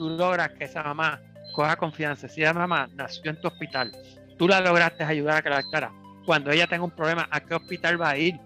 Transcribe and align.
tú 0.00 0.08
logras 0.08 0.48
que 0.52 0.64
esa 0.64 0.82
mamá 0.82 1.20
coja 1.52 1.76
confianza. 1.76 2.26
Si 2.26 2.42
esa 2.42 2.54
mamá 2.54 2.88
nació 2.94 3.32
en 3.32 3.38
tu 3.38 3.48
hospital, 3.48 3.92
tú 4.38 4.48
la 4.48 4.58
lograste 4.62 5.04
ayudar 5.04 5.36
a 5.36 5.42
que 5.42 5.50
la 5.50 5.56
lactara. 5.56 5.92
Cuando 6.24 6.50
ella 6.50 6.66
tenga 6.66 6.84
un 6.84 6.90
problema, 6.90 7.28
¿a 7.30 7.40
qué 7.40 7.54
hospital 7.54 8.00
va 8.00 8.08
a 8.08 8.16
ir? 8.16 8.40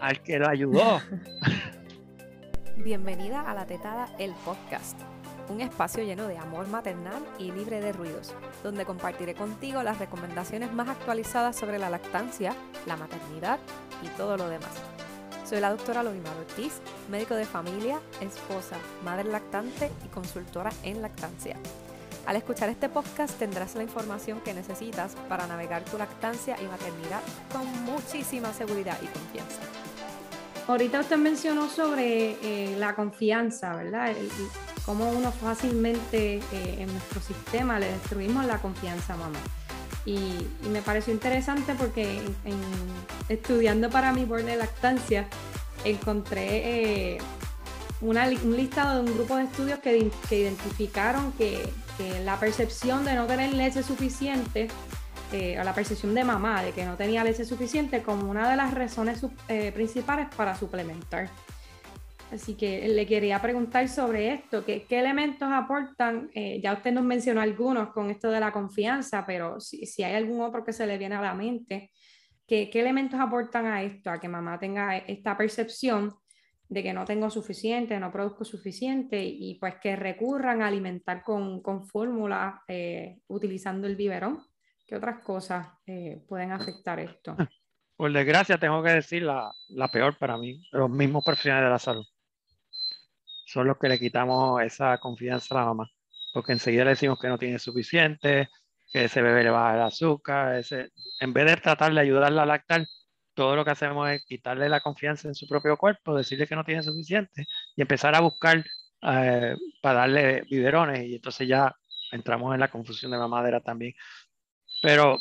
Al 0.00 0.22
que 0.22 0.38
lo 0.38 0.46
ayudó. 0.46 1.00
Bienvenida 2.76 3.40
a 3.40 3.54
La 3.54 3.64
Tetada, 3.64 4.10
el 4.18 4.32
podcast. 4.44 5.00
Un 5.48 5.62
espacio 5.62 6.04
lleno 6.04 6.28
de 6.28 6.36
amor 6.36 6.68
maternal 6.68 7.24
y 7.38 7.52
libre 7.52 7.80
de 7.80 7.92
ruidos, 7.92 8.34
donde 8.62 8.84
compartiré 8.84 9.32
contigo 9.32 9.82
las 9.82 9.98
recomendaciones 9.98 10.74
más 10.74 10.90
actualizadas 10.90 11.56
sobre 11.56 11.78
la 11.78 11.88
lactancia, 11.88 12.52
la 12.84 12.98
maternidad 12.98 13.60
y 14.02 14.08
todo 14.08 14.36
lo 14.36 14.50
demás. 14.50 14.82
Soy 15.48 15.60
la 15.60 15.70
doctora 15.70 16.02
Lorimar 16.02 16.36
Ortiz, 16.36 16.72
médico 17.08 17.36
de 17.36 17.44
familia, 17.44 18.00
esposa, 18.20 18.76
madre 19.04 19.30
lactante 19.30 19.92
y 20.04 20.08
consultora 20.08 20.72
en 20.82 21.02
lactancia. 21.02 21.56
Al 22.26 22.34
escuchar 22.34 22.68
este 22.68 22.88
podcast 22.88 23.38
tendrás 23.38 23.76
la 23.76 23.84
información 23.84 24.40
que 24.40 24.52
necesitas 24.52 25.14
para 25.28 25.46
navegar 25.46 25.84
tu 25.84 25.98
lactancia 25.98 26.60
y 26.60 26.66
maternidad 26.66 27.20
con 27.52 27.64
muchísima 27.84 28.52
seguridad 28.52 28.98
y 29.00 29.06
confianza. 29.06 29.60
Ahorita 30.66 30.98
usted 30.98 31.16
mencionó 31.16 31.68
sobre 31.68 32.32
eh, 32.42 32.76
la 32.76 32.96
confianza, 32.96 33.76
¿verdad? 33.76 34.16
cómo 34.84 35.08
uno 35.10 35.30
fácilmente 35.30 36.38
eh, 36.38 36.42
en 36.78 36.88
nuestro 36.88 37.20
sistema 37.20 37.78
le 37.78 37.92
destruimos 37.92 38.44
la 38.46 38.58
confianza 38.58 39.14
a 39.14 39.16
mamá. 39.16 39.38
Y, 40.06 40.46
me 40.70 40.82
pareció 40.82 41.12
interesante 41.12 41.74
porque 41.76 42.20
estudiando 43.28 43.90
para 43.90 44.12
mi 44.12 44.24
board 44.24 44.44
de 44.44 44.56
lactancia 44.56 45.26
encontré 45.84 47.14
eh, 47.14 47.18
un 48.00 48.56
listado 48.56 49.02
de 49.02 49.10
un 49.10 49.16
grupo 49.16 49.36
de 49.36 49.44
estudios 49.44 49.78
que, 49.80 50.10
que 50.28 50.40
identificaron 50.40 51.32
que, 51.32 51.68
la 52.24 52.38
percepción 52.38 53.06
de 53.06 53.14
no 53.14 53.26
tener 53.26 53.54
leche 53.54 53.82
suficiente 53.82 54.68
eh, 55.32 55.58
o 55.58 55.64
la 55.64 55.74
percepción 55.74 56.14
de 56.14 56.24
mamá 56.24 56.62
de 56.62 56.72
que 56.72 56.84
no 56.84 56.94
tenía 56.94 57.24
leche 57.24 57.46
suficiente 57.46 58.02
como 58.02 58.30
una 58.30 58.50
de 58.50 58.56
las 58.56 58.74
razones 58.74 59.24
eh, 59.48 59.72
principales 59.72 60.28
para 60.36 60.54
suplementar. 60.58 61.30
Así 62.32 62.56
que 62.56 62.88
le 62.88 63.06
quería 63.06 63.40
preguntar 63.40 63.88
sobre 63.88 64.34
esto, 64.34 64.64
¿qué, 64.64 64.84
elementos 64.90 65.48
aportan? 65.50 66.28
Eh, 66.34 66.60
ya 66.60 66.72
usted 66.72 66.92
nos 66.92 67.04
mencionó 67.04 67.40
algunos 67.40 67.90
con 67.90 68.10
esto 68.10 68.30
de 68.30 68.40
la 68.40 68.52
confianza, 68.52 69.24
pero 69.24 69.60
si, 69.60 70.02
hay 70.02 70.14
algún 70.14 70.40
otro 70.40 70.64
que 70.64 70.72
se 70.72 70.86
le 70.86 70.98
viene 70.98 71.14
a 71.14 71.20
la 71.20 71.34
mente, 71.34 71.92
¿qué, 72.46 72.68
¿qué, 72.68 72.80
elementos 72.80 73.20
aportan 73.20 73.66
a 73.66 73.82
esto, 73.82 74.10
a 74.10 74.20
que 74.20 74.28
mamá 74.28 74.58
tenga 74.58 74.96
esta 74.96 75.36
percepción 75.36 76.14
de 76.68 76.82
que 76.82 76.92
no 76.92 77.04
tengo 77.04 77.30
suficiente, 77.30 77.98
no 78.00 78.10
produzco 78.10 78.44
suficiente 78.44 79.22
y 79.24 79.54
pues 79.60 79.76
que 79.80 79.94
recurran 79.94 80.62
a 80.62 80.66
alimentar 80.66 81.22
con, 81.22 81.62
con 81.62 81.86
fórmula 81.86 82.60
eh, 82.66 83.18
utilizando 83.28 83.86
el 83.86 83.94
biberón? 83.94 84.42
¿Qué 84.84 84.96
otras 84.96 85.22
cosas 85.22 85.68
eh, 85.86 86.24
pueden 86.28 86.50
afectar 86.50 86.98
esto? 86.98 87.36
Por 87.96 88.12
desgracia, 88.12 88.58
tengo 88.58 88.82
que 88.82 88.90
decir 88.90 89.22
la, 89.22 89.50
la 89.68 89.88
peor 89.88 90.18
para 90.18 90.36
mí, 90.36 90.60
los 90.72 90.90
mismos 90.90 91.24
profesionales 91.24 91.66
de 91.66 91.70
la 91.70 91.78
salud 91.78 92.06
son 93.46 93.68
los 93.68 93.78
que 93.78 93.88
le 93.88 93.98
quitamos 93.98 94.62
esa 94.62 94.98
confianza 94.98 95.54
a 95.54 95.58
la 95.60 95.66
mamá, 95.66 95.90
porque 96.32 96.52
enseguida 96.52 96.84
le 96.84 96.90
decimos 96.90 97.18
que 97.18 97.28
no 97.28 97.38
tiene 97.38 97.58
suficiente, 97.58 98.48
que 98.92 99.04
ese 99.04 99.22
bebé 99.22 99.44
le 99.44 99.50
baja 99.50 99.76
el 99.76 99.82
azúcar, 99.82 100.56
ese, 100.56 100.90
en 101.20 101.32
vez 101.32 101.46
de 101.46 101.56
tratar 101.56 101.94
de 101.94 102.00
ayudarla 102.00 102.42
a 102.42 102.46
lactar, 102.46 102.84
todo 103.34 103.54
lo 103.56 103.64
que 103.64 103.70
hacemos 103.70 104.10
es 104.10 104.24
quitarle 104.26 104.68
la 104.68 104.80
confianza 104.80 105.28
en 105.28 105.34
su 105.34 105.46
propio 105.46 105.76
cuerpo, 105.76 106.16
decirle 106.16 106.46
que 106.46 106.56
no 106.56 106.64
tiene 106.64 106.82
suficiente 106.82 107.46
y 107.76 107.82
empezar 107.82 108.14
a 108.16 108.20
buscar 108.20 108.64
eh, 109.02 109.56
para 109.82 110.00
darle 110.00 110.42
biberones 110.50 111.04
y 111.06 111.16
entonces 111.16 111.46
ya 111.46 111.74
entramos 112.12 112.54
en 112.54 112.60
la 112.60 112.70
confusión 112.70 113.12
de 113.12 113.18
mamadera 113.18 113.60
también. 113.60 113.94
Pero 114.82 115.18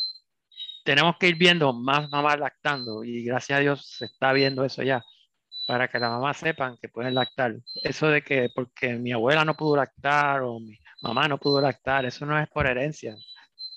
tenemos 0.83 1.17
que 1.19 1.27
ir 1.27 1.35
viendo 1.35 1.73
más 1.73 2.09
mamás 2.09 2.39
lactando 2.39 3.03
y 3.03 3.23
gracias 3.23 3.57
a 3.57 3.61
Dios 3.61 3.85
se 3.85 4.05
está 4.05 4.33
viendo 4.33 4.63
eso 4.63 4.81
ya 4.83 5.03
para 5.65 5.87
que 5.87 5.99
la 5.99 6.09
mamá 6.09 6.33
sepan 6.33 6.77
que 6.77 6.89
pueden 6.89 7.15
lactar. 7.15 7.55
Eso 7.83 8.07
de 8.09 8.21
que 8.21 8.49
porque 8.53 8.95
mi 8.95 9.11
abuela 9.11 9.45
no 9.45 9.55
pudo 9.55 9.77
lactar 9.77 10.41
o 10.41 10.59
mi 10.59 10.77
mamá 11.01 11.27
no 11.27 11.37
pudo 11.37 11.61
lactar, 11.61 12.05
eso 12.05 12.25
no 12.25 12.39
es 12.39 12.47
por 12.49 12.67
herencia. 12.67 13.15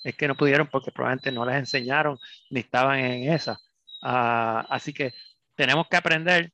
Es 0.03 0.15
que 0.15 0.27
no 0.27 0.35
pudieron 0.35 0.67
porque 0.67 0.91
probablemente 0.91 1.31
no 1.31 1.45
les 1.45 1.55
enseñaron 1.57 2.17
ni 2.49 2.61
estaban 2.61 2.99
en 2.99 3.31
esa. 3.33 3.59
Ah, 4.01 4.65
así 4.69 4.93
que 4.93 5.13
tenemos 5.55 5.87
que 5.87 5.97
aprender 5.97 6.53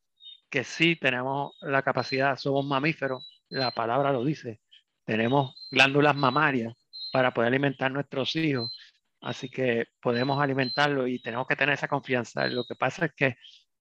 que 0.50 0.63
sí 0.63 0.95
tenemos 0.95 1.53
la 1.62 1.81
capacidad, 1.84 2.38
somos 2.38 2.66
mamíferos, 2.66 3.28
la 3.50 3.72
palabra 3.72 4.12
lo 4.12 4.24
dice, 4.24 4.62
tenemos 5.06 5.56
glándulas 5.72 6.16
mamarias 6.16 6.74
para 7.12 7.34
poder 7.34 7.50
alimentar 7.50 7.91
nuestros 7.91 8.35
hijos. 8.35 8.72
Así 9.22 9.50
que 9.50 9.88
podemos 10.01 10.41
alimentarlo 10.41 11.07
y 11.07 11.22
tenemos 11.22 11.47
que 11.47 11.56
tener 11.56 11.74
esa 11.74 11.88
confianza. 11.88 12.47
Lo 12.47 12.63
que 12.66 12.75
pasa 12.75 13.06
es 13.06 13.13
que 13.16 13.38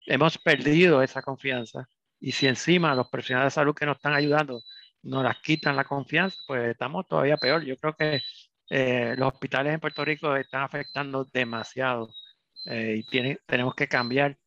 hemos 0.05 0.37
perdido 0.37 1.01
esa 1.01 1.21
confianza. 1.21 1.87
Y 2.19 2.31
si 2.33 2.47
encima 2.47 2.95
los 2.95 3.09
profesionales 3.09 3.53
de 3.53 3.55
salud 3.55 3.75
que 3.75 3.85
nos 3.85 3.97
están 3.97 4.13
ayudando 4.13 4.61
nos 5.03 5.23
las 5.23 5.39
quitan 5.39 5.75
la 5.75 5.83
confianza, 5.83 6.37
pues 6.47 6.69
estamos 6.69 7.07
todavía 7.07 7.37
peor. 7.37 7.63
Yo 7.63 7.75
creo 7.77 7.95
que 7.95 8.21
eh, 8.69 9.15
los 9.17 9.33
hospitales 9.33 9.73
en 9.73 9.79
Puerto 9.79 10.05
Rico 10.05 10.35
están 10.35 10.63
afectando 10.63 11.25
demasiado 11.25 12.09
eh, 12.65 12.97
y 12.99 13.03
tiene, 13.03 13.39
tenemos 13.45 13.75
que 13.75 13.87
cambiar. 13.87 14.37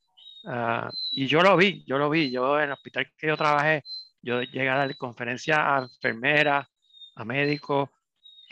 Uh, 0.45 0.89
y 1.11 1.27
yo 1.27 1.41
lo 1.41 1.57
vi, 1.57 1.85
yo 1.87 1.99
lo 1.99 2.11
vi. 2.11 2.31
Yo 2.31 2.59
en 2.59 2.67
el 2.67 2.73
hospital 2.73 3.11
que 3.17 3.29
yo 3.29 3.37
trabajé, 3.37 3.83
yo 4.23 4.43
llegué 4.43 4.69
a 4.69 4.77
dar 4.77 4.97
conferencia 4.97 5.77
a 5.77 5.83
enfermeras, 5.83 6.67
a 7.17 7.25
médicos. 7.25 7.89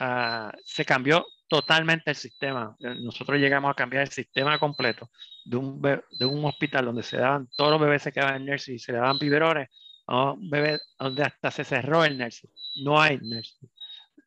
Uh, 0.00 0.50
se 0.64 0.84
cambió 0.84 1.26
totalmente 1.52 2.08
el 2.10 2.16
sistema. 2.16 2.74
Eh, 2.80 2.94
nosotros 3.02 3.38
llegamos 3.38 3.70
a 3.70 3.74
cambiar 3.74 4.04
el 4.04 4.08
sistema 4.08 4.58
completo 4.58 5.10
de 5.44 5.58
un, 5.58 5.82
de 5.82 6.24
un 6.24 6.42
hospital 6.46 6.86
donde 6.86 7.02
se 7.02 7.18
daban, 7.18 7.46
todos 7.54 7.72
los 7.72 7.78
bebés 7.78 8.00
se 8.00 8.10
quedaban 8.10 8.36
en 8.36 8.46
nursing 8.46 8.76
y 8.76 8.78
se 8.78 8.92
daban 8.92 9.18
biberones, 9.18 9.68
a 10.06 10.32
un 10.32 10.48
bebé 10.48 10.78
donde 10.98 11.24
hasta 11.24 11.50
se 11.50 11.64
cerró 11.64 12.06
el 12.06 12.16
nursing. 12.16 12.50
No 12.76 12.98
hay 12.98 13.18
nursing. 13.18 13.70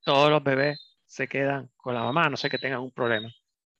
Todos 0.04 0.30
los 0.30 0.44
bebés 0.44 0.80
se 1.08 1.28
quedan 1.28 1.72
con 1.78 1.96
la 1.96 2.04
mamá, 2.04 2.30
no 2.30 2.38
sé 2.38 2.48
que 2.48 2.60
tengan 2.60 2.82
un 2.82 2.92
problema. 2.92 3.28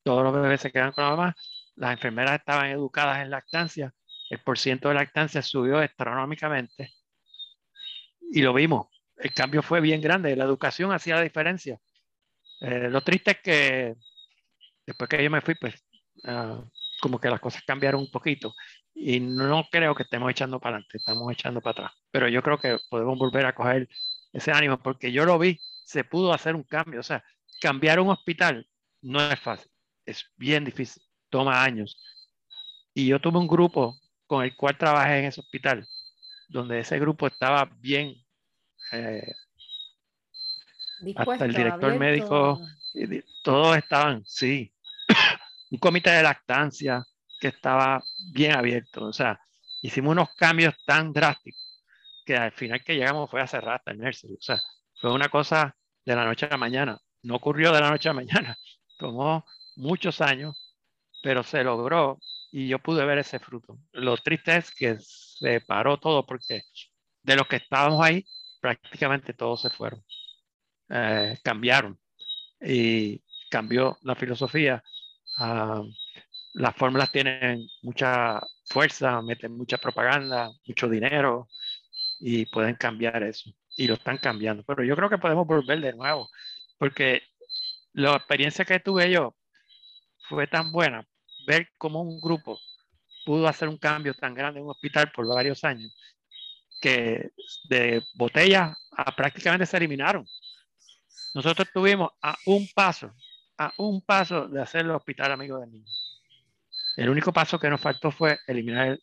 Todos 0.02 0.24
los 0.24 0.34
bebés 0.34 0.62
se 0.62 0.72
quedan 0.72 0.92
con 0.92 1.04
la 1.04 1.12
mamá. 1.12 1.36
Las 1.76 1.92
enfermeras 1.92 2.40
estaban 2.40 2.72
educadas 2.72 3.20
en 3.20 3.30
lactancia. 3.30 3.94
El 4.32 4.40
porciento 4.40 4.90
de 4.90 4.96
lactancia 4.96 5.44
subió 5.44 5.78
astronómicamente. 5.78 6.96
Y 8.32 8.42
lo 8.42 8.56
vimos. 8.56 8.88
El 9.18 9.32
cambio 9.36 9.62
fue 9.62 9.82
bien 9.82 10.02
grande. 10.02 10.36
La 10.36 10.46
educación 10.46 10.92
hacía 10.92 11.18
la 11.18 11.22
diferencia. 11.22 11.80
Eh, 12.62 12.90
lo 12.90 13.02
triste 13.02 13.32
es 13.32 13.42
que 13.42 13.96
después 14.86 15.10
que 15.10 15.24
yo 15.24 15.30
me 15.30 15.42
fui, 15.42 15.56
pues 15.56 15.76
ah, 16.26 16.64
como 17.02 17.20
que 17.20 17.30
las 17.30 17.40
cosas 17.40 17.64
cambiaron 17.66 18.02
un 18.02 18.12
poquito 18.12 18.54
y 18.94 19.20
no 19.20 19.68
creo 19.70 19.94
que 19.94 20.04
estemos 20.04 20.32
echando 20.32 20.60
para 20.60 20.78
adelante, 20.78 20.98
estamos 20.98 21.32
echando 21.34 21.62
para 21.62 21.72
atrás. 21.72 21.92
Pero 22.12 22.28
yo 22.30 22.42
creo 22.42 22.58
que 22.58 22.78
podemos 22.90 23.18
volver 23.18 23.46
a 23.46 23.54
coger 23.54 23.90
ese 24.32 24.52
ánimo 24.52 24.82
porque 24.82 25.12
yo 25.12 25.26
lo 25.26 25.38
vi, 25.38 25.60
se 25.84 26.04
pudo 26.04 26.34
hacer 26.34 26.56
un 26.56 26.64
cambio. 26.64 27.02
O 27.02 27.04
sea, 27.04 27.24
cambiar 27.62 28.00
un 28.00 28.10
hospital 28.10 28.68
no 29.02 29.22
es 29.30 29.40
fácil, 29.40 29.70
es 30.06 30.26
bien 30.38 30.64
difícil, 30.66 31.04
toma 31.30 31.64
años. 31.64 32.02
Y 32.94 33.08
yo 33.08 33.20
tuve 33.20 33.40
un 33.40 33.48
grupo 33.48 33.96
con 34.28 34.44
el 34.44 34.56
cual 34.56 34.78
trabajé 34.78 35.20
en 35.20 35.26
ese 35.26 35.42
hospital, 35.42 35.86
donde 36.48 36.80
ese 36.80 36.98
grupo 37.00 37.28
estaba 37.28 37.66
bien 37.80 38.16
eh, 38.94 39.34
hasta 41.16 41.46
el 41.46 41.54
director 41.54 41.98
médico, 41.98 42.62
todos 43.44 43.78
estaban, 43.78 44.24
sí. 44.26 44.74
Un 45.72 45.80
comité 45.80 46.12
de 46.12 46.24
lactancia 46.24 47.04
que 47.40 47.48
estaba 47.50 48.02
bien 48.34 48.56
abierto. 48.56 49.06
O 49.06 49.14
sea, 49.14 49.40
hicimos 49.82 50.12
unos 50.12 50.30
cambios 50.36 50.74
tan 50.86 51.12
drásticos 51.12 51.62
que 52.26 52.36
al 52.36 52.52
final 52.52 52.84
que 52.84 52.96
llegamos 52.96 53.30
fue 53.30 53.42
a 53.42 53.48
cerrar 53.48 53.76
hasta 53.76 53.92
el 53.92 54.00
nursery. 54.00 54.34
O 54.34 54.42
sea, 54.42 54.60
fue 55.00 55.14
una 55.14 55.30
cosa 55.30 55.76
de 56.06 56.16
la 56.16 56.26
noche 56.26 56.46
a 56.46 56.50
la 56.50 56.58
mañana. 56.58 57.00
No 57.24 57.36
ocurrió 57.36 57.72
de 57.72 57.82
la 57.82 57.90
noche 57.90 58.10
a 58.10 58.14
la 58.14 58.22
mañana. 58.22 58.58
Tomó 58.98 59.46
muchos 59.76 60.22
años, 60.22 60.56
pero 61.22 61.44
se 61.44 61.64
logró 61.64 62.20
y 62.52 62.68
yo 62.68 62.80
pude 62.80 63.06
ver 63.06 63.18
ese 63.18 63.40
fruto. 63.40 63.78
Lo 63.92 64.16
triste 64.18 64.56
es 64.56 64.74
que 64.74 64.98
se 65.00 65.62
paró 65.62 66.00
todo 66.00 66.26
porque 66.26 66.62
de 67.24 67.36
los 67.36 67.48
que 67.48 67.58
estábamos 67.58 68.04
ahí, 68.04 68.26
prácticamente 68.62 69.34
todos 69.34 69.62
se 69.62 69.70
fueron. 69.70 70.04
Eh, 70.90 71.38
cambiaron 71.44 72.00
y 72.62 73.22
cambió 73.50 73.98
la 74.04 74.16
filosofía. 74.16 74.84
Ah, 75.38 75.82
las 76.54 76.76
fórmulas 76.76 77.12
tienen 77.12 77.68
mucha 77.82 78.42
fuerza, 78.66 79.22
meten 79.22 79.58
mucha 79.58 79.78
propaganda, 79.78 80.52
mucho 80.66 80.88
dinero 80.90 81.50
y 82.20 82.46
pueden 82.46 82.76
cambiar 82.76 83.24
eso. 83.24 83.52
Y 83.78 83.88
lo 83.88 83.96
están 83.96 84.18
cambiando. 84.18 84.64
Pero 84.64 84.84
yo 84.84 84.96
creo 84.96 85.10
que 85.10 85.18
podemos 85.18 85.46
volver 85.46 85.82
de 85.82 85.94
nuevo, 85.94 86.30
porque 86.78 87.24
la 87.94 88.16
experiencia 88.16 88.66
que 88.66 88.80
tuve 88.80 89.12
yo 89.12 89.36
fue 90.30 90.48
tan 90.48 90.72
buena. 90.72 91.06
Ver 91.48 91.70
cómo 91.78 92.02
un 92.02 92.20
grupo 92.20 92.58
pudo 93.26 93.48
hacer 93.48 93.68
un 93.68 93.78
cambio 93.78 94.14
tan 94.14 94.34
grande 94.34 94.60
en 94.60 94.66
un 94.66 94.72
hospital 94.72 95.12
por 95.12 95.28
varios 95.28 95.64
años, 95.64 95.96
que 96.80 97.32
de 97.70 98.04
botellas 98.14 98.78
prácticamente 99.18 99.66
se 99.66 99.78
eliminaron. 99.78 100.26
Nosotros 101.36 101.68
estuvimos 101.68 102.12
a 102.22 102.34
un 102.46 102.66
paso, 102.74 103.14
a 103.58 103.70
un 103.78 104.02
paso 104.02 104.48
de 104.48 104.62
hacer 104.62 104.86
el 104.86 104.92
hospital 104.92 105.34
amigo 105.34 105.60
del 105.60 105.70
niño. 105.70 105.86
El 106.96 107.10
único 107.10 107.34
paso 107.34 107.60
que 107.60 107.70
nos 107.70 107.82
faltó 107.82 108.10
fue 108.10 108.40
eliminar 108.48 108.98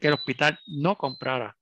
que 0.00 0.08
el 0.08 0.14
hospital 0.14 0.58
no 0.66 0.96
comprara 0.96 1.54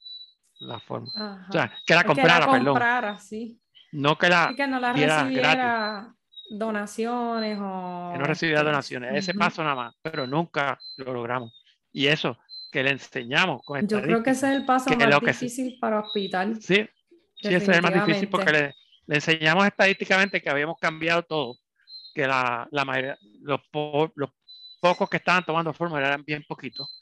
la 0.61 0.79
forma. 0.79 1.47
O 1.49 1.53
sea, 1.53 1.73
que 1.85 1.93
la 1.93 2.05
comprara, 2.05 2.47
que 2.47 2.53
la 2.53 2.65
comprara 2.65 3.19
Sí. 3.19 3.61
No 3.91 4.17
que 4.17 4.29
la, 4.29 4.55
que 4.57 4.67
no 4.69 4.79
la 4.79 4.93
recibiera 4.93 6.15
donaciones 6.51 7.59
o... 7.61 8.11
Que 8.13 8.19
no 8.19 8.25
recibiera 8.27 8.63
donaciones. 8.63 9.13
Ese 9.13 9.35
paso 9.35 9.65
nada 9.65 9.75
más, 9.75 9.95
pero 10.03 10.25
nunca 10.29 10.79
lo 10.99 11.13
logramos. 11.13 11.53
Y 11.91 12.07
eso, 12.07 12.39
que 12.71 12.85
le 12.85 12.91
enseñamos 12.91 13.63
con 13.65 13.85
Yo 13.89 14.01
creo 14.01 14.23
que 14.23 14.31
ese 14.31 14.53
es 14.53 14.57
el 14.57 14.65
paso 14.65 14.89
más 14.97 15.21
difícil 15.21 15.79
para 15.81 15.99
hospital. 15.99 16.61
Sí, 16.61 16.89
sí, 17.37 17.49
ese 17.49 17.57
es 17.57 17.69
el 17.69 17.83
más 17.83 17.95
difícil 17.95 18.29
porque 18.29 18.53
le, 18.53 18.75
le, 19.07 19.15
enseñamos 19.17 19.67
estadísticamente 19.67 20.41
que 20.41 20.51
habíamos 20.51 20.79
cambiado 20.79 21.23
todo, 21.23 21.57
que 22.15 22.27
la, 22.27 22.69
la 22.71 22.85
mayoría, 22.85 23.19
los, 23.43 23.61
los 24.15 24.31
pocos 24.81 25.09
que 25.09 25.17
estaban 25.17 25.45
tomando 25.45 25.73
fórmula 25.73 26.07
eran 26.07 26.25
bien 26.25 26.45
poquitos 26.47 27.01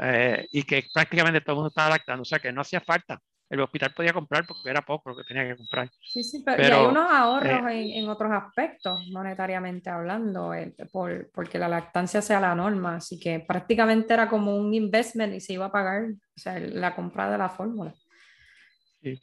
eh, 0.00 0.46
y 0.50 0.62
que 0.64 0.84
prácticamente 0.92 1.40
todo 1.40 1.52
el 1.52 1.56
mundo 1.56 1.68
estaba 1.68 1.90
lactando, 1.90 2.22
o 2.22 2.24
sea 2.24 2.38
que 2.38 2.52
no 2.52 2.62
hacía 2.62 2.80
falta. 2.80 3.20
El 3.48 3.60
hospital 3.60 3.92
podía 3.94 4.14
comprar 4.14 4.46
porque 4.46 4.70
era 4.70 4.80
poco 4.80 5.10
lo 5.10 5.16
que 5.16 5.24
tenía 5.24 5.46
que 5.46 5.56
comprar. 5.56 5.90
Sí, 6.00 6.24
sí, 6.24 6.42
pero, 6.42 6.62
y 6.62 6.66
hay 6.66 6.86
unos 6.86 7.10
ahorros 7.10 7.70
eh, 7.70 7.98
en, 7.98 8.08
otros 8.08 8.32
aspectos, 8.32 9.06
monetariamente 9.12 9.90
hablando, 9.90 10.54
eh, 10.54 10.74
por, 10.90 11.30
porque 11.32 11.58
la 11.58 11.68
lactancia 11.68 12.22
sea 12.22 12.40
la 12.40 12.54
norma, 12.54 12.96
así 12.96 13.20
que 13.20 13.40
prácticamente 13.40 14.14
era 14.14 14.30
como 14.30 14.56
un 14.56 14.72
investment 14.72 15.34
y 15.34 15.40
se 15.40 15.52
iba 15.52 15.66
a 15.66 15.72
pagar 15.72 16.04
o 16.12 16.40
sea, 16.40 16.58
la 16.58 16.96
compra 16.96 17.30
de 17.30 17.36
la 17.36 17.50
fórmula. 17.50 17.94
Sí. 19.02 19.20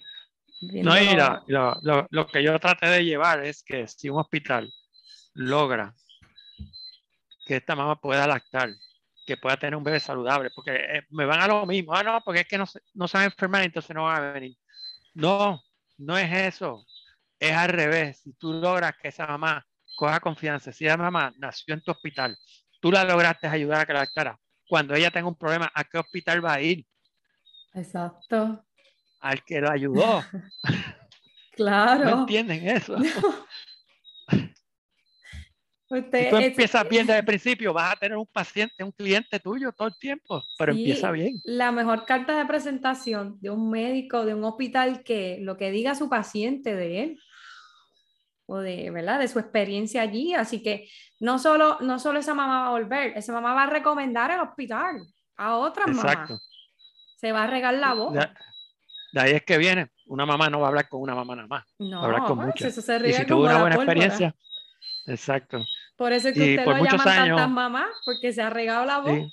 No, 0.61 0.94
mira, 0.94 1.44
lo, 1.47 2.07
lo 2.09 2.27
que 2.27 2.44
yo 2.44 2.59
traté 2.59 2.88
de 2.88 3.06
llevar 3.06 3.44
es 3.45 3.63
que 3.63 3.88
si 3.88 4.09
un 4.09 4.19
hospital 4.19 4.71
logra 5.33 5.94
que 7.45 7.57
esta 7.57 7.75
mamá 7.75 8.00
pueda 8.00 8.27
lactar 8.27 8.69
que 9.29 9.38
pueda 9.38 9.57
tener 9.57 9.75
un 9.75 9.83
bebé 9.83 10.00
saludable, 10.00 10.50
porque 10.56 10.73
eh, 10.73 11.03
me 11.11 11.23
van 11.23 11.39
a 11.39 11.47
lo 11.47 11.63
mismo, 11.67 11.94
ah, 11.94 12.01
no, 12.01 12.19
porque 12.25 12.39
es 12.39 12.47
que 12.47 12.57
no, 12.57 12.65
no 12.95 13.07
se 13.07 13.15
van 13.15 13.25
a 13.25 13.25
enfermar, 13.25 13.61
entonces 13.63 13.95
no 13.95 14.06
van 14.06 14.23
a 14.23 14.31
venir. 14.31 14.57
No, 15.13 15.61
no 16.00 16.17
es 16.17 16.56
eso, 16.56 16.83
es 17.38 17.56
al 17.56 17.69
revés. 17.69 18.21
Si 18.23 18.33
tú 18.33 18.53
logras 18.53 18.97
que 19.00 19.09
esa 19.09 19.27
mamá 19.27 19.63
coja 19.95 20.19
confianza, 20.19 20.71
si 20.71 20.88
esa 20.88 20.97
mamá 20.97 21.31
nació 21.38 21.75
en 21.75 21.81
tu 21.81 21.91
hospital, 21.91 22.35
tú 22.81 22.91
la 22.91 23.03
lograste 23.03 23.45
ayudar 23.45 23.81
a 23.81 23.85
que 23.85 23.94
la 23.94 24.00
lactara, 24.00 24.39
cuando 24.67 24.95
ella 24.95 25.11
tenga 25.11 25.27
un 25.27 25.38
problema, 25.38 25.71
¿a 25.75 25.83
qué 25.83 26.00
hospital 26.00 26.44
va 26.44 26.53
a 26.53 26.61
ir? 26.61 26.88
Exacto. 27.75 28.65
Al 29.19 29.44
que 29.44 29.60
lo 29.62 29.69
ayudó. 29.69 30.24
claro. 31.56 32.06
¿No 32.06 32.19
entienden 32.21 32.68
eso? 32.68 32.98
si 35.89 36.30
tú 36.30 36.38
empiezas 36.38 36.88
bien 36.88 37.07
desde 37.07 37.19
el 37.19 37.25
principio, 37.25 37.74
vas 37.74 37.94
a 37.94 37.95
tener 37.95 38.18
un 38.18 38.27
paciente, 38.27 38.83
un 38.83 38.92
cliente 38.92 39.39
tuyo 39.39 39.71
todo 39.71 39.88
el 39.88 39.98
tiempo, 39.98 40.44
pero 40.57 40.71
empieza 40.71 41.12
bien. 41.12 41.42
La 41.44 41.71
mejor 41.71 42.06
carta 42.06 42.38
de 42.38 42.45
presentación 42.45 43.38
de 43.42 43.50
un 43.50 43.69
médico, 43.69 44.25
de 44.25 44.36
un 44.36 44.44
hospital, 44.44 45.04
que 45.04 45.39
lo 45.42 45.57
que 45.57 45.71
diga 45.71 45.95
su 45.95 46.10
paciente 46.10 46.75
de 46.75 47.04
él 47.04 47.19
o 48.45 48.57
de, 48.60 48.89
¿verdad? 48.92 49.19
de 49.19 49.27
su 49.27 49.39
experiencia 49.39 50.01
allí. 50.01 50.33
Así 50.33 50.62
que 50.62 50.89
no 51.19 51.39
solo, 51.39 51.77
no 51.81 52.00
solo 52.00 52.19
esa 52.19 52.33
mamá 52.33 52.62
va 52.62 52.68
a 52.68 52.71
volver, 52.71 53.18
esa 53.18 53.33
mamá 53.33 53.54
va 53.54 53.63
a 53.63 53.69
recomendar 53.69 54.31
el 54.31 54.39
hospital 54.39 55.01
a 55.38 55.57
otra 55.57 55.88
mamá. 55.88 56.27
Se 57.18 57.31
va 57.31 57.44
a 57.44 57.48
regar 57.48 57.74
la 57.74 57.94
voz. 57.94 58.16
De, 59.11 59.21
ahí 59.21 59.31
es 59.31 59.44
que 59.44 59.57
viene. 59.57 59.89
Una 60.06 60.25
mamá 60.25 60.50
no 60.50 60.59
va 60.59 60.67
a 60.67 60.69
hablar 60.69 60.89
con 60.89 61.01
una 61.01 61.15
mamá 61.15 61.35
nada 61.35 61.47
más. 61.47 61.65
No, 61.79 61.97
va 61.97 62.01
a 62.01 62.06
hablar 62.06 62.23
con 62.23 62.38
pues, 62.38 62.47
muchas. 62.47 62.67
Eso 62.67 62.81
se 62.81 63.09
y 63.09 63.13
si 63.13 63.25
tuvo 63.25 63.44
una 63.44 63.59
buena 63.59 63.75
experiencia, 63.75 64.35
Exacto. 65.06 65.65
Por 65.95 66.13
eso 66.13 66.29
es 66.29 66.33
que 66.33 66.56
usted 66.56 66.65
lo 66.65 66.83
llaman 66.83 67.03
tantas 67.03 67.50
mamás, 67.50 67.89
porque 68.06 68.31
se 68.31 68.41
ha 68.41 68.50
regado 68.50 68.85
la 68.85 69.00
voz. 69.00 69.31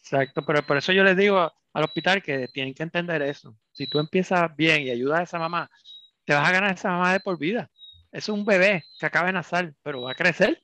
Exacto, 0.00 0.44
pero 0.44 0.64
por 0.64 0.76
eso 0.76 0.92
yo 0.92 1.04
les 1.04 1.16
digo 1.16 1.52
al 1.72 1.84
hospital 1.84 2.22
que 2.22 2.48
tienen 2.48 2.74
que 2.74 2.82
entender 2.82 3.22
eso. 3.22 3.56
Si 3.72 3.86
tú 3.86 3.98
empiezas 3.98 4.54
bien 4.56 4.82
y 4.82 4.90
ayudas 4.90 5.20
a 5.20 5.22
esa 5.24 5.38
mamá, 5.38 5.70
te 6.24 6.34
vas 6.34 6.48
a 6.48 6.52
ganar 6.52 6.74
esa 6.74 6.90
mamá 6.90 7.12
de 7.12 7.20
por 7.20 7.38
vida. 7.38 7.70
Es 8.10 8.28
un 8.28 8.44
bebé 8.44 8.84
que 8.98 9.06
acaba 9.06 9.26
de 9.26 9.34
nacer, 9.34 9.74
pero 9.82 10.02
va 10.02 10.12
a 10.12 10.14
crecer. 10.14 10.60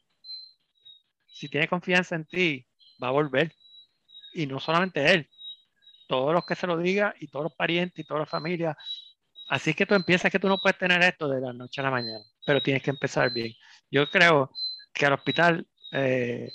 Si 1.26 1.48
tiene 1.48 1.68
confianza 1.68 2.14
en 2.14 2.24
ti, 2.24 2.66
va 3.02 3.08
a 3.08 3.12
volver. 3.12 3.54
Y 4.32 4.46
no 4.46 4.58
solamente 4.58 5.12
él, 5.12 5.28
todos 6.12 6.34
los 6.34 6.44
que 6.44 6.54
se 6.54 6.66
lo 6.66 6.76
digan 6.76 7.14
y 7.20 7.28
todos 7.28 7.44
los 7.44 7.54
parientes 7.54 7.98
y 7.98 8.04
toda 8.04 8.20
la 8.20 8.26
familia. 8.26 8.76
Así 9.48 9.72
que 9.72 9.86
tú 9.86 9.94
empiezas 9.94 10.30
que 10.30 10.38
tú 10.38 10.46
no 10.46 10.58
puedes 10.58 10.76
tener 10.76 11.00
esto 11.02 11.26
de 11.26 11.40
la 11.40 11.54
noche 11.54 11.80
a 11.80 11.84
la 11.84 11.90
mañana, 11.90 12.22
pero 12.44 12.60
tienes 12.60 12.82
que 12.82 12.90
empezar 12.90 13.32
bien. 13.32 13.54
Yo 13.90 14.06
creo 14.10 14.50
que 14.92 15.06
al 15.06 15.14
hospital, 15.14 15.66
eh, 15.92 16.50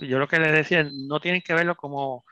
yo 0.00 0.18
lo 0.18 0.26
que 0.26 0.38
les 0.40 0.52
decía, 0.52 0.88
no 0.90 1.20
tienen 1.20 1.42
que 1.42 1.52
verlo 1.52 1.76
como 1.76 2.24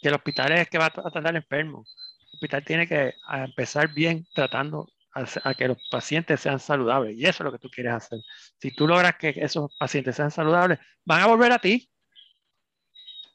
que 0.00 0.06
el 0.06 0.14
hospital 0.14 0.52
es 0.52 0.68
que 0.70 0.78
va 0.78 0.86
a 0.86 0.90
tratar 1.10 1.34
enfermo. 1.34 1.84
El 2.20 2.34
hospital 2.34 2.64
tiene 2.64 2.86
que 2.86 3.14
empezar 3.28 3.92
bien 3.92 4.28
tratando 4.32 4.86
a, 5.12 5.54
que 5.54 5.66
los 5.66 5.78
pacientes 5.90 6.38
sean 6.40 6.60
saludables. 6.60 7.16
Y 7.16 7.24
eso 7.26 7.42
es 7.42 7.46
lo 7.46 7.52
que 7.52 7.58
tú 7.58 7.68
quieres 7.68 7.94
hacer. 7.94 8.20
Si 8.60 8.70
tú 8.70 8.86
logras 8.86 9.16
que 9.16 9.34
esos 9.36 9.74
pacientes 9.76 10.14
sean 10.14 10.30
saludables, 10.30 10.78
van 11.04 11.22
a 11.22 11.26
volver 11.26 11.50
a 11.50 11.58
ti. 11.58 11.90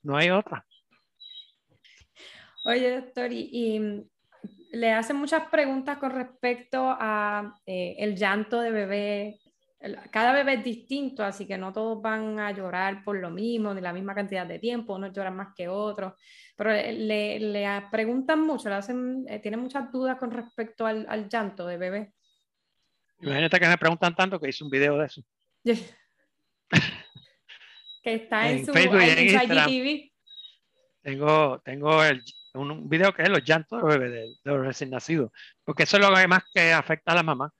No 0.03 0.15
hay 0.15 0.29
otra. 0.29 0.65
Oye, 2.63 3.01
doctor, 3.01 3.31
y, 3.31 4.05
le 4.71 4.91
hacen 4.91 5.17
muchas 5.17 5.49
preguntas 5.49 5.97
con 5.97 6.11
respecto 6.11 6.85
a 6.87 7.59
eh, 7.65 7.95
el 7.99 8.15
llanto 8.15 8.61
de 8.61 8.71
bebé 8.71 9.41
cada 10.11 10.33
bebé 10.33 10.55
es 10.55 10.63
distinto, 10.63 11.23
así 11.23 11.47
que 11.47 11.57
no 11.57 11.73
todos 11.73 12.01
van 12.01 12.39
a 12.39 12.51
llorar 12.51 13.03
por 13.03 13.17
lo 13.17 13.31
mismo, 13.31 13.73
ni 13.73 13.81
la 13.81 13.91
misma 13.93 14.13
cantidad 14.13 14.45
de 14.45 14.59
tiempo, 14.59 14.93
unos 14.95 15.11
lloran 15.11 15.35
más 15.35 15.55
que 15.55 15.67
otros, 15.67 16.13
pero 16.55 16.71
le, 16.71 17.39
le 17.39 17.67
preguntan 17.91 18.41
mucho, 18.41 18.69
le 18.69 18.75
hacen, 18.75 19.25
eh, 19.27 19.39
tienen 19.39 19.59
muchas 19.59 19.91
dudas 19.91 20.17
con 20.17 20.29
respecto 20.31 20.85
al, 20.85 21.07
al, 21.09 21.27
llanto 21.27 21.65
de 21.65 21.77
bebé. 21.77 22.13
Imagínate 23.21 23.59
que 23.59 23.67
me 23.67 23.77
preguntan 23.77 24.15
tanto 24.15 24.39
que 24.39 24.49
hice 24.49 24.63
un 24.63 24.69
video 24.69 24.97
de 24.97 25.05
eso. 25.07 25.23
que 28.03 28.13
está 28.13 28.51
en, 28.51 28.65
su 28.65 28.73
Facebook 28.73 29.01
en 29.01 30.11
Tengo, 31.01 31.59
tengo 31.61 32.03
el, 32.03 32.23
un 32.53 32.89
video 32.89 33.13
que 33.13 33.23
es 33.23 33.29
los 33.29 33.43
llantos 33.43 33.81
de 33.81 33.87
los 33.87 33.97
bebés, 33.97 34.11
de, 34.11 34.51
de 34.51 34.57
los 34.57 34.65
recién 34.65 34.89
nacidos, 34.89 35.31
porque 35.63 35.83
eso 35.83 35.97
es 35.97 36.03
lo 36.07 36.13
que 36.15 36.27
más 36.27 36.43
que 36.53 36.73
afecta 36.73 37.11
a 37.11 37.15
la 37.15 37.23
mamá. 37.23 37.53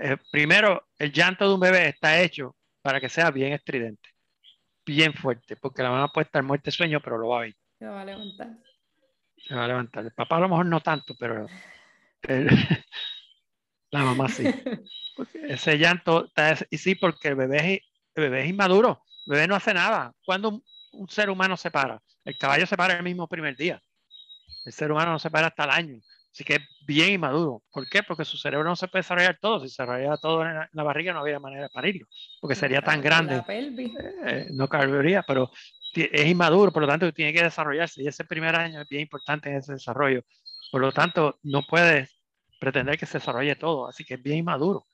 Eh, 0.00 0.16
primero, 0.30 0.88
el 0.98 1.12
llanto 1.12 1.48
de 1.48 1.54
un 1.54 1.60
bebé 1.60 1.88
está 1.88 2.20
hecho 2.20 2.56
para 2.82 3.00
que 3.00 3.08
sea 3.08 3.30
bien 3.30 3.52
estridente, 3.52 4.08
bien 4.86 5.12
fuerte, 5.12 5.56
porque 5.56 5.82
la 5.82 5.90
mamá 5.90 6.08
puede 6.12 6.26
estar 6.26 6.42
muerta 6.42 6.66
de 6.66 6.76
sueño, 6.76 7.00
pero 7.02 7.18
lo 7.18 7.28
va 7.28 7.38
a 7.38 7.42
ver. 7.42 7.56
Se 7.78 7.86
va 7.86 8.02
a 8.02 8.04
levantar. 8.04 8.48
Se 9.36 9.54
va 9.54 9.64
a 9.64 9.68
levantar. 9.68 10.04
El 10.04 10.12
papá 10.12 10.36
a 10.36 10.40
lo 10.40 10.48
mejor 10.48 10.66
no 10.66 10.80
tanto, 10.80 11.14
pero 11.18 11.46
la 13.90 14.02
mamá 14.02 14.28
sí. 14.28 14.44
ese 15.48 15.78
llanto, 15.78 16.26
está, 16.26 16.56
y 16.70 16.78
sí, 16.78 16.94
porque 16.94 17.28
el 17.28 17.34
bebé, 17.34 17.74
es, 17.74 17.80
el 18.14 18.24
bebé 18.24 18.42
es 18.44 18.50
inmaduro, 18.50 19.02
el 19.26 19.32
bebé 19.32 19.48
no 19.48 19.56
hace 19.56 19.74
nada. 19.74 20.12
Cuando 20.24 20.50
un, 20.50 20.62
un 20.92 21.08
ser 21.08 21.28
humano 21.28 21.56
se 21.56 21.70
para, 21.70 22.00
el 22.24 22.38
caballo 22.38 22.66
se 22.66 22.76
para 22.76 22.96
el 22.96 23.02
mismo 23.02 23.26
primer 23.26 23.56
día. 23.56 23.82
El 24.68 24.74
ser 24.74 24.92
humano 24.92 25.12
no 25.12 25.18
se 25.18 25.30
para 25.30 25.46
hasta 25.46 25.64
el 25.64 25.70
año. 25.70 25.98
Así 26.30 26.44
que 26.44 26.56
es 26.56 26.60
bien 26.86 27.14
inmaduro. 27.14 27.62
¿Por 27.72 27.88
qué? 27.88 28.02
Porque 28.02 28.26
su 28.26 28.36
cerebro 28.36 28.68
no 28.68 28.76
se 28.76 28.86
puede 28.86 29.00
desarrollar 29.00 29.38
todo. 29.40 29.60
Si 29.60 29.68
se 29.70 29.82
desarrollara 29.82 30.18
todo 30.18 30.44
en 30.44 30.68
la, 30.70 30.82
barriga 30.82 31.14
no 31.14 31.20
habría 31.20 31.40
manera 31.40 31.62
de 31.62 31.68
parirlo, 31.70 32.06
porque 32.38 32.54
sería 32.54 32.82
tan 32.82 33.00
grande. 33.00 33.42
Eh, 34.26 34.48
no 34.52 34.68
cabería, 34.68 35.22
pero 35.22 35.50
es 35.94 36.26
inmaduro, 36.26 36.70
por 36.70 36.82
lo 36.82 36.88
tanto 36.88 37.10
tiene 37.14 37.32
que 37.32 37.42
desarrollarse 37.42 38.02
y 38.02 38.08
ese 38.08 38.24
primer 38.24 38.54
año 38.54 38.82
es 38.82 38.88
bien 38.88 39.02
importante 39.02 39.48
en 39.48 39.56
ese 39.56 39.72
desarrollo. 39.72 40.22
Por 40.70 40.82
lo 40.82 40.92
tanto, 40.92 41.38
no 41.44 41.62
puede 41.62 42.10
pretender 42.60 42.98
que 42.98 43.06
se 43.06 43.18
desarrolle 43.18 43.56
todo, 43.56 43.88
así 43.88 44.04
que 44.04 44.14
es 44.14 44.22
bien 44.22 44.38
inmaduro. 44.38 44.86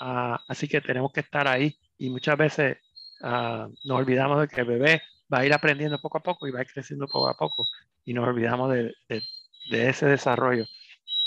Ah, 0.00 0.38
así 0.48 0.68
que 0.68 0.82
tenemos 0.82 1.12
que 1.12 1.20
estar 1.20 1.48
ahí 1.48 1.74
y 1.96 2.10
muchas 2.10 2.36
veces 2.36 2.76
ah, 3.22 3.68
nos 3.84 3.98
olvidamos 3.98 4.42
de 4.42 4.48
que 4.48 4.60
el 4.60 4.66
bebé 4.66 5.02
va 5.32 5.38
a 5.38 5.46
ir 5.46 5.52
aprendiendo 5.52 5.98
poco 5.98 6.18
a 6.18 6.22
poco 6.22 6.46
y 6.46 6.50
va 6.50 6.60
a 6.60 6.62
ir 6.62 6.68
creciendo 6.68 7.06
poco 7.06 7.28
a 7.28 7.36
poco 7.36 7.64
y 8.08 8.14
nos 8.14 8.26
olvidamos 8.26 8.72
de, 8.72 8.94
de 9.08 9.88
ese 9.90 10.06
desarrollo. 10.06 10.64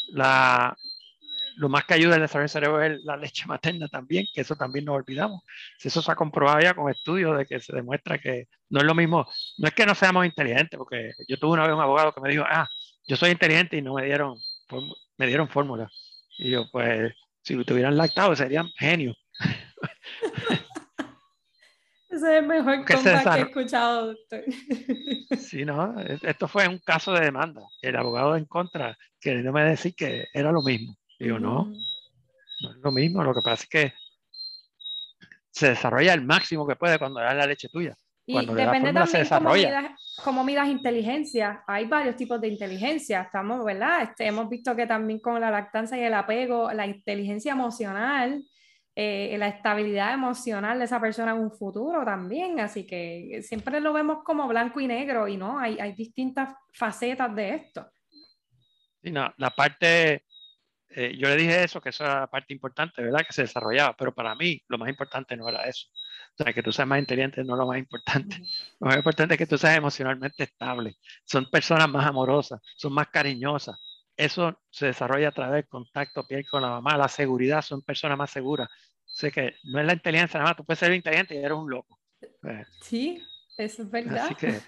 La, 0.10 0.76
lo 1.58 1.70
más 1.70 1.86
que 1.86 1.94
ayuda 1.94 2.16
al 2.16 2.22
desarrollo 2.22 2.46
del 2.46 2.50
cerebro 2.50 2.82
es 2.82 3.04
la 3.04 3.18
leche 3.18 3.46
materna 3.46 3.88
también, 3.88 4.26
que 4.34 4.42
eso 4.42 4.56
también 4.56 4.86
nos 4.86 4.96
olvidamos. 4.96 5.44
Eso 5.80 6.02
se 6.02 6.12
ha 6.12 6.16
comprobado 6.16 6.60
ya 6.60 6.74
con 6.74 6.90
estudios 6.90 7.38
de 7.38 7.46
que 7.46 7.60
se 7.60 7.76
demuestra 7.76 8.18
que 8.18 8.48
no 8.70 8.80
es 8.80 8.86
lo 8.88 8.96
mismo, 8.96 9.28
no 9.60 9.68
es 9.68 9.76
que 9.76 9.86
no 9.86 9.94
seamos 9.94 10.26
inteligentes, 10.26 10.76
porque 10.76 11.12
yo 11.28 11.38
tuve 11.38 11.52
una 11.52 11.68
vez 11.68 11.76
un 11.76 11.82
abogado 11.82 12.14
que 12.14 12.22
me 12.22 12.30
dijo, 12.30 12.46
ah, 12.50 12.68
yo 13.08 13.16
soy 13.16 13.30
inteligente 13.30 13.78
y 13.78 13.84
no 13.84 13.94
me 13.94 14.06
dieron, 14.06 14.36
me 15.18 15.28
dieron 15.28 15.50
fórmula. 15.50 15.88
Y 16.40 16.50
yo, 16.50 16.66
pues, 16.72 17.14
si 17.44 17.64
tuvieran 17.64 17.96
lactado 17.96 18.36
serían 18.36 18.68
genios. 18.80 19.16
Ese 22.12 22.16
es 22.16 22.40
el 22.42 22.48
mejor 22.48 22.84
que, 22.84 22.94
que 22.94 23.10
he 23.10 23.42
escuchado, 23.42 24.08
doctor. 24.08 24.44
Sí, 25.40 25.64
no, 25.64 26.00
e, 26.02 26.20
esto 26.22 26.48
fue 26.48 26.68
un 26.68 26.80
caso 26.80 27.14
de 27.14 27.22
demanda. 27.22 27.62
El 27.82 27.96
abogado 27.96 28.36
en 28.36 28.46
contra 28.46 28.98
me 29.24 29.64
decir 29.64 29.96
que 29.96 30.26
era 30.34 30.52
lo 30.52 30.62
mismo. 30.62 30.96
Digo, 31.18 31.40
no, 31.40 31.66
no 31.66 32.72
es 32.72 32.78
lo 32.78 32.92
mismo. 32.92 33.24
Lo 33.24 33.34
que 33.34 33.42
pasa 33.44 33.64
es 33.64 33.70
que 33.70 33.94
se 35.52 35.70
desarrolla 35.70 36.14
el 36.14 36.26
máximo 36.26 36.68
que 36.68 36.76
puede 36.76 37.00
cuando 37.00 37.22
da 37.22 37.34
la 37.34 37.46
leche 37.46 37.70
tuya. 37.70 37.96
Y 38.26 38.34
depende 38.46 38.94
también 38.94 39.08
se 39.08 39.20
desarrolla. 39.20 39.96
Cómo 40.24 40.44
midas, 40.44 40.68
inteligencia. 40.68 41.64
Hay 41.68 41.86
varios 41.86 42.16
tipos 42.16 42.40
de 42.42 42.50
inteligencia. 42.50 43.22
Estamos, 43.22 43.64
¿verdad? 43.64 44.04
Este, 44.04 44.28
hemos 44.28 44.50
visto 44.50 44.76
que 44.76 44.86
también 44.86 45.20
con 45.20 45.40
la 45.40 45.50
lactancia 45.50 45.98
y 45.98 46.02
el 46.02 46.14
apego, 46.14 46.72
la 46.72 46.88
inteligencia 46.88 47.54
emocional, 47.54 48.44
eh, 48.96 49.36
la 49.38 49.48
estabilidad 49.48 50.14
emocional 50.14 50.80
de 50.80 50.86
esa 50.86 51.00
persona 51.00 51.32
en 51.32 51.40
un 51.40 51.52
futuro 51.52 52.04
también. 52.04 52.60
Así 52.60 52.86
que 52.86 53.42
siempre 53.44 53.80
lo 53.80 53.94
vemos 53.94 54.24
como 54.24 54.48
blanco 54.48 54.80
y 54.80 54.88
negro 54.88 55.28
y 55.28 55.38
no, 55.38 55.60
hay, 55.60 55.80
hay 55.80 55.94
distintas 55.94 56.54
facetas 56.74 57.34
de 57.36 57.56
esto. 57.56 57.90
Sí, 59.02 59.12
no, 59.12 59.34
la 59.38 59.50
parte 59.50 60.26
eh, 60.94 61.16
yo 61.18 61.30
le 61.30 61.38
dije 61.38 61.64
eso, 61.64 61.80
que 61.80 61.90
eso 61.90 62.04
era 62.04 62.22
la 62.22 62.28
parte 62.28 62.54
importante, 62.54 63.02
¿verdad? 63.02 63.22
Que 63.26 63.34
se 63.34 63.44
desarrollaba, 63.44 63.96
pero 63.96 64.14
para 64.14 64.36
mí 64.36 64.62
lo 64.68 64.78
más 64.78 64.90
importante 64.90 65.38
no 65.38 65.48
era 65.48 65.64
eso. 65.64 65.88
O 66.38 66.44
sea, 66.44 66.54
que 66.54 66.64
tú 66.64 66.72
seas 66.72 66.88
más 66.88 67.00
inteligente 67.00 67.44
no 67.44 67.54
es 67.54 67.60
lo 67.60 67.68
más 67.68 67.78
importante. 67.78 68.38
Lo 68.80 68.88
más 68.88 68.98
importante 68.98 69.36
es 69.36 69.38
que 69.38 69.48
tú 69.48 69.58
seas 69.58 69.78
emocionalmente 69.78 70.44
estable. 70.44 70.96
Son 71.26 71.50
personas 71.50 71.88
más 71.90 72.06
amorosas, 72.06 72.60
son 72.76 72.94
más 72.94 73.08
cariñosas. 73.08 73.78
Eso 74.18 74.62
se 74.70 74.88
desarrolla 74.88 75.30
a 75.30 75.32
través 75.32 75.54
del 75.54 75.68
contacto 75.68 76.28
piel 76.28 76.46
con 76.48 76.62
la 76.62 76.70
mamá, 76.70 76.98
la 76.98 77.08
seguridad, 77.08 77.62
son 77.62 77.82
personas 77.82 78.18
más 78.18 78.32
seguras. 78.32 78.70
sé 79.06 79.32
que 79.32 79.56
no 79.64 79.80
es 79.80 79.86
la 79.86 79.94
inteligencia 79.94 80.40
nada 80.40 80.52
más, 80.52 80.58
tú 80.58 80.66
puedes 80.66 80.80
ser 80.80 80.94
inteligente 80.94 81.36
y 81.36 81.38
eres 81.38 81.58
un 81.58 81.70
loco. 81.70 82.00
Pues, 82.42 82.68
sí, 82.82 83.24
eso 83.58 83.84
es 83.84 83.92
verdad. 83.92 84.26
Así 84.26 84.36
que, 84.36 84.60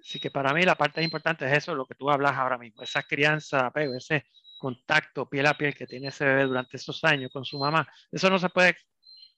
así 0.00 0.20
que 0.20 0.30
para 0.30 0.52
mí 0.54 0.62
la 0.62 0.76
parte 0.76 1.02
importante 1.02 1.46
es 1.46 1.52
eso, 1.52 1.74
lo 1.74 1.86
que 1.86 1.94
tú 1.94 2.10
hablas 2.10 2.32
ahora 2.32 2.58
mismo, 2.58 2.82
esa 2.82 3.02
crianza, 3.02 3.66
apego, 3.66 3.94
ese 3.94 4.26
contacto 4.58 5.28
piel 5.28 5.46
a 5.46 5.54
piel 5.54 5.74
que 5.74 5.86
tiene 5.86 6.08
ese 6.08 6.24
bebé 6.24 6.44
durante 6.44 6.76
esos 6.76 7.02
años 7.04 7.30
con 7.32 7.44
su 7.44 7.58
mamá, 7.58 7.86
eso 8.10 8.30
no 8.30 8.38
se 8.38 8.48
puede 8.48 8.76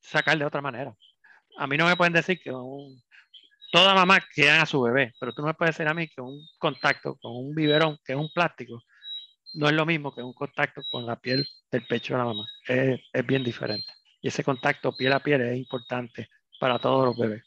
sacar 0.01 0.39
de 0.39 0.45
otra 0.45 0.61
manera. 0.61 0.95
A 1.57 1.67
mí 1.67 1.77
no 1.77 1.87
me 1.87 1.97
pueden 1.97 2.13
decir 2.13 2.41
que 2.41 2.51
toda 3.71 3.95
mamá 3.95 4.21
quiera 4.35 4.63
a 4.63 4.67
su 4.67 4.81
bebé, 4.81 5.13
pero 5.21 5.33
tú 5.33 5.43
no 5.43 5.49
me 5.49 5.55
puedes 5.55 5.77
decir 5.77 5.89
a 5.89 5.95
mí 5.95 6.09
que 6.09 6.21
un 6.21 6.41
contacto 6.59 7.17
con 7.21 7.37
un 7.37 7.55
biberón, 7.55 7.99
que 8.05 8.13
es 8.13 8.19
un 8.19 8.31
plástico, 8.33 8.83
no 9.55 9.69
es 9.69 9.75
lo 9.75 9.87
mismo 9.87 10.15
que 10.15 10.23
un 10.23 10.33
contacto 10.33 10.83
con 10.91 11.07
la 11.07 11.17
piel 11.17 11.47
del 11.71 11.87
pecho 11.87 12.15
de 12.15 12.19
la 12.19 12.25
mamá. 12.25 12.47
Es, 12.67 13.01
bien 13.27 13.45
diferente. 13.45 13.87
Y 14.21 14.29
ese 14.29 14.45
contacto 14.45 14.93
piel 14.93 15.13
a 15.13 15.21
piel 15.21 15.41
es 15.43 15.57
importante 15.57 16.29
para 16.61 16.79
todos 16.79 17.07
los 17.07 17.17
bebés. 17.17 17.43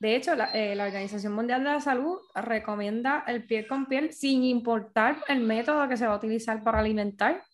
De 0.00 0.16
hecho, 0.16 0.32
eh, 0.54 0.74
la, 0.74 0.86
Organización 0.86 1.34
Mundial 1.34 1.62
de 1.62 1.70
la 1.70 1.80
Salud 1.80 2.18
recomienda 2.34 3.24
el 3.28 3.44
piel 3.44 3.68
con 3.68 3.86
piel 3.86 4.12
sin 4.12 4.42
importar 4.42 5.22
el 5.28 5.40
método 5.40 5.88
que 5.88 5.96
se 5.96 6.06
va 6.06 6.14
a 6.14 6.16
utilizar 6.16 6.64
para 6.64 6.80
alimentar. 6.80 7.44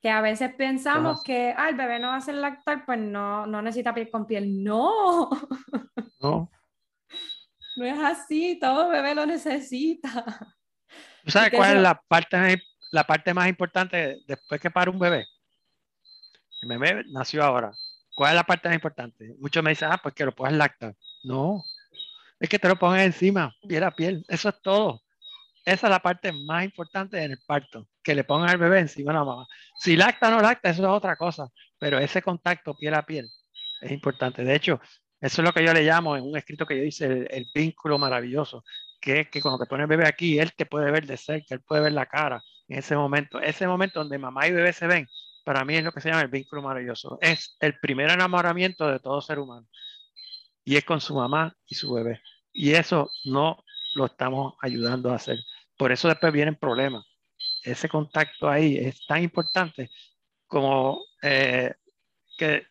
Que 0.00 0.10
a 0.10 0.20
veces 0.20 0.54
pensamos 0.54 1.22
que 1.22 1.54
ah, 1.56 1.68
el 1.68 1.76
bebé 1.76 1.98
no 1.98 2.08
va 2.08 2.16
a 2.16 2.20
ser 2.20 2.34
lactar, 2.34 2.86
pues 2.86 2.98
no, 2.98 3.46
no 3.46 3.60
necesita 3.60 3.94
piel 3.94 4.10
con 4.10 4.26
piel. 4.26 4.62
No. 4.62 5.30
No. 6.22 6.50
No 7.76 7.86
es 7.86 7.98
así, 7.98 8.58
todo 8.60 8.90
bebé 8.90 9.14
lo 9.14 9.24
necesita. 9.24 10.24
¿Tú 11.24 11.30
sabes 11.30 11.50
cuál 11.50 11.76
es 11.76 11.82
la 11.82 11.98
parte, 11.98 12.62
la 12.90 13.04
parte 13.04 13.32
más 13.32 13.48
importante 13.48 14.18
después 14.26 14.60
que 14.60 14.70
para 14.70 14.90
un 14.90 14.98
bebé? 14.98 15.26
El 16.60 16.68
bebé 16.68 17.04
nació 17.10 17.42
ahora. 17.42 17.72
¿Cuál 18.14 18.32
es 18.32 18.36
la 18.36 18.44
parte 18.44 18.68
más 18.68 18.74
importante? 18.74 19.34
Muchos 19.38 19.62
me 19.62 19.70
dicen, 19.70 19.88
ah, 19.90 19.98
pues 20.02 20.14
que 20.14 20.26
lo 20.26 20.34
puedes 20.34 20.54
lactar. 20.54 20.94
No, 21.24 21.62
es 22.40 22.48
que 22.48 22.58
te 22.58 22.68
lo 22.68 22.78
pongas 22.78 23.02
encima, 23.02 23.54
piel 23.68 23.84
a 23.84 23.90
piel, 23.90 24.24
eso 24.28 24.48
es 24.48 24.60
todo. 24.62 25.02
Esa 25.66 25.86
es 25.86 25.90
la 25.90 26.00
parte 26.00 26.32
más 26.32 26.64
importante 26.64 27.22
en 27.22 27.32
el 27.32 27.38
parto, 27.46 27.86
que 28.02 28.14
le 28.14 28.24
pongan 28.24 28.50
al 28.50 28.58
bebé 28.58 28.80
encima 28.80 29.12
de 29.12 29.18
la 29.18 29.24
mamá. 29.24 29.46
Si 29.78 29.96
lacta 29.96 30.28
o 30.28 30.30
no 30.30 30.40
lacta, 30.40 30.70
eso 30.70 30.82
es 30.82 30.88
otra 30.88 31.16
cosa, 31.16 31.48
pero 31.78 31.98
ese 31.98 32.22
contacto 32.22 32.74
piel 32.74 32.94
a 32.94 33.04
piel 33.04 33.28
es 33.80 33.90
importante. 33.90 34.44
De 34.44 34.54
hecho, 34.54 34.80
eso 35.20 35.42
es 35.42 35.46
lo 35.46 35.52
que 35.52 35.64
yo 35.64 35.72
le 35.72 35.82
llamo 35.82 36.16
en 36.16 36.24
un 36.24 36.36
escrito 36.36 36.66
que 36.66 36.78
yo 36.78 36.84
hice 36.84 37.26
el, 37.30 37.46
vínculo 37.54 37.98
maravilloso, 37.98 38.64
que 39.00 39.20
es 39.20 39.28
que 39.28 39.42
cuando 39.42 39.58
te 39.58 39.68
pone 39.68 39.82
el 39.82 39.88
bebé 39.88 40.06
aquí, 40.06 40.38
él 40.38 40.52
te 40.54 40.66
puede 40.66 40.90
ver 40.90 41.06
de 41.06 41.16
cerca, 41.16 41.54
él 41.54 41.60
puede 41.60 41.82
ver 41.82 41.92
la 41.92 42.06
cara 42.06 42.42
en 42.68 42.78
ese 42.78 42.96
momento. 42.96 43.40
Ese 43.40 43.66
momento 43.66 44.00
donde 44.00 44.18
mamá 44.18 44.46
y 44.46 44.52
bebé 44.52 44.72
se 44.72 44.86
ven, 44.86 45.06
para 45.44 45.64
mí 45.64 45.76
es 45.76 45.84
lo 45.84 45.92
que 45.92 46.00
se 46.00 46.08
llama 46.08 46.22
el 46.22 46.28
vínculo 46.28 46.62
maravilloso. 46.62 47.18
Es 47.20 47.56
el 47.60 47.78
primer 47.80 48.10
enamoramiento 48.10 48.90
de 48.90 48.98
todo 48.98 49.20
ser 49.20 49.38
humano 49.38 49.66
y 50.64 50.76
es 50.76 50.84
con 50.84 51.00
su 51.00 51.14
mamá 51.14 51.56
y 51.66 51.74
su 51.74 51.92
bebé. 51.92 52.20
Y 52.52 52.72
eso 52.72 53.10
no 53.24 53.64
lo 53.94 54.06
estamos 54.06 54.54
ayudando 54.60 55.10
a 55.10 55.16
hacer. 55.16 55.38
Por 55.76 55.92
eso 55.92 56.08
después 56.08 56.32
vienen 56.32 56.56
problemas. 56.56 57.04
Ese 57.62 57.88
contacto 57.88 58.48
ahí 58.48 58.76
es 58.78 59.06
tan 59.06 59.22
importante 59.22 59.90
como 60.46 61.04
eh, 61.22 61.74
que 62.38 62.66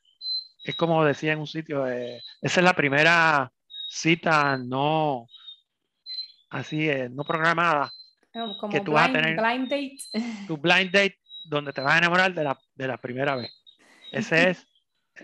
es 0.64 0.76
como 0.76 1.06
decía 1.06 1.34
en 1.34 1.40
un 1.40 1.48
sitio, 1.48 1.88
eh, 1.88 2.22
esa 2.42 2.60
es 2.60 2.64
la 2.64 2.74
primera 2.74 3.52
cita 3.88 4.58
no 4.58 5.28
así, 6.50 6.90
eh, 6.90 7.10
no 7.10 7.24
programada 7.24 7.92
que 8.70 8.82
tú 8.82 8.92
vas 8.92 9.10
a 9.10 9.14
tener 9.14 9.36
blind 9.40 9.70
date. 9.70 9.98
tu 10.48 10.58
blind 10.62 10.92
date 10.92 11.20
donde 11.46 11.74
te 11.74 11.82
vas 11.82 11.96
a 11.96 11.98
enamorar 11.98 12.34
de 12.34 12.44
la, 12.44 12.60
de 12.76 12.88
la 12.88 12.98
primera 12.98 13.36
vez. 13.36 13.52
Ese 14.12 14.50
es 14.50 14.68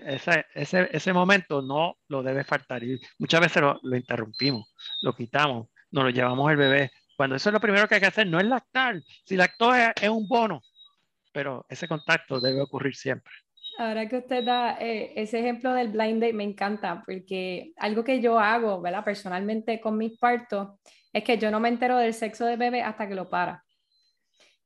ese, 0.06 0.46
ese, 0.54 0.90
ese, 0.92 1.14
momento 1.14 1.62
no 1.62 1.98
lo 2.10 2.22
debe 2.22 2.44
faltar 2.44 2.84
y 2.84 3.00
muchas 3.18 3.40
veces 3.40 3.62
lo, 3.62 3.80
lo, 3.84 3.96
interrumpimos, 3.96 4.74
lo 5.02 5.16
quitamos, 5.16 5.70
nos 5.92 6.04
lo 6.04 6.10
llevamos 6.10 6.52
el 6.52 6.58
bebé. 6.58 6.92
Cuando 7.16 7.36
eso 7.36 7.50
es 7.50 7.54
lo 7.54 7.60
primero 7.60 7.88
que 7.88 7.96
hay 7.96 8.02
que 8.02 8.08
hacer, 8.08 8.28
no 8.28 8.40
es 8.40 8.46
lactar. 8.46 9.02
Si 9.26 9.36
lactó 9.36 9.74
es, 9.74 9.92
es 10.02 10.10
un 10.10 10.28
bono, 10.28 10.62
pero 11.32 11.66
ese 11.70 11.88
contacto 11.88 12.40
debe 12.40 12.62
ocurrir 12.62 12.96
siempre. 12.96 13.34
Ahora 13.78 14.08
que 14.08 14.18
usted 14.18 14.44
da 14.44 14.78
eh, 14.80 15.12
ese 15.18 15.40
ejemplo 15.40 15.74
del 15.74 15.90
blind 15.90 16.22
date, 16.22 16.34
me 16.34 16.46
encanta, 16.46 17.04
porque 17.06 17.74
algo 17.78 18.06
que 18.06 18.22
yo 18.22 18.40
hago, 18.40 18.82
¿verdad? 18.82 19.04
Personalmente 19.04 19.82
con 19.82 19.98
mis 19.98 20.18
partos, 20.18 20.80
es 21.12 21.24
que 21.24 21.38
yo 21.38 21.52
no 21.52 21.60
me 21.60 21.70
entero 21.70 21.98
del 21.98 22.14
sexo 22.14 22.46
del 22.46 22.58
bebé 22.58 22.82
hasta 22.84 23.08
que 23.08 23.16
lo 23.16 23.30
para. 23.30 23.65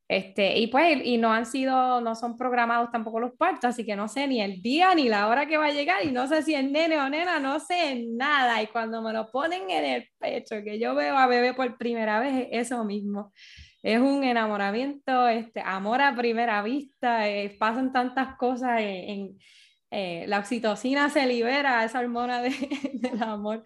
Este, 0.09 0.57
y 0.57 0.65
pues, 0.67 0.99
y 1.05 1.19
no 1.19 1.31
han 1.31 1.45
sido, 1.45 2.01
no 2.01 2.15
son 2.15 2.35
programados 2.35 2.89
tampoco 2.91 3.19
los 3.19 3.33
partos, 3.37 3.65
así 3.65 3.85
que 3.85 3.95
no 3.95 4.07
sé 4.07 4.27
ni 4.27 4.41
el 4.41 4.59
día 4.59 4.95
ni 4.95 5.07
la 5.07 5.27
hora 5.27 5.45
que 5.45 5.57
va 5.57 5.67
a 5.67 5.71
llegar, 5.71 6.03
y 6.03 6.11
no 6.11 6.27
sé 6.27 6.41
si 6.41 6.55
es 6.55 6.63
nene 6.63 6.97
o 6.99 7.07
nena, 7.09 7.39
no 7.39 7.59
sé 7.59 8.07
nada. 8.09 8.61
Y 8.63 8.67
cuando 8.67 9.03
me 9.03 9.13
lo 9.13 9.29
ponen 9.29 9.69
en 9.69 9.85
el 9.85 10.09
pecho, 10.17 10.63
que 10.63 10.79
yo 10.79 10.95
veo 10.95 11.15
a 11.15 11.27
bebé 11.27 11.53
por 11.53 11.77
primera 11.77 12.19
vez, 12.19 12.47
es 12.49 12.65
eso 12.67 12.83
mismo. 12.85 13.31
Es 13.83 13.99
un 13.99 14.23
enamoramiento, 14.23 15.27
este, 15.27 15.61
amor 15.61 16.01
a 16.01 16.15
primera 16.15 16.63
vista, 16.63 17.29
eh, 17.29 17.55
pasan 17.59 17.93
tantas 17.93 18.35
cosas 18.37 18.81
en, 18.81 19.37
eh, 19.91 20.25
la 20.27 20.39
oxitocina 20.39 21.09
se 21.09 21.27
libera, 21.27 21.83
esa 21.85 21.99
hormona 21.99 22.41
de, 22.41 22.49
del 22.93 23.21
amor. 23.21 23.63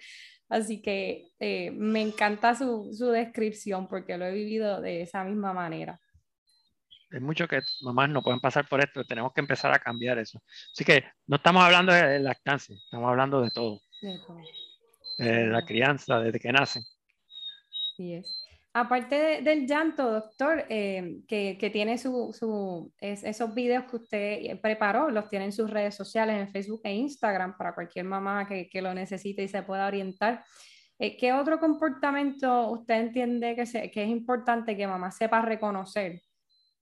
Así 0.50 0.82
que 0.82 1.30
eh, 1.40 1.72
me 1.72 2.02
encanta 2.02 2.54
su, 2.56 2.90
su 2.94 3.08
descripción 3.12 3.88
porque 3.88 4.18
lo 4.18 4.26
he 4.26 4.34
vivido 4.34 4.82
de 4.82 5.04
esa 5.04 5.24
misma 5.24 5.54
manera 5.54 6.02
es 7.14 7.22
mucho 7.22 7.48
que 7.48 7.62
mamás 7.82 8.10
no 8.10 8.24
pueden 8.24 8.40
pasar 8.40 8.68
por 8.68 8.84
esto, 8.84 9.04
tenemos 9.04 9.32
que 9.34 9.42
empezar 9.42 9.72
a 9.74 9.80
cambiar 9.80 10.18
eso. 10.18 10.42
Así 10.72 10.84
que 10.84 11.04
no 11.28 11.38
estamos 11.38 11.64
hablando 11.64 11.94
de 11.94 12.20
lactancia, 12.20 12.76
estamos 12.76 13.10
hablando 13.10 13.42
de 13.42 13.52
todo. 13.52 13.82
De 15.18 15.46
la 15.46 15.64
crianza, 15.64 16.20
desde 16.20 16.40
que 16.40 16.52
nacen. 16.52 16.84
Sí 17.96 18.16
es. 18.16 18.40
Aparte 18.76 19.44
del 19.44 19.68
llanto, 19.68 20.12
doctor, 20.12 20.66
eh, 20.68 21.22
que, 21.28 21.60
que, 21.60 21.70
tiene 21.70 22.00
su, 22.00 22.36
su 22.38 22.92
esos 23.00 23.54
videos 23.54 23.84
que 23.84 23.96
usted 23.98 24.60
preparó, 24.62 25.12
los 25.12 25.30
tiene 25.30 25.46
en 25.46 25.52
sus 25.52 25.70
redes 25.70 25.94
sociales, 25.94 26.36
en 26.36 26.52
Facebook 26.52 26.82
e 26.84 26.92
Instagram, 26.92 27.56
para 27.56 27.76
cualquier 27.76 28.06
mamá 28.06 28.48
que, 28.48 28.68
que 28.68 28.82
lo 28.82 28.92
necesite 28.96 29.44
y 29.44 29.48
se 29.48 29.62
pueda 29.62 29.86
orientar. 29.86 30.44
Eh, 30.98 31.16
¿Qué 31.18 31.34
otro 31.34 31.60
comportamiento 31.60 32.72
usted 32.72 32.96
entiende 32.96 33.56
que, 33.56 33.68
se, 33.68 33.92
que 33.92 34.04
es 34.04 34.10
importante 34.10 34.76
que 34.76 34.88
mamá 34.88 35.12
sepa 35.12 35.42
reconocer 35.42 36.24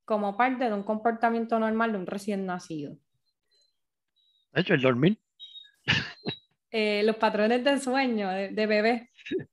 como 0.06 0.36
parte 0.38 0.66
de 0.66 0.74
un 0.74 0.84
comportamiento 0.84 1.60
normal 1.60 1.92
de 1.92 1.98
un 2.00 2.08
recién 2.08 2.46
nacido. 2.46 2.98
De 4.52 4.62
hecho, 4.62 4.74
el 4.74 4.82
dormir. 4.82 5.18
Eh, 6.74 7.04
los 7.04 7.18
patrones 7.18 7.64
del 7.64 7.82
sueño 7.82 8.30
de, 8.30 8.66
bebé. 8.66 9.10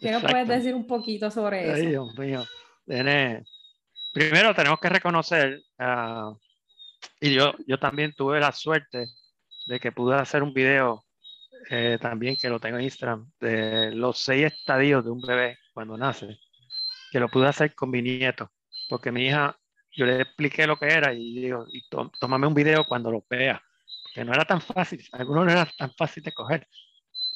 ¿Qué 0.00 0.10
nos 0.10 0.22
puedes 0.22 0.48
decir 0.48 0.74
un 0.74 0.86
poquito 0.86 1.30
sobre 1.30 1.64
eso? 1.64 1.74
Ay, 1.74 1.86
Dios 1.86 2.18
mío. 2.18 2.44
Primero 4.12 4.54
tenemos 4.54 4.80
que 4.80 4.88
reconocer, 4.88 5.62
ah, 5.78 6.34
y 7.20 7.34
yo, 7.34 7.54
yo 7.66 7.78
también 7.78 8.12
tuve 8.14 8.40
la 8.40 8.50
suerte 8.50 9.06
de 9.66 9.78
que 9.78 9.92
pude 9.92 10.16
hacer 10.16 10.42
un 10.42 10.52
video 10.52 11.04
eh, 11.68 11.98
también 12.00 12.36
que 12.36 12.48
lo 12.48 12.58
tengo 12.58 12.78
en 12.78 12.84
Instagram, 12.84 13.30
de 13.38 13.92
los 13.92 14.18
seis 14.18 14.46
estadios 14.46 15.04
de 15.04 15.10
un 15.10 15.20
bebé 15.20 15.58
cuando 15.72 15.96
nace, 15.96 16.38
que 17.12 17.20
lo 17.20 17.28
pude 17.28 17.46
hacer 17.46 17.74
con 17.74 17.90
mi 17.90 18.02
nieto, 18.02 18.50
porque 18.88 19.12
mi 19.12 19.26
hija 19.26 19.59
yo 19.92 20.06
le 20.06 20.22
expliqué 20.22 20.66
lo 20.66 20.78
que 20.78 20.86
era 20.86 21.12
y 21.12 21.40
digo, 21.40 21.66
y 21.72 21.82
tómame 22.18 22.46
un 22.46 22.54
video 22.54 22.84
cuando 22.84 23.10
lo 23.10 23.24
vea, 23.28 23.62
que 24.14 24.24
no 24.24 24.32
era 24.32 24.44
tan 24.44 24.60
fácil, 24.60 25.04
algunos 25.12 25.46
no 25.46 25.52
era 25.52 25.66
tan 25.76 25.92
fácil 25.94 26.22
de 26.22 26.32
coger. 26.32 26.66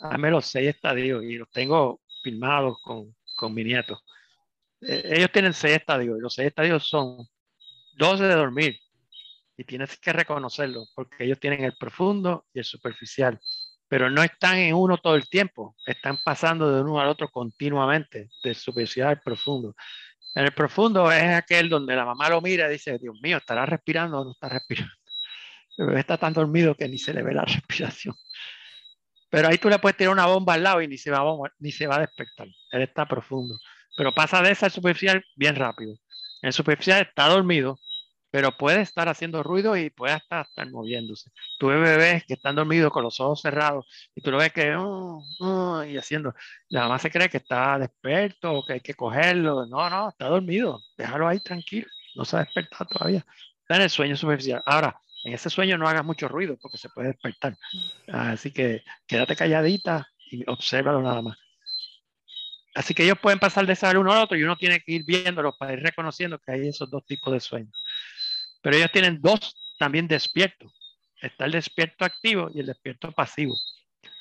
Dame 0.00 0.30
los 0.30 0.46
seis 0.46 0.68
estadios 0.68 1.22
y 1.24 1.36
los 1.36 1.50
tengo 1.50 2.00
filmados 2.22 2.78
con, 2.82 3.14
con 3.36 3.54
mi 3.54 3.64
nieto. 3.64 4.00
Eh, 4.80 5.14
ellos 5.16 5.30
tienen 5.32 5.52
seis 5.52 5.76
estadios 5.76 6.18
y 6.18 6.20
los 6.20 6.34
seis 6.34 6.48
estadios 6.48 6.86
son 6.86 7.26
dos 7.96 8.20
de 8.20 8.28
dormir 8.28 8.78
y 9.56 9.64
tienes 9.64 9.98
que 9.98 10.12
reconocerlo 10.12 10.86
porque 10.94 11.24
ellos 11.24 11.38
tienen 11.38 11.64
el 11.64 11.76
profundo 11.76 12.46
y 12.52 12.58
el 12.58 12.64
superficial, 12.64 13.38
pero 13.88 14.10
no 14.10 14.22
están 14.22 14.58
en 14.58 14.74
uno 14.74 14.98
todo 14.98 15.14
el 15.14 15.28
tiempo, 15.28 15.76
están 15.86 16.18
pasando 16.24 16.70
de 16.72 16.82
uno 16.82 17.00
al 17.00 17.08
otro 17.08 17.28
continuamente, 17.28 18.28
del 18.42 18.56
superficial 18.56 19.08
al 19.08 19.20
profundo. 19.20 19.74
En 20.34 20.44
el 20.44 20.52
profundo 20.52 21.10
es 21.12 21.22
aquel 21.22 21.68
donde 21.68 21.94
la 21.94 22.04
mamá 22.04 22.28
lo 22.28 22.40
mira 22.40 22.68
y 22.68 22.72
dice, 22.72 22.98
Dios 22.98 23.16
mío, 23.22 23.36
¿estará 23.36 23.66
respirando 23.66 24.20
o 24.20 24.24
no 24.24 24.32
está 24.32 24.48
respirando? 24.48 24.92
El 25.76 25.86
bebé 25.86 26.00
está 26.00 26.16
tan 26.16 26.32
dormido 26.32 26.74
que 26.76 26.88
ni 26.88 26.98
se 26.98 27.12
le 27.12 27.22
ve 27.22 27.34
la 27.34 27.44
respiración. 27.44 28.14
Pero 29.30 29.48
ahí 29.48 29.58
tú 29.58 29.68
le 29.68 29.78
puedes 29.78 29.96
tirar 29.96 30.12
una 30.12 30.26
bomba 30.26 30.54
al 30.54 30.62
lado 30.62 30.82
y 30.82 30.88
ni 30.88 30.98
se 30.98 31.10
va 31.10 31.18
a, 31.18 31.52
ni 31.58 31.72
se 31.72 31.86
va 31.86 31.96
a 31.96 32.00
despertar. 32.00 32.46
Él 32.70 32.82
está 32.82 33.06
profundo. 33.06 33.58
Pero 33.96 34.12
pasa 34.12 34.42
de 34.42 34.50
esa 34.50 34.70
superficial 34.70 35.24
bien 35.34 35.56
rápido. 35.56 35.92
En 36.42 36.48
el 36.48 36.52
superficial 36.52 37.02
está 37.02 37.28
dormido, 37.28 37.78
pero 38.34 38.50
puede 38.50 38.80
estar 38.80 39.08
haciendo 39.08 39.44
ruido 39.44 39.76
y 39.76 39.90
puede 39.90 40.16
estar, 40.16 40.48
moviéndose. 40.72 41.30
Tú 41.56 41.68
ves 41.68 41.80
bebés 41.80 42.24
que 42.24 42.34
están 42.34 42.56
dormidos 42.56 42.92
con 42.92 43.04
los 43.04 43.20
ojos 43.20 43.40
cerrados 43.40 43.86
y 44.12 44.22
tú 44.22 44.32
lo 44.32 44.38
ves 44.38 44.52
que 44.52 44.74
oh, 44.74 45.22
oh", 45.38 45.84
y 45.84 45.96
haciendo. 45.96 46.34
La 46.68 46.80
mamá 46.80 46.98
se 46.98 47.12
cree 47.12 47.28
que 47.28 47.36
está 47.36 47.78
despierto 47.78 48.52
o 48.52 48.66
que 48.66 48.72
hay 48.72 48.80
que 48.80 48.94
cogerlo. 48.94 49.66
No, 49.66 49.88
no, 49.88 50.08
está 50.08 50.26
dormido. 50.26 50.80
Déjalo 50.98 51.28
ahí 51.28 51.38
tranquilo. 51.38 51.86
No 52.16 52.24
se 52.24 52.34
ha 52.34 52.40
despertado 52.40 52.86
todavía. 52.86 53.24
Está 53.60 53.76
en 53.76 53.82
el 53.82 53.90
sueño 53.90 54.16
superficial. 54.16 54.60
Ahora, 54.66 55.00
en 55.22 55.34
ese 55.34 55.48
sueño 55.48 55.78
no 55.78 55.86
hagas 55.86 56.04
mucho 56.04 56.26
ruido 56.26 56.56
porque 56.60 56.76
se 56.76 56.88
puede 56.88 57.10
despertar. 57.10 57.56
Así 58.08 58.50
que 58.50 58.82
quédate 59.06 59.36
calladita 59.36 60.08
y 60.28 60.42
obsérvalo 60.50 61.00
nada 61.00 61.22
más. 61.22 61.38
Así 62.74 62.92
que 62.94 63.04
ellos 63.04 63.18
pueden 63.22 63.38
pasar 63.38 63.64
de 63.64 63.74
ese 63.74 63.96
uno 63.96 64.12
al 64.12 64.24
otro 64.24 64.36
y 64.36 64.42
uno 64.42 64.56
tiene 64.56 64.80
que 64.80 64.90
ir 64.90 65.04
viéndolo 65.04 65.56
para 65.56 65.74
ir 65.74 65.78
reconociendo 65.78 66.40
que 66.40 66.50
hay 66.50 66.66
esos 66.66 66.90
dos 66.90 67.06
tipos 67.06 67.32
de 67.32 67.38
sueños. 67.38 67.83
Pero 68.64 68.76
ellos 68.76 68.90
tienen 68.90 69.20
dos 69.22 69.54
también 69.78 70.08
despiertos. 70.08 70.72
Está 71.22 71.44
el 71.44 71.52
despierto 71.52 72.04
activo 72.04 72.50
y 72.52 72.58
el 72.58 72.66
despierto 72.66 73.12
pasivo. 73.12 73.54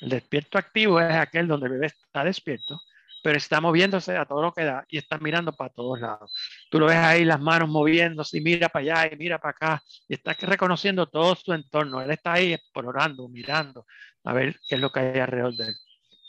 El 0.02 0.10
despierto 0.10 0.60
activo 0.60 1.02
es 1.02 1.16
aquel 1.16 1.48
donde 1.48 1.66
el 1.66 1.74
bebé 1.74 1.88
está 1.88 2.24
despierto 2.24 2.80
pero 3.24 3.38
está 3.38 3.62
moviéndose 3.62 4.18
a 4.18 4.26
todo 4.26 4.42
lo 4.42 4.54
que 4.54 4.66
da 4.66 4.86
y 4.90 4.98
está 4.98 5.18
mirando 5.18 5.54
para 5.54 5.70
todos 5.74 6.00
lados. 6.00 6.32
Tú 6.70 6.78
lo 6.78 6.88
ves 6.88 6.98
ahí 6.98 7.24
las 7.24 7.40
manos 7.40 7.70
moviéndose 7.70 8.38
y 8.38 8.42
mira 8.42 8.68
para 8.68 9.02
allá 9.02 9.14
y 9.14 9.18
mira 9.18 9.40
para 9.40 9.52
acá 9.52 9.84
y 10.10 10.16
está 10.16 10.34
reconociendo 10.34 11.08
todo 11.08 11.34
su 11.36 11.54
entorno. 11.54 12.02
Él 12.02 12.12
está 12.12 12.34
ahí 12.34 12.54
explorando, 12.54 13.30
mirando 13.30 13.86
a 14.26 14.34
ver 14.34 14.60
qué 14.68 14.76
es 14.76 14.82
lo 14.82 14.92
que 14.92 15.00
hay 15.00 15.20
alrededor 15.20 15.56
de 15.56 15.70
él. 15.70 15.76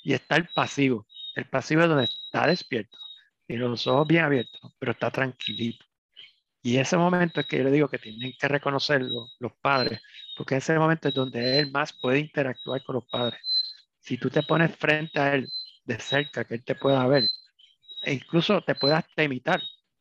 Y 0.05 0.13
está 0.15 0.37
el 0.37 0.49
pasivo. 0.55 1.07
El 1.35 1.47
pasivo 1.47 1.83
es 1.83 1.89
donde 1.89 2.05
está 2.05 2.47
despierto, 2.47 2.97
y 3.49 3.57
los 3.57 3.89
ojos 3.89 4.07
bien 4.07 4.25
abiertos, 4.25 4.61
pero 4.79 4.93
está 4.93 5.11
tranquilito. 5.11 5.85
Y 6.65 6.79
ese 6.79 6.97
momento 6.97 7.41
es 7.41 7.47
que 7.47 7.59
yo 7.59 7.65
le 7.65 7.71
digo 7.71 7.89
que 7.89 7.99
tienen 7.99 8.33
que 8.41 8.49
reconocerlo 8.49 9.29
los 9.39 9.53
padres, 9.61 10.01
porque 10.35 10.57
ese 10.57 10.79
momento 10.79 11.09
es 11.09 11.15
donde 11.15 11.59
él 11.59 11.71
más 11.71 11.93
puede 11.93 12.21
interactuar 12.21 12.83
con 12.85 12.95
los 12.97 13.05
padres. 13.07 13.39
Si 14.01 14.17
tú 14.17 14.31
te 14.31 14.43
pones 14.43 14.75
frente 14.75 15.21
a 15.21 15.35
él 15.35 15.47
de 15.85 15.99
cerca, 16.01 16.45
que 16.47 16.55
él 16.55 16.65
te 16.65 16.75
pueda 16.75 17.07
ver. 17.07 17.25
E 18.03 18.15
incluso 18.15 18.63
te 18.63 18.75
puedas 18.75 19.05
imitar, 19.19 19.61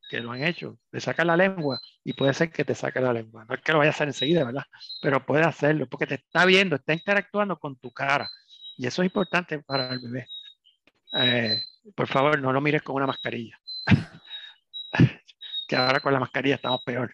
que 0.09 0.21
lo 0.21 0.31
han 0.31 0.43
hecho. 0.45 0.79
Le 0.91 1.01
saca 1.01 1.25
la 1.25 1.35
lengua 1.37 1.81
y 2.03 2.13
puede 2.13 2.33
ser 2.33 2.51
que 2.51 2.63
te 2.65 2.75
saque 2.75 3.01
la 3.01 3.13
lengua. 3.13 3.45
No 3.45 3.55
es 3.55 3.61
que 3.61 3.73
lo 3.73 3.79
vaya 3.79 3.91
a 3.91 3.93
hacer 3.93 4.07
enseguida, 4.07 4.45
¿verdad? 4.45 4.63
Pero 5.01 5.25
puede 5.25 5.43
hacerlo 5.43 5.87
porque 5.89 6.07
te 6.07 6.15
está 6.15 6.45
viendo, 6.45 6.77
está 6.77 6.93
interactuando 6.93 7.59
con 7.59 7.77
tu 7.77 7.91
cara. 7.91 8.29
Y 8.77 8.87
eso 8.87 9.01
es 9.01 9.07
importante 9.07 9.59
para 9.59 9.89
el 9.93 9.99
bebé. 9.99 10.27
Eh, 11.13 11.61
por 11.95 12.07
favor, 12.07 12.39
no 12.41 12.53
lo 12.53 12.61
mires 12.61 12.83
con 12.83 12.95
una 12.95 13.07
mascarilla. 13.07 13.59
que 15.73 15.79
ahora 15.79 15.99
con 15.99 16.13
la 16.13 16.19
mascarilla 16.19 16.55
estamos 16.55 16.81
peor. 16.85 17.13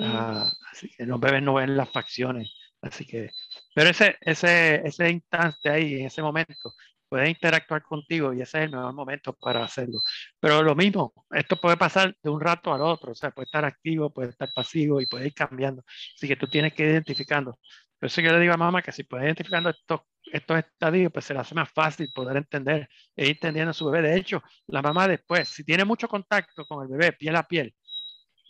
Ah, 0.00 0.50
así 0.72 0.88
que 0.88 1.04
los 1.04 1.20
bebés 1.20 1.42
no 1.42 1.54
ven 1.54 1.76
las 1.76 1.90
facciones. 1.90 2.50
Así 2.80 3.04
que, 3.04 3.30
pero 3.74 3.90
ese, 3.90 4.16
ese, 4.20 4.86
ese 4.86 5.10
instante 5.10 5.68
ahí, 5.68 6.00
en 6.00 6.06
ese 6.06 6.22
momento, 6.22 6.72
puede 7.08 7.28
interactuar 7.28 7.82
contigo 7.82 8.32
y 8.32 8.40
ese 8.40 8.58
es 8.58 8.64
el 8.64 8.70
mejor 8.70 8.94
momento 8.94 9.34
para 9.34 9.64
hacerlo. 9.64 9.98
Pero 10.40 10.62
lo 10.62 10.74
mismo, 10.74 11.12
esto 11.30 11.60
puede 11.60 11.76
pasar 11.76 12.16
de 12.22 12.30
un 12.30 12.40
rato 12.40 12.72
al 12.72 12.80
otro, 12.82 13.12
o 13.12 13.14
sea, 13.14 13.30
puede 13.30 13.46
estar 13.46 13.64
activo, 13.64 14.10
puede 14.10 14.30
estar 14.30 14.50
pasivo 14.54 15.00
y 15.00 15.06
puede 15.06 15.26
ir 15.26 15.34
cambiando. 15.34 15.82
Así 16.16 16.28
que 16.28 16.36
tú 16.36 16.46
tienes 16.46 16.72
que 16.74 16.84
ir 16.84 16.90
identificando. 16.90 17.58
Por 17.98 18.06
eso 18.06 18.20
yo 18.20 18.32
le 18.32 18.40
digo 18.40 18.54
a 18.54 18.56
mamá 18.56 18.80
que 18.80 18.92
si 18.92 19.02
puede 19.04 19.24
identificando 19.26 19.70
estos, 19.70 20.00
estos 20.32 20.58
estadios, 20.58 21.12
pues 21.12 21.24
se 21.24 21.34
le 21.34 21.40
hace 21.40 21.54
más 21.54 21.70
fácil 21.72 22.10
poder 22.14 22.36
entender 22.36 22.88
e 23.16 23.24
ir 23.24 23.30
entendiendo 23.32 23.70
a 23.72 23.74
su 23.74 23.86
bebé. 23.90 24.08
De 24.10 24.16
hecho, 24.16 24.42
la 24.68 24.82
mamá 24.82 25.08
después, 25.08 25.48
si 25.48 25.64
tiene 25.64 25.84
mucho 25.84 26.08
contacto 26.08 26.64
con 26.64 26.84
el 26.84 26.88
bebé, 26.96 27.12
piel 27.12 27.34
a 27.36 27.42
piel, 27.42 27.74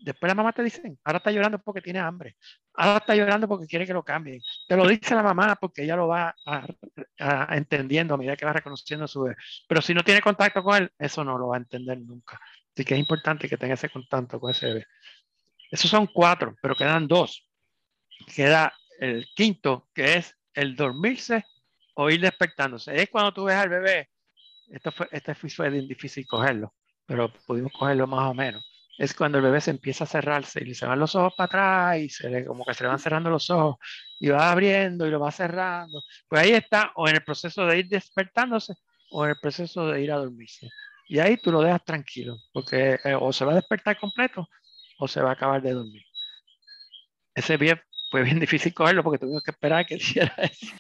Después 0.01 0.31
la 0.31 0.35
mamá 0.35 0.53
te 0.53 0.63
dice, 0.63 0.97
ahora 1.05 1.19
está 1.19 1.31
llorando 1.31 1.59
porque 1.59 1.81
tiene 1.81 1.99
hambre, 1.99 2.37
ahora 2.75 2.99
está 2.99 3.17
llorando 3.17 3.49
porque 3.49 3.67
quiere 3.67 3.87
que 3.87 3.93
lo 3.93 4.05
cambien. 4.05 4.41
Te 4.69 4.77
lo 4.77 4.87
dice 4.87 5.15
la 5.15 5.23
mamá 5.23 5.57
porque 5.57 5.83
ella 5.83 5.97
lo 5.97 6.09
va 6.09 6.35
a, 6.47 7.57
entendiendo 7.57 8.15
a 8.15 8.17
medida 8.17 8.37
que 8.37 8.47
va 8.47 8.53
reconociendo 8.53 9.07
a 9.07 9.09
su 9.09 9.23
bebé. 9.23 9.37
Pero 9.67 9.83
si 9.83 9.95
no 9.95 10.05
tiene 10.05 10.21
contacto 10.21 10.63
con 10.63 10.83
él, 10.83 10.93
eso 10.99 11.25
no 11.25 11.37
lo 11.37 11.49
va 11.49 11.57
a 11.57 11.59
entender 11.59 11.99
nunca. 12.01 12.41
Así 12.75 12.85
que 12.85 12.95
es 12.95 13.01
importante 13.01 13.49
que 13.49 13.57
tenga 13.57 13.75
ese 13.75 13.91
contacto 13.91 14.39
con 14.39 14.51
ese 14.51 14.67
bebé. 14.67 14.87
Esos 15.71 15.91
son 15.91 16.07
cuatro, 16.07 16.55
pero 16.63 16.77
quedan 16.77 17.09
dos. 17.09 17.49
Queda 18.35 18.73
el 19.01 19.27
quinto, 19.35 19.89
que 19.93 20.15
es 20.15 20.37
el 20.55 20.77
dormirse 20.77 21.45
o 21.95 22.09
ir 22.09 22.21
despertándose. 22.21 22.95
Es 22.95 23.11
cuando 23.11 23.33
tú 23.33 23.45
ves 23.45 23.57
al 23.57 23.69
bebé, 23.69 24.11
esto 24.69 24.93
fue, 24.93 25.09
este 25.11 25.35
fue 25.35 25.71
difícil 25.71 26.27
cogerlo, 26.27 26.75
pero 27.07 27.33
pudimos 27.47 27.73
cogerlo 27.73 28.07
más 28.07 28.31
o 28.31 28.35
menos 28.35 28.78
es 28.99 29.15
cuando 29.15 29.39
el 29.39 29.45
bebé 29.45 29.61
se 29.61 29.71
empieza 29.71 30.05
a 30.05 30.07
cerrarse 30.09 30.63
y 30.65 30.75
se 30.75 30.85
van 30.85 30.99
los 30.99 31.15
ojos 31.15 31.33
para 31.37 31.47
atrás 31.47 31.99
y 32.01 32.09
se 32.11 32.29
le, 32.29 32.45
como 32.45 32.65
que 32.65 32.75
se 32.75 32.83
le 32.83 32.89
van 32.89 32.99
cerrando 32.99 33.31
los 33.31 33.49
ojos 33.49 33.77
y 34.19 34.29
va 34.29 34.51
abriendo 34.51 35.07
y 35.07 35.11
lo 35.11 35.21
va 35.21 35.31
cerrando. 35.31 36.03
Pues 36.29 36.43
ahí 36.43 36.51
está, 36.51 36.91
o 36.97 37.09
en 37.09 37.15
el 37.15 37.23
proceso 37.23 37.65
de 37.65 37.79
ir 37.79 37.89
despertándose 37.89 38.75
o 39.11 39.25
en 39.25 39.31
el 39.31 39.37
proceso 39.41 39.87
de 39.87 40.03
ir 40.03 40.11
a 40.11 40.17
dormirse. 40.17 40.69
Y 41.07 41.21
ahí 41.21 41.37
tú 41.37 41.53
lo 41.53 41.63
dejas 41.63 41.85
tranquilo, 41.85 42.37
porque 42.53 42.99
eh, 43.05 43.15
o 43.19 43.33
se 43.33 43.45
va 43.45 43.53
a 43.53 43.55
despertar 43.55 43.99
completo 43.99 44.49
o 44.99 45.07
se 45.07 45.23
va 45.23 45.31
a 45.31 45.33
acabar 45.35 45.63
de 45.63 45.73
dormir. 45.73 46.03
Ese 47.35 47.57
bien 47.57 47.81
fue 48.11 48.25
bien 48.25 48.41
difícil 48.41 48.75
cogerlo 48.75 49.05
porque 49.05 49.19
tuvimos 49.21 49.45
que 49.45 49.53
esperar 49.53 49.87
que 49.87 49.95
hiciera 49.97 50.35
eso. 50.39 50.75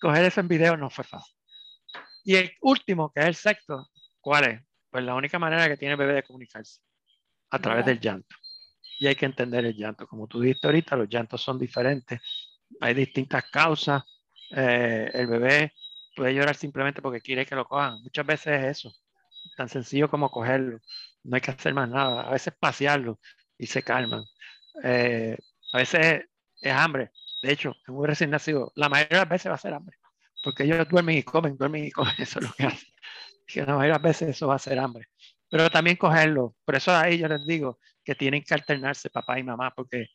Coger 0.00 0.24
eso 0.26 0.40
en 0.40 0.48
video 0.48 0.76
no 0.76 0.90
fue 0.90 1.04
fácil. 1.04 1.34
Y 2.24 2.36
el 2.36 2.52
último, 2.60 3.10
que 3.10 3.20
es 3.20 3.26
el 3.26 3.34
sexto, 3.34 3.88
¿cuál 4.20 4.44
es? 4.44 4.62
Pues 4.90 5.02
la 5.02 5.14
única 5.14 5.38
manera 5.38 5.66
que 5.68 5.78
tiene 5.78 5.92
el 5.92 5.98
bebé 5.98 6.12
de 6.14 6.22
comunicarse 6.22 6.80
a 7.54 7.58
través 7.60 7.86
del 7.86 8.00
llanto. 8.00 8.36
Y 8.98 9.06
hay 9.06 9.14
que 9.14 9.26
entender 9.26 9.64
el 9.64 9.76
llanto. 9.76 10.08
Como 10.08 10.26
tú 10.26 10.40
dijiste 10.40 10.66
ahorita, 10.66 10.96
los 10.96 11.08
llantos 11.08 11.40
son 11.40 11.58
diferentes. 11.58 12.20
Hay 12.80 12.94
distintas 12.94 13.44
causas. 13.50 14.02
Eh, 14.50 15.08
el 15.14 15.26
bebé 15.28 15.72
puede 16.16 16.34
llorar 16.34 16.56
simplemente 16.56 17.00
porque 17.00 17.20
quiere 17.20 17.46
que 17.46 17.54
lo 17.54 17.64
cojan. 17.64 18.02
Muchas 18.02 18.26
veces 18.26 18.60
es 18.60 18.78
eso. 18.78 18.92
Tan 19.56 19.68
sencillo 19.68 20.10
como 20.10 20.30
cogerlo. 20.30 20.80
No 21.22 21.36
hay 21.36 21.40
que 21.40 21.52
hacer 21.52 21.74
más 21.74 21.88
nada. 21.88 22.22
A 22.22 22.32
veces 22.32 22.54
pasearlo 22.58 23.20
y 23.56 23.66
se 23.66 23.82
calman. 23.82 24.24
Eh, 24.82 25.36
a 25.72 25.78
veces 25.78 26.24
es, 26.60 26.72
hambre. 26.72 27.12
De 27.42 27.52
hecho, 27.52 27.72
en 27.86 27.94
un 27.94 28.06
recién 28.06 28.30
nacido, 28.30 28.72
la 28.74 28.88
mayoría 28.88 29.18
de 29.18 29.24
las 29.24 29.28
veces 29.28 29.50
va 29.50 29.54
a 29.54 29.58
ser 29.58 29.74
hambre. 29.74 29.96
Porque 30.42 30.64
ellos 30.64 30.88
duermen 30.88 31.18
y 31.18 31.22
comen, 31.22 31.56
duermen 31.56 31.84
y 31.84 31.90
comen. 31.92 32.14
Eso 32.18 32.40
es 32.40 32.46
lo 32.46 32.52
que 32.52 32.64
hacen. 32.64 32.88
Que 33.46 33.60
la 33.60 33.76
mayoría 33.76 33.92
de 33.92 33.98
las 33.98 34.02
veces 34.02 34.28
eso 34.30 34.48
va 34.48 34.54
a 34.54 34.58
ser 34.58 34.78
hambre 34.78 35.06
pero 35.54 35.70
también 35.70 35.96
cogerlo. 35.96 36.56
Por 36.64 36.74
eso 36.74 36.90
ahí 36.90 37.16
yo 37.16 37.28
les 37.28 37.46
digo 37.46 37.78
que 38.02 38.16
tienen 38.16 38.42
que 38.42 38.54
alternarse 38.54 39.08
papá 39.08 39.38
y 39.38 39.44
mamá, 39.44 39.72
porque, 39.72 40.08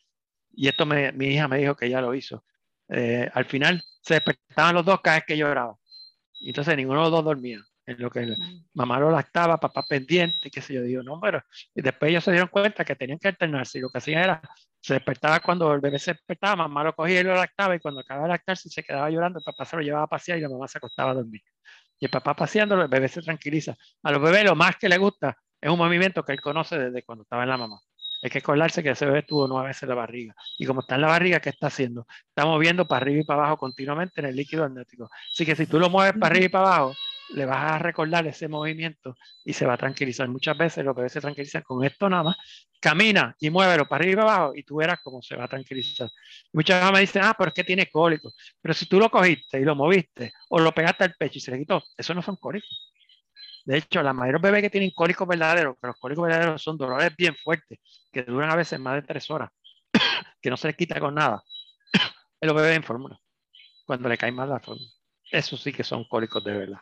y 0.51 0.67
esto 0.67 0.85
me, 0.85 1.13
mi 1.13 1.27
hija 1.27 1.47
me 1.47 1.59
dijo 1.59 1.77
que 1.77 1.89
ya 1.89 2.01
lo 2.01 2.13
hizo. 2.13 2.43
Eh, 2.89 3.29
al 3.33 3.45
final 3.45 3.81
se 4.01 4.15
despertaban 4.15 4.75
los 4.75 4.85
dos 4.85 4.99
cada 4.99 5.15
vez 5.15 5.25
que 5.25 5.37
lloraba. 5.37 5.77
Y 6.41 6.49
entonces 6.49 6.75
ninguno 6.75 6.99
de 6.99 7.03
los 7.05 7.11
dos 7.13 7.23
dormía. 7.23 7.61
En 7.85 8.01
lo 8.01 8.09
que 8.11 8.25
mm. 8.25 8.65
mamá 8.73 8.99
lo 8.99 9.11
lactaba, 9.11 9.57
papá 9.57 9.81
pendiente, 9.83 10.51
qué 10.51 10.59
sé 10.61 10.73
yo. 10.73 10.81
Digo, 10.81 11.03
no, 11.03 11.21
pero. 11.21 11.41
Y 11.73 11.81
después 11.83 12.11
ellos 12.11 12.25
se 12.25 12.31
dieron 12.31 12.49
cuenta 12.49 12.83
que 12.83 12.97
tenían 12.97 13.17
que 13.17 13.29
alternarse. 13.29 13.77
Y 13.77 13.81
lo 13.81 13.89
que 13.89 13.99
hacían 13.99 14.23
era, 14.23 14.41
se 14.81 14.95
despertaba 14.95 15.39
cuando 15.39 15.73
el 15.73 15.79
bebé 15.79 15.99
se 15.99 16.11
despertaba, 16.11 16.57
mamá 16.57 16.83
lo 16.83 16.93
cogía 16.93 17.21
y 17.21 17.23
lo 17.23 17.33
lactaba. 17.33 17.77
Y 17.77 17.79
cuando 17.79 18.01
acababa 18.01 18.27
de 18.27 18.33
lactarse 18.33 18.67
se 18.67 18.83
quedaba 18.83 19.09
llorando, 19.09 19.39
el 19.39 19.45
papá 19.45 19.63
se 19.63 19.77
lo 19.77 19.83
llevaba 19.83 20.03
a 20.03 20.07
pasear 20.07 20.37
y 20.37 20.41
la 20.41 20.49
mamá 20.49 20.67
se 20.67 20.79
acostaba 20.79 21.11
a 21.11 21.13
dormir 21.13 21.41
y 21.99 22.05
el 22.05 22.11
papá 22.11 22.35
paseándolo, 22.35 22.83
el 22.83 22.87
bebé 22.87 23.07
se 23.07 23.21
tranquiliza. 23.21 23.75
A 24.03 24.11
los 24.11 24.21
bebés 24.21 24.43
lo 24.45 24.55
más 24.55 24.77
que 24.77 24.89
le 24.89 24.97
gusta 24.97 25.37
es 25.59 25.69
un 25.69 25.77
movimiento 25.77 26.23
que 26.23 26.31
él 26.31 26.41
conoce 26.41 26.77
desde 26.77 27.03
cuando 27.03 27.23
estaba 27.23 27.43
en 27.43 27.49
la 27.49 27.57
mamá. 27.57 27.79
Hay 28.21 28.29
que 28.29 28.39
acordarse 28.39 28.83
que 28.83 28.89
ese 28.89 29.05
bebé 29.05 29.19
estuvo 29.19 29.47
nueve 29.47 29.69
veces 29.69 29.87
la 29.87 29.95
barriga. 29.95 30.35
Y 30.57 30.65
como 30.65 30.81
está 30.81 30.95
en 30.95 31.01
la 31.01 31.07
barriga, 31.07 31.39
¿qué 31.39 31.49
está 31.49 31.67
haciendo? 31.67 32.05
Está 32.27 32.45
moviendo 32.45 32.87
para 32.87 33.03
arriba 33.03 33.21
y 33.21 33.23
para 33.23 33.41
abajo 33.41 33.57
continuamente 33.57 34.19
en 34.19 34.27
el 34.27 34.35
líquido 34.35 34.65
amniótico. 34.65 35.09
Así 35.33 35.45
que 35.45 35.55
si 35.55 35.67
tú 35.67 35.79
lo 35.79 35.89
mueves 35.89 36.13
para 36.13 36.27
arriba 36.27 36.45
y 36.45 36.49
para 36.49 36.65
abajo, 36.67 36.95
le 37.31 37.45
vas 37.45 37.73
a 37.73 37.79
recordar 37.79 38.25
ese 38.27 38.47
movimiento 38.47 39.15
y 39.45 39.53
se 39.53 39.65
va 39.65 39.73
a 39.73 39.77
tranquilizar. 39.77 40.27
Muchas 40.27 40.57
veces 40.57 40.83
los 40.83 40.95
bebés 40.95 41.13
se 41.13 41.21
tranquilizan 41.21 41.63
con 41.63 41.83
esto 41.83 42.09
nada 42.09 42.23
más. 42.23 42.37
Camina 42.79 43.35
y 43.39 43.49
muévelo 43.49 43.87
para 43.87 44.03
arriba 44.03 44.21
y 44.21 44.23
abajo 44.23 44.53
y 44.55 44.63
tú 44.63 44.77
verás 44.77 44.99
cómo 45.03 45.21
se 45.21 45.35
va 45.35 45.45
a 45.45 45.47
tranquilizar. 45.47 46.09
Muchas 46.53 46.79
veces 46.79 46.93
me 46.93 46.99
dicen, 47.01 47.21
ah, 47.23 47.35
pero 47.37 47.49
es 47.49 47.53
que 47.53 47.63
tiene 47.63 47.89
cólico. 47.89 48.31
Pero 48.61 48.73
si 48.73 48.85
tú 48.85 48.99
lo 48.99 49.09
cogiste 49.09 49.59
y 49.59 49.65
lo 49.65 49.75
moviste 49.75 50.31
o 50.49 50.59
lo 50.59 50.73
pegaste 50.73 51.03
al 51.03 51.13
pecho 51.13 51.37
y 51.37 51.41
se 51.41 51.51
le 51.51 51.59
quitó, 51.59 51.83
eso 51.97 52.13
no 52.13 52.21
son 52.21 52.37
cólicos. 52.37 52.93
De 53.65 53.77
hecho, 53.77 54.01
la 54.01 54.13
mayoría 54.13 54.39
de 54.39 54.47
bebés 54.47 54.61
que 54.63 54.69
tienen 54.69 54.91
cólicos 54.91 55.27
verdaderos, 55.27 55.75
que 55.79 55.87
los 55.87 55.97
cólicos 55.97 56.25
verdaderos 56.25 56.63
son 56.63 56.77
dolores 56.77 57.15
bien 57.15 57.35
fuertes, 57.35 57.79
que 58.11 58.23
duran 58.23 58.49
a 58.49 58.55
veces 58.55 58.79
más 58.79 58.95
de 58.95 59.03
tres 59.03 59.29
horas, 59.29 59.51
que 60.41 60.49
no 60.49 60.57
se 60.57 60.67
les 60.69 60.75
quita 60.75 60.99
con 60.99 61.15
nada, 61.15 61.43
es 61.93 62.01
los 62.47 62.55
bebés 62.55 62.77
en 62.77 62.83
fórmula, 62.83 63.19
cuando 63.85 64.09
le 64.09 64.17
cae 64.17 64.31
mal 64.31 64.49
la 64.49 64.59
fórmula. 64.59 64.89
Eso 65.31 65.57
sí 65.57 65.71
que 65.71 65.83
son 65.83 66.05
cólicos 66.05 66.43
de 66.43 66.57
verdad. 66.57 66.79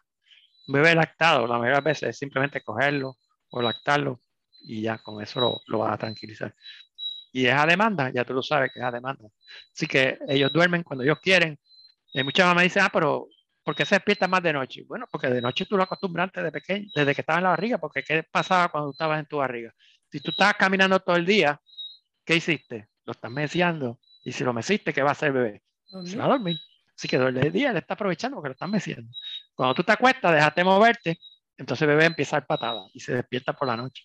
Un 0.68 0.74
bebé 0.74 0.96
lactado, 0.96 1.48
la 1.48 1.58
mayoría 1.58 1.82
de 1.82 1.90
veces 1.90 2.10
es 2.10 2.18
simplemente 2.18 2.62
cogerlo 2.62 3.18
o 3.50 3.62
lactarlo 3.62 4.22
y 4.62 4.82
ya 4.82 4.98
con 4.98 5.22
eso 5.22 5.40
lo, 5.40 5.62
lo 5.68 5.80
vas 5.80 5.94
a 5.94 5.98
tranquilizar. 5.98 6.54
Y 7.32 7.46
es 7.46 7.54
a 7.54 7.66
demanda, 7.66 8.12
ya 8.12 8.26
tú 8.26 8.34
lo 8.34 8.42
sabes 8.42 8.72
que 8.74 8.80
es 8.80 8.86
a 8.86 8.92
demanda. 8.92 9.30
Así 9.74 9.88
que 9.88 10.18
ellos 10.28 10.52
duermen 10.52 10.84
cuando 10.84 11.04
ellos 11.04 11.20
quieren. 11.22 11.60
Y 12.14 12.24
muchas 12.24 12.48
mamás 12.48 12.64
dicen, 12.64 12.84
ah, 12.84 12.90
pero 12.92 13.28
¿Por 13.68 13.76
qué 13.76 13.84
se 13.84 13.96
despierta 13.96 14.30
más 14.30 14.42
de 14.42 14.54
noche? 14.54 14.86
Bueno, 14.88 15.08
porque 15.12 15.28
de 15.28 15.42
noche 15.42 15.66
tú 15.66 15.76
lo 15.76 15.84
acostumbraste 15.84 16.40
desde 16.40 16.54
pequeño, 16.54 16.88
desde 16.96 17.14
que 17.14 17.20
estaba 17.20 17.40
en 17.40 17.44
la 17.44 17.50
barriga, 17.50 17.78
porque 17.78 18.02
¿qué 18.02 18.24
pasaba 18.24 18.70
cuando 18.70 18.92
estabas 18.92 19.20
en 19.20 19.26
tu 19.26 19.40
barriga? 19.40 19.74
Si 20.10 20.22
tú 20.22 20.32
estabas 20.32 20.54
caminando 20.54 20.98
todo 21.02 21.18
el 21.18 21.26
día, 21.26 21.60
¿qué 22.24 22.38
hiciste? 22.38 22.88
Lo 23.04 23.12
estás 23.12 23.30
meciendo. 23.30 24.00
Y 24.24 24.32
si 24.32 24.46
lo 24.46 24.54
meciste, 24.54 24.94
¿qué 24.94 25.02
va 25.02 25.10
a 25.10 25.12
hacer 25.12 25.28
el 25.28 25.34
bebé? 25.34 25.64
Se 26.06 26.16
va 26.16 26.24
a 26.24 26.28
dormir. 26.30 26.58
Así 26.96 27.10
que 27.10 27.18
el 27.18 27.52
día 27.52 27.74
le 27.74 27.80
está 27.80 27.96
aprovechando 27.96 28.38
porque 28.38 28.48
lo 28.48 28.54
estás 28.54 28.70
meciendo. 28.70 29.12
Cuando 29.58 29.74
tú 29.74 29.84
te 29.84 29.92
acuestas, 29.92 30.34
déjate 30.34 30.64
moverte, 30.64 31.18
entonces 31.58 31.82
el 31.82 31.88
bebé 31.88 32.06
empieza 32.06 32.38
a 32.38 32.40
dar 32.42 32.48
patada 32.48 32.88
y 32.94 33.00
se 33.00 33.16
despierta 33.16 33.54
por 33.54 33.68
la 33.68 33.76
noche. 33.76 34.04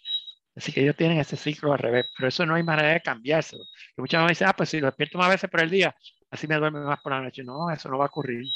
Así 0.57 0.73
que 0.73 0.81
ellos 0.81 0.97
tienen 0.97 1.19
ese 1.19 1.37
ciclo 1.37 1.75
al 1.75 1.79
revés, 1.79 2.11
pero 2.17 2.29
eso 2.29 2.47
no 2.47 2.55
hay 2.55 2.63
manera 2.63 2.89
de 2.89 3.03
cambiárselo. 3.03 3.63
Y 3.95 4.01
muchas 4.01 4.23
veces 4.23 4.39
dicen, 4.39 4.49
ah, 4.49 4.55
pues 4.57 4.71
si 4.71 4.81
lo 4.81 4.87
despierto 4.87 5.19
más 5.19 5.29
veces 5.29 5.51
por 5.51 5.61
el 5.61 5.69
día, 5.69 5.95
así 6.31 6.47
me 6.47 6.57
duerme 6.57 6.81
más 6.81 7.01
por 7.03 7.13
la 7.13 7.21
noche. 7.21 7.45
No, 7.45 7.71
eso 7.71 7.91
no 7.91 7.99
va 7.99 8.07
a 8.07 8.09
ocurrir. 8.09 8.47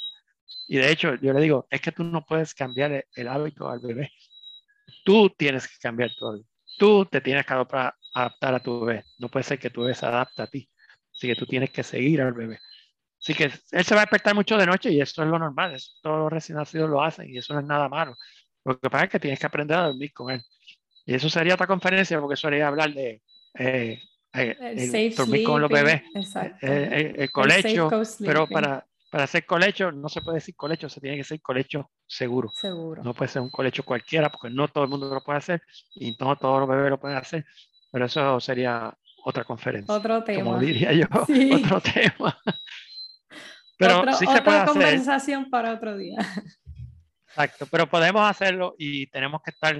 Y 0.68 0.78
de 0.78 0.90
hecho, 0.90 1.16
yo 1.16 1.34
le 1.34 1.40
digo, 1.42 1.66
es 1.70 1.82
que 1.82 1.92
tú 1.92 2.02
no 2.02 2.24
puedes 2.24 2.54
cambiar 2.54 3.04
el, 3.14 3.28
hábito 3.28 3.68
al 3.68 3.80
bebé. 3.80 4.10
Tú 5.04 5.28
tienes 5.36 5.68
que 5.68 5.76
cambiar 5.78 6.10
todo. 6.18 6.40
Tú 6.78 7.04
te 7.04 7.20
tienes 7.20 7.44
que 7.44 7.52
adaptar 7.52 7.94
a 8.54 8.60
tu 8.60 8.80
bebé. 8.86 9.04
No 9.18 9.28
puede 9.28 9.44
ser 9.44 9.58
que 9.58 9.68
tu 9.68 9.82
bebé 9.82 9.94
se 9.94 10.06
adapte 10.06 10.40
a 10.40 10.46
ti. 10.46 10.70
Así 11.12 11.26
que 11.28 11.36
tú 11.36 11.44
tienes 11.44 11.70
que 11.70 11.82
seguir 11.82 12.22
al 12.22 12.32
bebé. 12.32 12.58
Así 13.26 13.34
que 13.34 13.50
él 13.72 13.84
se 13.84 13.94
va 13.96 14.02
a 14.02 14.04
despertar 14.04 14.36
mucho 14.36 14.56
de 14.56 14.66
noche 14.66 14.92
y 14.92 15.00
eso 15.00 15.20
es 15.24 15.28
lo 15.28 15.36
normal. 15.36 15.74
Eso, 15.74 15.90
todos 16.00 16.16
los 16.16 16.32
recién 16.32 16.58
nacidos 16.58 16.88
lo 16.88 17.02
hacen 17.02 17.28
y 17.28 17.38
eso 17.38 17.54
no 17.54 17.58
es 17.58 17.66
nada 17.66 17.88
malo. 17.88 18.14
Lo 18.64 18.78
que 18.78 18.88
pasa 18.88 19.06
es 19.06 19.10
que 19.10 19.18
tienes 19.18 19.40
que 19.40 19.46
aprender 19.46 19.76
a 19.76 19.86
dormir 19.86 20.12
con 20.12 20.30
él. 20.30 20.40
Y 21.04 21.12
eso 21.12 21.28
sería 21.28 21.54
otra 21.54 21.66
conferencia 21.66 22.20
porque 22.20 22.34
eso 22.34 22.46
haría 22.46 22.68
hablar 22.68 22.94
de 22.94 23.20
eh, 23.58 24.00
eh, 24.32 25.12
dormir 25.16 25.42
con 25.42 25.60
los 25.60 25.68
bebés, 25.68 26.02
eh, 26.62 27.14
el, 27.16 27.32
colegio, 27.32 27.90
pero 28.20 28.46
para, 28.46 28.86
para 29.10 29.24
hacer 29.24 29.44
colecho 29.44 29.90
no 29.90 30.08
se 30.08 30.20
puede 30.20 30.36
decir 30.36 30.54
colecho, 30.54 30.88
se 30.88 31.00
tiene 31.00 31.16
que 31.16 31.24
ser 31.24 31.40
colecho 31.40 31.90
seguro. 32.06 32.50
Seguro. 32.54 33.02
No 33.02 33.12
puede 33.12 33.28
ser 33.28 33.42
un 33.42 33.50
colecho 33.50 33.82
cualquiera 33.82 34.30
porque 34.30 34.54
no 34.54 34.68
todo 34.68 34.84
el 34.84 34.90
mundo 34.90 35.12
lo 35.12 35.24
puede 35.24 35.38
hacer 35.38 35.62
y 35.96 36.16
no 36.20 36.36
todos 36.36 36.60
los 36.60 36.68
bebés 36.68 36.90
lo 36.90 37.00
pueden 37.00 37.18
hacer. 37.18 37.44
Pero 37.90 38.04
eso 38.04 38.38
sería 38.38 38.96
otra 39.26 39.42
conferencia. 39.42 39.92
Otro 39.92 40.22
tema. 40.22 40.44
Como 40.44 40.60
diría 40.60 40.92
yo, 40.92 41.06
otro 41.10 41.80
tema. 41.80 42.38
Pero 43.76 44.12
sí 44.14 44.26
se 44.26 44.42
puede 44.42 44.60
otra 44.60 44.66
conversación 44.66 45.50
para 45.50 45.74
otro 45.74 45.96
día. 45.96 46.18
Exacto, 47.28 47.66
pero 47.70 47.86
podemos 47.86 48.28
hacerlo 48.28 48.74
y 48.78 49.06
tenemos 49.08 49.42
que 49.42 49.50
estar, 49.50 49.76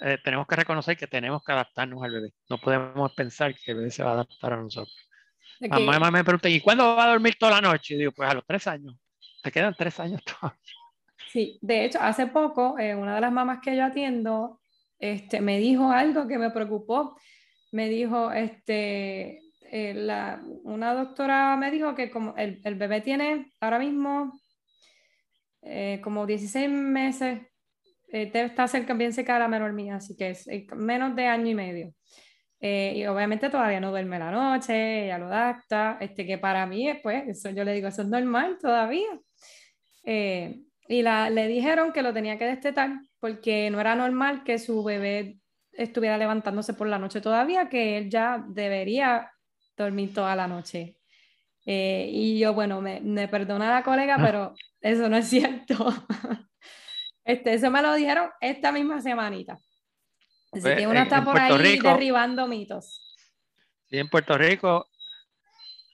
eh, 0.00 0.18
tenemos 0.22 0.46
que 0.46 0.56
reconocer 0.56 0.96
que 0.96 1.08
tenemos 1.08 1.42
que 1.42 1.52
adaptarnos 1.52 2.02
al 2.02 2.12
bebé. 2.12 2.32
No 2.48 2.58
podemos 2.58 3.12
pensar 3.14 3.54
que 3.54 3.72
el 3.72 3.78
bebé 3.78 3.90
se 3.90 4.04
va 4.04 4.10
a 4.10 4.14
adaptar 4.14 4.52
a 4.52 4.56
nosotros. 4.56 4.96
Mamá, 5.68 6.10
me 6.10 6.24
pregunta, 6.24 6.48
¿y 6.48 6.60
cuándo 6.60 6.96
va 6.96 7.04
a 7.04 7.10
dormir 7.10 7.36
toda 7.38 7.60
la 7.60 7.60
noche? 7.60 7.94
Y 7.94 7.98
digo, 7.98 8.12
pues 8.12 8.30
a 8.30 8.34
los 8.34 8.46
tres 8.46 8.66
años. 8.66 8.94
Te 9.42 9.50
quedan 9.50 9.74
tres 9.76 9.98
años 10.00 10.22
todavía. 10.40 10.58
Sí, 11.30 11.58
de 11.60 11.84
hecho, 11.84 11.98
hace 12.00 12.26
poco, 12.26 12.78
eh, 12.78 12.94
una 12.94 13.14
de 13.14 13.20
las 13.20 13.32
mamás 13.32 13.58
que 13.62 13.76
yo 13.76 13.84
atiendo, 13.84 14.60
este, 14.98 15.40
me 15.40 15.58
dijo 15.58 15.90
algo 15.90 16.26
que 16.26 16.38
me 16.38 16.50
preocupó. 16.50 17.16
Me 17.72 17.88
dijo, 17.88 18.32
este, 18.32 19.40
eh, 19.70 20.36
una 20.64 20.94
doctora 20.94 21.56
me 21.56 21.70
dijo 21.70 21.94
que 21.94 22.10
como 22.10 22.34
el, 22.36 22.60
bebé 22.76 23.00
tiene 23.00 23.52
ahora 23.60 23.78
mismo 23.78 24.32
eh, 25.62 26.00
como 26.02 26.26
16 26.26 26.70
meses, 26.70 27.40
está 28.08 28.66
cerca, 28.66 28.94
bien 28.94 29.12
cerca 29.12 29.38
la 29.38 29.48
menor 29.48 29.72
mía, 29.72 29.96
así 29.96 30.16
que 30.16 30.30
es 30.30 30.46
menos 30.74 31.14
de 31.14 31.26
año 31.26 31.50
y 31.50 31.54
medio. 31.54 31.94
Eh, 32.62 32.92
y 32.96 33.06
obviamente 33.06 33.48
todavía 33.48 33.80
no 33.80 33.90
duerme 33.90 34.18
la 34.18 34.30
noche, 34.30 35.06
ya 35.06 35.18
lo 35.18 35.26
adapta, 35.26 35.96
este, 36.00 36.26
que 36.26 36.36
para 36.36 36.66
mí, 36.66 36.92
pues, 37.02 37.26
eso 37.28 37.50
yo 37.50 37.64
le 37.64 37.72
digo, 37.72 37.88
eso 37.88 38.02
es 38.02 38.08
normal 38.08 38.58
todavía. 38.60 39.08
Eh, 40.04 40.60
y 40.88 41.02
la, 41.02 41.30
le 41.30 41.46
dijeron 41.48 41.92
que 41.92 42.02
lo 42.02 42.12
tenía 42.12 42.38
que 42.38 42.44
destetar 42.44 42.90
porque 43.18 43.70
no 43.70 43.80
era 43.80 43.94
normal 43.94 44.44
que 44.44 44.58
su 44.58 44.82
bebé 44.84 45.38
estuviera 45.72 46.18
levantándose 46.18 46.74
por 46.74 46.88
la 46.88 46.98
noche 46.98 47.20
todavía, 47.20 47.68
que 47.68 47.96
él 47.96 48.10
ya 48.10 48.44
debería 48.48 49.30
dormir 49.76 50.12
toda 50.14 50.34
la 50.36 50.46
noche. 50.46 50.98
Eh, 51.66 52.08
y 52.10 52.38
yo, 52.38 52.54
bueno, 52.54 52.80
me, 52.80 53.00
me, 53.00 53.28
perdona 53.28 53.70
la 53.70 53.82
colega, 53.82 54.16
ah. 54.18 54.22
pero 54.22 54.54
eso 54.80 55.08
no 55.08 55.16
es 55.16 55.28
cierto. 55.28 55.86
este, 57.24 57.54
eso 57.54 57.70
me 57.70 57.82
lo 57.82 57.94
dijeron 57.94 58.30
esta 58.40 58.72
misma 58.72 59.00
semanita. 59.00 59.58
Así 60.52 60.62
pues, 60.62 60.78
que 60.78 60.86
uno 60.86 61.00
está 61.00 61.24
por 61.24 61.38
ahí 61.38 61.78
derribando 61.78 62.48
mitos. 62.48 63.16
Sí, 63.88 63.98
en 63.98 64.08
Puerto 64.08 64.36
Rico, 64.36 64.88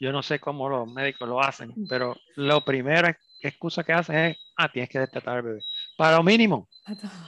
yo 0.01 0.13
no 0.13 0.23
sé 0.23 0.39
cómo 0.39 0.69
los 0.69 0.91
médicos 0.91 1.29
lo 1.29 1.43
hacen, 1.43 1.73
mm. 1.75 1.87
pero 1.89 2.17
lo 2.37 2.65
primero 2.65 3.09
que 3.41 3.49
excusa 3.49 3.85
que 3.85 3.93
hacen 3.93 4.17
es, 4.17 4.37
ah, 4.57 4.71
tienes 4.71 4.89
que 4.89 4.99
destetar 4.99 5.39
al 5.39 5.43
bebé. 5.43 5.61
Para 5.97 6.17
lo 6.17 6.23
mínimo, 6.23 6.69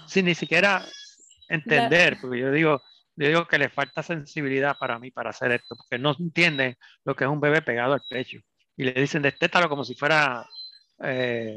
sin 0.06 0.26
ni 0.26 0.34
siquiera 0.34 0.84
entender, 1.48 2.18
porque 2.20 2.40
yo 2.40 2.52
digo, 2.52 2.82
yo 3.18 3.28
digo 3.28 3.48
que 3.48 3.58
le 3.58 3.68
falta 3.68 4.02
sensibilidad 4.02 4.76
para 4.78 4.98
mí 4.98 5.10
para 5.10 5.30
hacer 5.30 5.50
esto, 5.50 5.74
porque 5.76 5.98
no 5.98 6.14
entienden 6.18 6.76
lo 7.04 7.16
que 7.16 7.24
es 7.24 7.30
un 7.30 7.40
bebé 7.40 7.62
pegado 7.62 7.94
al 7.94 8.02
pecho. 8.08 8.38
Y 8.76 8.84
le 8.84 8.92
dicen, 8.92 9.22
destétalo 9.22 9.68
como 9.68 9.84
si 9.84 9.96
fuera 9.96 10.46
eh, 11.02 11.56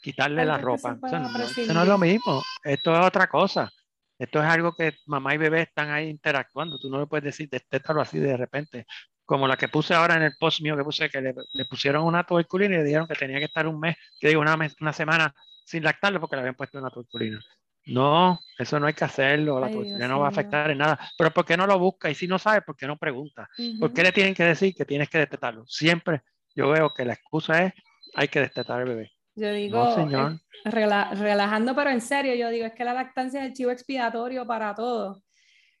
quitarle 0.00 0.44
la 0.44 0.58
ropa. 0.58 0.96
eso 1.02 1.74
no 1.74 1.82
es 1.82 1.88
lo 1.88 1.98
mismo, 1.98 2.42
esto 2.62 2.94
es 2.94 3.04
otra 3.04 3.26
cosa. 3.26 3.70
Esto 4.18 4.40
es 4.40 4.48
algo 4.48 4.72
que 4.72 4.92
mamá 5.06 5.34
y 5.34 5.38
bebé 5.38 5.62
están 5.62 5.90
ahí 5.90 6.08
interactuando. 6.08 6.78
Tú 6.78 6.88
no 6.88 7.00
le 7.00 7.06
puedes 7.06 7.24
decir, 7.24 7.48
destétalo 7.48 8.00
así 8.00 8.20
de 8.20 8.36
repente. 8.36 8.86
Como 9.24 9.48
la 9.48 9.56
que 9.56 9.66
puse 9.66 9.94
ahora 9.94 10.14
en 10.14 10.22
el 10.22 10.36
post 10.38 10.60
mío 10.60 10.76
que 10.76 10.84
puse, 10.84 11.10
que 11.10 11.20
le, 11.20 11.34
pusieron 11.68 12.04
una 12.04 12.22
tuberculina 12.22 12.76
y 12.76 12.78
le 12.78 12.84
dijeron 12.84 13.08
que 13.08 13.16
tenía 13.16 13.38
que 13.38 13.46
estar 13.46 13.66
un 13.66 13.80
mes, 13.80 13.96
que 14.20 14.28
digo, 14.28 14.40
una, 14.40 14.56
una 14.80 14.92
semana 14.92 15.34
sin 15.64 15.82
lactarlo 15.82 16.20
porque 16.20 16.36
le 16.36 16.40
habían 16.42 16.54
puesto 16.54 16.78
una 16.78 16.90
tuberculina. 16.90 17.40
No, 17.86 18.38
eso 18.58 18.78
no 18.78 18.86
hay 18.86 18.94
que 18.94 19.04
hacerlo, 19.04 19.58
la 19.58 19.68
tuberculina 19.68 20.06
no 20.06 20.20
va 20.20 20.26
a 20.26 20.30
afectar 20.30 20.70
en 20.70 20.78
nada. 20.78 20.98
Pero 21.18 21.32
¿por 21.32 21.44
qué 21.44 21.56
no 21.56 21.66
lo 21.66 21.78
busca? 21.78 22.08
Y 22.10 22.14
si 22.14 22.28
no 22.28 22.38
sabe, 22.38 22.62
¿por 22.62 22.76
qué 22.76 22.86
no 22.86 22.96
pregunta? 22.96 23.48
¿Por 23.80 23.92
qué 23.92 24.02
le 24.02 24.12
tienen 24.12 24.34
que 24.34 24.44
decir 24.44 24.74
que 24.74 24.84
tienes 24.84 25.08
que 25.08 25.18
destetarlo? 25.18 25.66
Siempre 25.66 26.22
yo 26.54 26.68
veo 26.68 26.92
que 26.94 27.04
la 27.04 27.14
excusa 27.14 27.64
es 27.64 27.72
hay 28.14 28.28
que 28.28 28.40
destetar 28.40 28.80
al 28.80 28.88
bebé. 28.88 29.12
Yo 29.34 29.50
digo, 29.52 29.96
eh, 29.98 30.38
relajando, 30.64 31.74
pero 31.74 31.90
en 31.90 32.02
serio, 32.02 32.34
yo 32.34 32.50
digo, 32.50 32.66
es 32.66 32.74
que 32.74 32.84
la 32.84 32.92
lactancia 32.92 33.40
es 33.40 33.46
el 33.46 33.52
chivo 33.54 33.70
expiatorio 33.70 34.46
para 34.46 34.74
todo. 34.74 35.22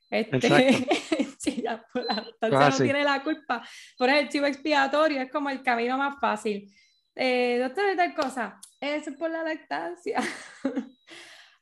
Este, 0.08 0.38
pues, 1.92 2.06
la 2.06 2.14
lactancia 2.14 2.68
no 2.70 2.76
tiene 2.76 3.04
la 3.04 3.22
culpa, 3.22 3.62
pero 3.98 4.12
es 4.12 4.22
el 4.22 4.28
chivo 4.30 4.46
expiatorio, 4.46 5.20
es 5.20 5.30
como 5.30 5.50
el 5.50 5.62
camino 5.62 5.98
más 5.98 6.18
fácil. 6.18 6.72
Eh, 7.14 7.58
doctor, 7.60 7.94
tal 7.94 8.14
cosa, 8.14 8.58
eso 8.80 9.10
es 9.10 9.16
por 9.16 9.30
la 9.30 9.42
lactancia. 9.42 10.20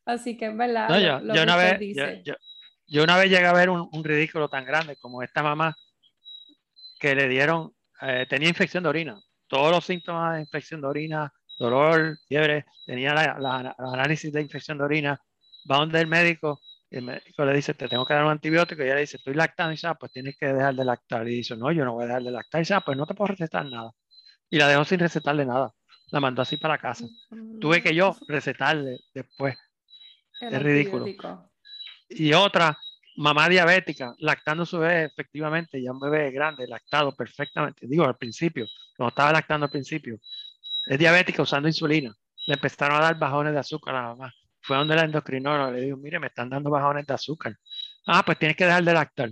Así 0.04 0.36
que 0.36 0.46
es 0.46 0.56
verdad. 0.56 0.88
yo, 1.34 1.42
una 1.42 1.56
vez, 1.56 1.78
yo, 2.86 3.04
una 3.04 3.16
vez 3.16 3.30
llegué 3.30 3.46
a 3.46 3.52
ver 3.52 3.70
un, 3.70 4.04
ridículo 4.04 4.48
tan 4.48 4.64
grande 4.64 4.96
como 4.96 5.22
esta 5.22 5.42
mamá 5.42 5.76
que 6.98 7.14
le 7.14 7.28
dieron, 7.28 7.72
eh, 8.02 8.26
tenía 8.28 8.48
infección 8.48 8.82
de 8.82 8.88
orina, 8.88 9.20
todos 9.48 9.70
los 9.70 9.84
síntomas 9.84 10.34
de 10.34 10.40
infección 10.40 10.80
de 10.80 10.86
orina, 10.86 11.32
dolor, 11.58 12.16
fiebre, 12.26 12.64
tenía 12.86 13.14
la, 13.14 13.74
análisis 13.78 14.32
de 14.32 14.40
infección 14.40 14.78
de 14.78 14.84
orina, 14.84 15.20
va 15.70 15.76
donde 15.78 16.00
el 16.00 16.06
médico, 16.06 16.60
el 16.90 17.02
médico 17.02 17.44
le 17.44 17.54
dice, 17.54 17.74
te 17.74 17.88
tengo 17.88 18.06
que 18.06 18.14
dar 18.14 18.24
un 18.24 18.30
antibiótico, 18.30 18.82
y 18.82 18.86
ella 18.86 18.94
le 18.94 19.02
dice, 19.02 19.18
estoy 19.18 19.34
lactando, 19.34 19.72
y 19.72 19.74
dice, 19.74 19.86
ah, 19.86 19.94
pues 19.94 20.12
tienes 20.12 20.36
que 20.38 20.46
dejar 20.46 20.74
de 20.74 20.84
lactar. 20.84 21.28
Y 21.28 21.36
dice, 21.36 21.56
no, 21.56 21.70
yo 21.70 21.84
no 21.84 21.92
voy 21.92 22.04
a 22.04 22.06
dejar 22.06 22.22
de 22.22 22.30
lactar. 22.30 22.60
Y 22.60 22.62
dice, 22.62 22.74
ah, 22.74 22.80
pues 22.80 22.96
no 22.96 23.06
te 23.06 23.14
puedo 23.14 23.28
recetar 23.28 23.64
nada. 23.66 23.92
Y 24.48 24.58
la 24.58 24.68
dejó 24.68 24.84
sin 24.84 24.98
recetarle 24.98 25.46
nada. 25.46 25.72
La 26.10 26.20
mandó 26.20 26.42
así 26.42 26.56
para 26.56 26.78
casa. 26.78 27.06
Tuve 27.60 27.82
que 27.82 27.94
yo 27.94 28.16
recetarle 28.26 28.98
después. 29.14 29.56
Es 30.40 30.62
ridículo. 30.62 31.06
Y 32.08 32.32
otra, 32.32 32.76
mamá 33.16 33.48
diabética, 33.48 34.14
lactando 34.18 34.64
su 34.64 34.78
bebé 34.78 35.04
efectivamente, 35.04 35.80
ya 35.82 35.92
un 35.92 36.00
bebé 36.00 36.30
grande, 36.30 36.66
lactado 36.66 37.14
perfectamente. 37.14 37.86
Digo, 37.86 38.04
al 38.04 38.16
principio, 38.16 38.66
cuando 38.96 39.10
estaba 39.10 39.32
lactando 39.32 39.66
al 39.66 39.70
principio, 39.70 40.18
es 40.86 40.98
diabética 40.98 41.42
usando 41.42 41.68
insulina. 41.68 42.14
le 42.46 42.54
empezaron 42.54 42.98
a 42.98 43.02
dar 43.02 43.18
bajones 43.18 43.52
de 43.52 43.58
azúcar 43.58 43.94
a 43.94 44.02
la 44.02 44.08
mamá. 44.08 44.32
Fue 44.62 44.76
donde 44.76 44.96
la 44.96 45.04
endocrinóloga 45.04 45.70
le 45.70 45.82
dijo, 45.82 45.96
mire, 45.96 46.18
me 46.18 46.28
están 46.28 46.50
dando 46.50 46.70
bajones 46.70 47.06
de 47.06 47.14
azúcar. 47.14 47.56
Ah, 48.06 48.22
pues 48.24 48.38
tienes 48.38 48.56
que 48.56 48.64
dejar 48.64 48.84
de 48.84 48.92
lactar. 48.92 49.30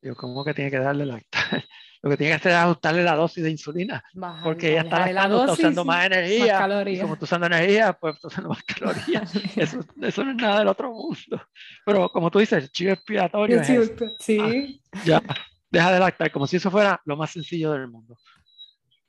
Digo, 0.00 0.14
¿cómo 0.16 0.44
que 0.44 0.54
tiene 0.54 0.70
que 0.70 0.78
dejar 0.78 0.96
de 0.96 1.06
lactar? 1.06 1.64
Lo 2.06 2.10
que 2.10 2.18
tiene 2.18 2.30
que 2.30 2.36
hacer 2.36 2.52
es 2.52 2.58
ajustarle 2.58 3.02
la 3.02 3.16
dosis 3.16 3.42
de 3.42 3.50
insulina. 3.50 4.04
porque 4.44 4.70
ella 4.70 4.82
está, 4.82 5.10
lactando, 5.10 5.40
está 5.40 5.52
usando 5.54 5.84
más 5.84 6.06
energía. 6.06 6.84
y 6.86 7.00
como 7.00 7.16
tú 7.16 7.24
usando 7.24 7.48
energía, 7.48 7.92
pues 7.94 8.14
está 8.14 8.28
usando 8.28 8.50
más 8.50 8.62
calorías. 8.62 9.34
eso, 9.56 9.80
eso, 10.00 10.24
no 10.24 10.30
es 10.30 10.36
nada 10.36 10.60
del 10.60 10.68
otro 10.68 10.92
mundo. 10.92 11.42
Pero 11.84 12.08
como 12.10 12.30
tú 12.30 12.38
dices, 12.38 12.62
el 12.62 12.70
chivo 12.70 12.92
expiatorio. 12.92 13.60
es 13.60 13.92
sí. 14.20 14.80
Ah, 14.92 15.00
ya, 15.04 15.22
deja 15.68 15.90
de 15.90 15.98
lactar, 15.98 16.30
como 16.30 16.46
si 16.46 16.58
eso 16.58 16.70
fuera 16.70 17.00
lo 17.06 17.16
más 17.16 17.32
sencillo 17.32 17.72
del 17.72 17.88
mundo. 17.88 18.16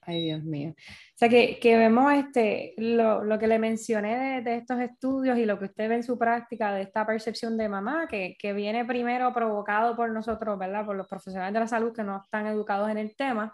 Ay, 0.10 0.24
Dios 0.24 0.42
mío. 0.42 0.70
O 0.72 1.18
sea, 1.18 1.28
que, 1.28 1.60
que 1.60 1.78
vemos 1.78 2.14
este, 2.14 2.74
lo, 2.78 3.26
lo, 3.26 3.38
que 3.38 3.46
le 3.46 3.60
mencioné 3.60 4.18
de, 4.18 4.42
de, 4.42 4.56
estos 4.56 4.80
estudios 4.80 5.38
y 5.38 5.46
lo 5.46 5.60
que 5.60 5.66
usted 5.66 5.90
ve 5.90 5.96
en 5.96 6.04
su 6.04 6.18
práctica 6.18 6.74
de 6.74 6.84
esta 6.84 7.06
percepción 7.06 7.58
de 7.58 7.68
mamá, 7.68 8.08
que, 8.08 8.38
que, 8.40 8.54
viene 8.54 8.86
primero 8.86 9.34
provocado 9.34 9.98
por 9.98 10.10
nosotros, 10.14 10.58
¿verdad? 10.58 10.86
Por 10.86 10.96
los 10.96 11.10
profesionales 11.10 11.54
de 11.54 11.60
la 11.60 11.68
salud 11.68 11.92
que 11.94 12.04
no 12.04 12.22
están 12.24 12.48
educados 12.48 12.90
en 12.90 13.00
el 13.00 13.18
tema. 13.18 13.54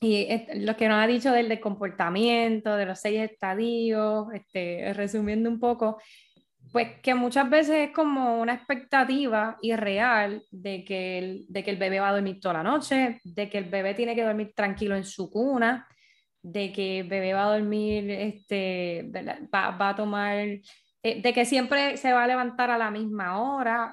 Y 0.00 0.28
lo 0.60 0.76
que 0.76 0.86
nos 0.86 1.02
ha 1.02 1.08
dicho 1.08 1.32
del, 1.32 1.48
del 1.48 1.58
comportamiento, 1.58 2.76
de 2.76 2.86
los 2.86 3.00
seis 3.00 3.20
estadios, 3.20 4.28
este, 4.32 4.92
resumiendo 4.94 5.50
un 5.50 5.58
poco, 5.58 6.00
pues 6.72 7.00
que 7.02 7.14
muchas 7.14 7.48
veces 7.48 7.88
es 7.88 7.94
como 7.94 8.40
una 8.40 8.54
expectativa 8.54 9.56
irreal 9.62 10.42
de 10.50 10.84
que, 10.84 11.18
el, 11.18 11.46
de 11.48 11.64
que 11.64 11.70
el 11.70 11.76
bebé 11.76 12.00
va 12.00 12.10
a 12.10 12.12
dormir 12.12 12.40
toda 12.40 12.54
la 12.54 12.62
noche, 12.62 13.20
de 13.24 13.48
que 13.48 13.58
el 13.58 13.64
bebé 13.64 13.94
tiene 13.94 14.14
que 14.14 14.24
dormir 14.24 14.52
tranquilo 14.54 14.96
en 14.96 15.04
su 15.04 15.30
cuna, 15.30 15.86
de 16.42 16.72
que 16.72 17.00
el 17.00 17.08
bebé 17.08 17.32
va 17.32 17.44
a 17.44 17.58
dormir, 17.58 18.10
este, 18.10 19.10
va, 19.52 19.70
va, 19.70 19.88
a 19.90 19.96
tomar, 19.96 20.36
eh, 20.36 21.22
de 21.22 21.32
que 21.32 21.44
siempre 21.44 21.96
se 21.96 22.12
va 22.12 22.24
a 22.24 22.28
levantar 22.28 22.70
a 22.70 22.78
la 22.78 22.90
misma 22.90 23.40
hora. 23.40 23.92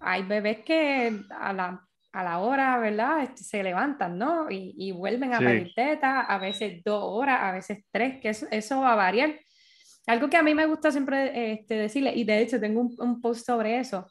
Hay 0.00 0.22
bebés 0.22 0.60
que 0.60 1.20
a 1.30 1.52
la, 1.52 1.82
a 2.12 2.24
la 2.24 2.38
hora, 2.38 2.78
¿verdad? 2.78 3.22
Este, 3.22 3.42
se 3.42 3.62
levantan, 3.62 4.18
¿no? 4.18 4.50
Y, 4.50 4.74
y 4.76 4.92
vuelven 4.92 5.34
a 5.34 5.38
pedir 5.38 5.72
teta, 5.74 6.20
a 6.20 6.38
veces 6.38 6.82
dos 6.84 7.02
horas, 7.04 7.40
a 7.42 7.52
veces 7.52 7.84
tres, 7.90 8.20
que 8.20 8.28
eso, 8.30 8.46
eso 8.50 8.80
va 8.80 8.92
a 8.92 8.96
variar 8.96 9.34
algo 10.06 10.30
que 10.30 10.36
a 10.36 10.42
mí 10.42 10.54
me 10.54 10.66
gusta 10.66 10.90
siempre 10.90 11.52
este, 11.52 11.74
decirle, 11.74 12.14
y 12.14 12.24
de 12.24 12.40
hecho 12.40 12.60
tengo 12.60 12.80
un, 12.80 13.20
post 13.20 13.44
sobre 13.44 13.78
eso, 13.78 14.10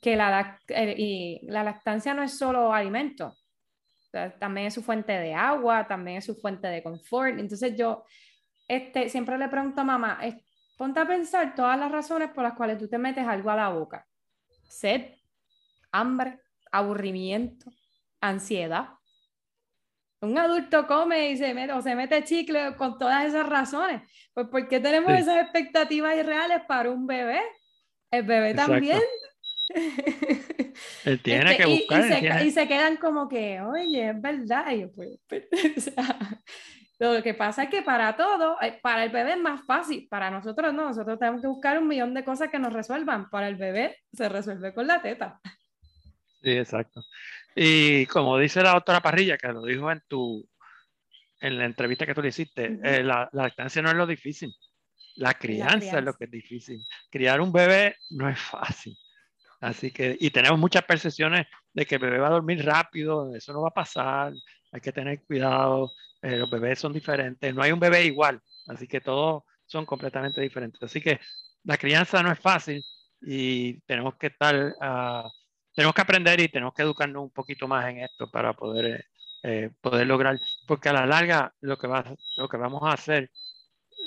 que 0.00 0.16
la, 0.16 0.58
eh, 0.68 0.94
y 0.96 1.40
la 1.46 1.64
lactancia 1.64 2.12
no 2.14 2.22
es 2.22 2.36
solo 2.36 2.72
alimento, 2.72 3.34
también 4.38 4.68
es 4.68 4.74
su 4.74 4.82
fuente 4.82 5.12
de 5.12 5.34
agua, 5.34 5.86
también 5.86 6.18
es 6.18 6.24
su 6.24 6.36
fuente 6.36 6.68
de 6.68 6.82
confort. 6.82 7.38
Entonces 7.38 7.76
yo 7.76 8.04
este, 8.68 9.08
siempre 9.08 9.38
le 9.38 9.48
pregunto 9.48 9.80
a 9.80 9.84
mamá, 9.84 10.20
ponte 10.76 11.00
a 11.00 11.06
pensar 11.06 11.54
todas 11.54 11.78
las 11.78 11.90
razones 11.90 12.30
por 12.30 12.44
las 12.44 12.54
cuales 12.54 12.78
tú 12.78 12.88
te 12.88 12.98
metes 12.98 13.26
algo 13.26 13.50
a 13.50 13.56
la 13.56 13.68
boca. 13.70 14.06
Sed, 14.68 15.14
hambre, 15.92 16.40
aburrimiento, 16.70 17.70
ansiedad. 18.20 18.90
Un 20.24 20.38
adulto 20.38 20.86
come 20.86 21.30
y 21.30 21.36
se 21.36 21.54
mete, 21.54 21.72
o 21.72 21.82
se 21.82 21.94
mete 21.94 22.24
chicle 22.24 22.74
con 22.76 22.98
todas 22.98 23.26
esas 23.26 23.48
razones. 23.48 24.02
Pues 24.32 24.48
¿por 24.48 24.68
qué 24.68 24.80
tenemos 24.80 25.12
esas 25.12 25.42
expectativas 25.42 26.16
irreales 26.16 26.62
para 26.66 26.90
un 26.90 27.06
bebé? 27.06 27.40
El 28.10 28.24
bebé 28.24 28.54
también. 28.54 29.00
Él 31.04 31.20
tiene 31.20 31.52
este, 31.52 31.62
que 31.62 31.68
buscar. 31.68 32.44
Y, 32.44 32.50
se, 32.50 32.68
quedan 32.68 32.96
como 32.96 33.28
que, 33.28 33.60
oye, 33.60 34.10
es 34.10 34.20
verdad. 34.20 34.66
Pues, 34.94 35.18
pues, 35.28 35.92
lo 36.98 37.22
que 37.22 37.34
pasa 37.34 37.64
es 37.64 37.70
que 37.70 37.82
para 37.82 38.16
todo, 38.16 38.56
eh, 38.60 38.78
para 38.82 39.04
el 39.04 39.10
bebé 39.10 39.32
es 39.32 39.38
más 39.38 39.64
fácil, 39.66 40.06
para 40.08 40.30
nosotros 40.30 40.72
no, 40.72 40.88
nosotros 40.88 41.18
tenemos 41.18 41.40
que 41.40 41.48
buscar 41.48 41.78
un 41.78 41.88
millón 41.88 42.14
de 42.14 42.24
cosas 42.24 42.50
que 42.50 42.58
nos 42.58 42.72
resuelvan. 42.72 43.30
Para 43.30 43.48
el 43.48 43.56
bebé 43.56 43.98
se 44.12 44.28
resuelve 44.28 44.72
con 44.74 44.86
la 44.86 45.02
teta. 45.02 45.40
Sí, 46.42 46.50
exacto. 46.50 47.02
Y 47.54 48.06
como 48.06 48.38
dice 48.38 48.62
la 48.62 48.72
doctora 48.72 49.00
Parrilla, 49.00 49.38
que 49.38 49.48
lo 49.48 49.62
dijo 49.62 49.90
en 49.90 50.02
tu 50.08 50.48
en 51.40 51.58
la 51.58 51.66
entrevista 51.66 52.06
que 52.06 52.14
tú 52.14 52.22
le 52.22 52.28
hiciste, 52.28 52.78
eh, 52.82 53.02
la, 53.02 53.28
lactancia 53.32 53.82
no 53.82 53.90
es 53.90 53.96
lo 53.96 54.06
difícil, 54.06 54.54
la 55.16 55.34
crianza, 55.34 55.98
es 55.98 56.04
lo 56.04 56.14
que 56.14 56.24
es 56.24 56.30
difícil. 56.30 56.82
Criar 57.10 57.40
un 57.42 57.52
bebé 57.52 57.96
no 58.10 58.30
es 58.30 58.38
fácil. 58.38 58.96
Así 59.60 59.90
que, 59.90 60.16
y 60.18 60.30
tenemos 60.30 60.58
muchas 60.58 60.84
percepciones 60.84 61.46
de 61.72 61.84
que 61.84 61.96
el 61.96 62.00
bebé 62.00 62.18
va 62.18 62.28
a 62.28 62.32
dormir 62.32 62.64
rápido, 62.64 63.34
eso 63.34 63.52
no 63.52 63.60
va 63.60 63.68
a 63.68 63.74
pasar, 63.74 64.32
hay 64.72 64.80
que 64.80 64.92
tener 64.92 65.22
cuidado, 65.24 65.92
eh, 66.22 66.36
los 66.36 66.50
bebés 66.50 66.78
son 66.78 66.94
diferentes, 66.94 67.54
no 67.54 67.62
hay 67.62 67.72
un 67.72 67.80
bebé 67.80 68.04
igual, 68.04 68.40
así 68.66 68.88
que 68.88 69.00
todos 69.00 69.42
son 69.66 69.84
completamente 69.84 70.40
diferentes. 70.40 70.82
Así 70.82 71.00
que 71.00 71.20
la 71.64 71.76
crianza 71.76 72.22
no 72.22 72.32
es 72.32 72.38
fácil 72.38 72.82
y 73.20 73.80
tenemos 73.82 74.16
que 74.16 74.28
estar 74.28 74.54
uh, 74.54 75.28
tenemos 75.74 75.94
que 75.94 76.02
aprender 76.02 76.40
y 76.40 76.48
tenemos 76.48 76.74
que 76.74 76.82
educarnos 76.82 77.22
un 77.22 77.30
poquito 77.30 77.68
más 77.68 77.88
en 77.88 77.98
esto 77.98 78.30
para 78.30 78.52
poder, 78.54 78.86
eh, 78.86 79.04
eh, 79.42 79.70
poder 79.80 80.06
lograr, 80.06 80.38
porque 80.66 80.88
a 80.88 80.92
la 80.92 81.06
larga 81.06 81.52
lo 81.60 81.76
que, 81.76 81.86
va, 81.86 82.04
lo 82.36 82.48
que 82.48 82.56
vamos 82.56 82.82
a 82.84 82.92
hacer, 82.92 83.30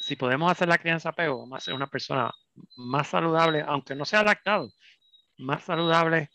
si 0.01 0.15
podemos 0.15 0.51
hacer 0.51 0.67
la 0.67 0.77
crianza 0.77 1.09
apego, 1.09 1.39
vamos 1.39 1.57
a 1.57 1.61
ser 1.65 1.73
una 1.73 1.87
persona 1.87 2.31
más 2.77 3.07
saludable, 3.07 3.63
aunque 3.67 3.95
no 3.95 4.05
sea 4.05 4.23
lactado, 4.23 4.71
más 5.37 5.63
saludable, 5.63 6.29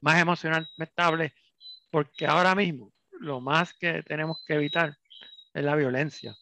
más 0.00 0.20
emocionalmente 0.20 0.84
estable, 0.84 1.34
porque 1.90 2.26
ahora 2.26 2.54
mismo 2.54 2.92
lo 3.20 3.40
más 3.40 3.74
que 3.74 4.02
tenemos 4.02 4.42
que 4.46 4.54
evitar 4.54 4.96
es 5.54 5.64
la 5.64 5.76
violencia. 5.76 6.34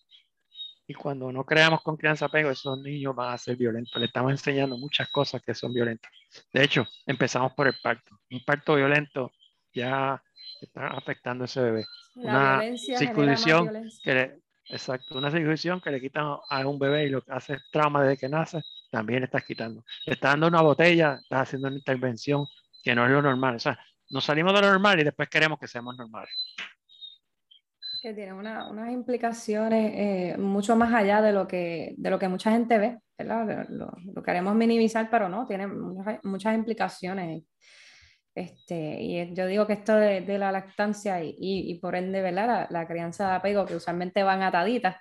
Y 0.87 0.95
cuando 0.95 1.31
no 1.31 1.45
creamos 1.45 1.83
con 1.83 1.97
crianza 1.97 2.27
apego, 2.27 2.51
esos 2.51 2.79
niños 2.81 3.15
van 3.15 3.35
a 3.35 3.39
ser 3.39 3.57
violentos. 3.57 3.95
Le 4.01 4.07
estamos 4.07 4.33
enseñando 4.33 4.77
muchas 4.77 5.09
cosas 5.11 5.41
que 5.41 5.55
son 5.55 5.73
violentas. 5.73 6.11
De 6.53 6.65
hecho, 6.65 6.85
empezamos 7.07 7.53
por 7.53 7.69
el 7.69 7.75
parto. 7.81 8.20
Un 8.31 8.45
parto 8.45 8.75
violento 8.75 9.33
ya 9.73 10.23
está 10.61 10.89
afectando 10.89 11.45
a 11.45 11.47
ese 11.47 11.61
bebé. 11.61 11.85
una 12.15 12.63
circuncisión 12.77 13.91
que 14.03 14.15
le, 14.15 14.41
exacto, 14.67 15.19
una 15.19 15.31
circuncisión 15.31 15.81
que 15.81 15.91
le 15.91 16.01
quitan 16.01 16.37
a 16.49 16.67
un 16.67 16.79
bebé 16.79 17.07
y 17.07 17.11
lo 17.11 17.23
que 17.23 17.33
hace 17.33 17.59
trauma 17.73 18.03
desde 18.03 18.19
que 18.19 18.29
nace, 18.29 18.63
también 18.91 19.21
le 19.21 19.27
estás 19.27 19.45
quitando. 19.45 19.85
Le 20.07 20.15
está 20.15 20.29
dando 20.29 20.49
una 20.49 20.63
botella, 20.63 21.19
estás 21.23 21.43
haciendo 21.43 21.69
una 21.69 21.77
intervención 21.77 22.47
que 22.83 22.95
no 22.95 23.05
es 23.05 23.11
lo 23.11 23.23
normal. 23.23 23.57
O 23.57 23.61
sea, 23.61 23.79
nos 24.11 24.25
salimos 24.25 24.53
de 24.55 24.61
lo 24.61 24.71
normal 24.71 25.01
y 25.01 25.05
después 25.05 25.29
queremos 25.29 25.59
que 25.59 25.69
seamos 25.69 25.97
normales 25.97 26.35
que 28.01 28.15
tiene 28.15 28.33
una, 28.33 28.69
unas 28.69 28.91
implicaciones 28.91 29.93
eh, 29.95 30.37
mucho 30.39 30.75
más 30.75 30.93
allá 30.93 31.21
de 31.21 31.33
lo, 31.33 31.47
que, 31.47 31.95
de 31.99 32.11
lo 32.11 32.19
que 32.19 32.29
mucha 32.29 32.51
gente 32.51 32.79
ve, 32.79 32.99
¿verdad? 33.19 33.67
Lo, 33.69 33.93
lo 34.15 34.23
queremos 34.23 34.55
minimizar, 34.55 35.09
pero 35.11 35.29
no, 35.29 35.47
tiene 35.47 35.67
muchas, 35.67 36.19
muchas 36.25 36.55
implicaciones. 36.55 37.45
Este, 38.41 39.03
y 39.03 39.35
yo 39.35 39.47
digo 39.47 39.67
que 39.67 39.75
esto 39.75 39.95
de, 39.95 40.23
de 40.23 40.39
la 40.39 40.51
lactancia 40.51 41.23
y, 41.23 41.37
y, 41.39 41.75
por 41.75 41.95
ende, 41.95 42.23
¿verdad? 42.23 42.47
La, 42.47 42.81
la, 42.81 42.87
crianza 42.87 43.29
de 43.29 43.35
apego, 43.35 43.67
que 43.67 43.77
usualmente 43.77 44.23
van 44.23 44.43
ataditas, 44.43 44.97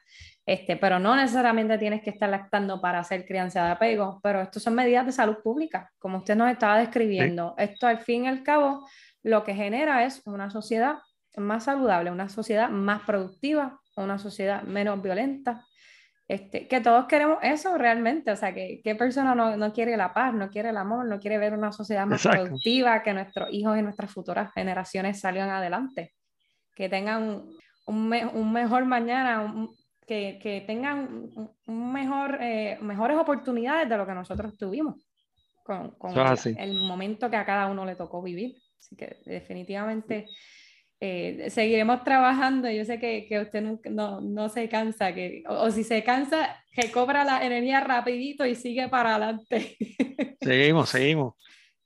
este, 0.46 0.76
pero 0.76 1.00
no 1.00 1.16
necesariamente 1.16 1.78
tienes 1.78 2.02
que 2.02 2.10
estar 2.10 2.30
lactando 2.30 2.82
para 2.82 3.00
hacer 3.00 3.26
crianza 3.26 3.64
de 3.64 3.72
apego, 3.72 4.20
pero 4.22 4.42
esto 4.42 4.60
son 4.60 4.76
medidas 4.76 5.06
de 5.06 5.14
salud 5.14 5.38
pública, 5.42 5.90
como 6.00 6.18
usted 6.18 6.36
nos 6.36 6.52
estaba 6.52 6.80
describiendo. 6.80 7.56
Esto 7.58 7.88
al 7.88 8.00
fin 8.00 8.26
y 8.26 8.28
al 8.28 8.44
cabo 8.44 8.86
lo 9.24 9.44
que 9.46 9.56
genera 9.56 10.04
es 10.04 10.22
una 10.26 10.50
sociedad 10.50 10.98
más 11.38 11.64
saludable, 11.64 12.12
una 12.12 12.28
sociedad 12.28 12.70
más 12.70 13.04
productiva, 13.04 13.80
una 13.96 14.20
sociedad 14.20 14.64
menos 14.64 15.02
violenta. 15.02 15.66
Este, 16.30 16.68
que 16.68 16.80
todos 16.80 17.08
queremos 17.08 17.40
eso 17.42 17.76
realmente, 17.76 18.30
o 18.30 18.36
sea, 18.36 18.54
que 18.54 18.82
qué 18.84 18.94
persona 18.94 19.34
no, 19.34 19.58
no, 19.58 19.74
quiere 19.74 19.98
la 19.98 20.14
paz, 20.14 20.32
no 20.32 20.52
quiere 20.52 20.70
el 20.70 20.78
amor, 20.78 21.08
no 21.08 21.20
quiere 21.20 21.40
ver 21.40 21.56
una 21.56 21.72
sociedad 21.72 22.06
más 22.06 22.22
productiva, 22.22 23.02
que 23.02 23.14
nuestros 23.16 23.52
hijos 23.52 23.76
y 23.80 23.82
nuestras 23.82 24.12
futuras 24.12 24.54
generaciones 24.54 25.20
salgan 25.20 25.50
adelante, 25.50 26.14
que 26.76 26.88
tengan 26.88 27.46
un, 27.88 28.14
un 28.14 28.54
mejor 28.54 28.86
mañana, 28.86 29.52
que, 30.06 30.38
que, 30.40 30.62
tengan 30.62 31.32
un 31.66 31.94
mejor, 31.94 32.38
eh, 32.42 32.78
mejores 32.80 33.18
oportunidades 33.18 33.90
de 33.90 33.98
lo 33.98 34.06
que 34.06 34.14
nosotros 34.14 34.56
tuvimos 34.56 35.10
con, 35.64 35.96
con 35.98 36.14
el 36.58 36.76
momento 36.76 37.28
que 37.32 37.38
a 37.38 37.46
cada 37.46 37.66
uno 37.66 37.86
le 37.86 37.96
tocó 37.96 38.22
vivir. 38.22 38.56
Así 38.78 38.96
que 38.96 39.18
definitivamente 39.26 40.28
eh, 41.02 41.50
seguiremos 41.50 42.04
trabajando. 42.04 42.70
Yo 42.70 42.84
sé 42.86 43.00
que, 43.00 43.26
que 43.28 43.40
usted 43.40 43.62
no, 43.90 44.22
no, 44.22 44.50
se 44.50 44.68
cansa, 44.68 45.14
que, 45.14 45.44
o, 45.48 45.72
si 45.72 45.84
se 45.84 46.04
cansa, 46.04 46.64
que 46.72 46.92
cobra 46.92 47.24
la 47.24 47.46
energía 47.46 47.80
rapidito 47.82 48.46
y 48.46 48.56
sigue 48.56 48.90
para 48.90 49.16
adelante. 49.16 49.78
Seguimos, 50.42 50.90
seguimos. 50.90 51.34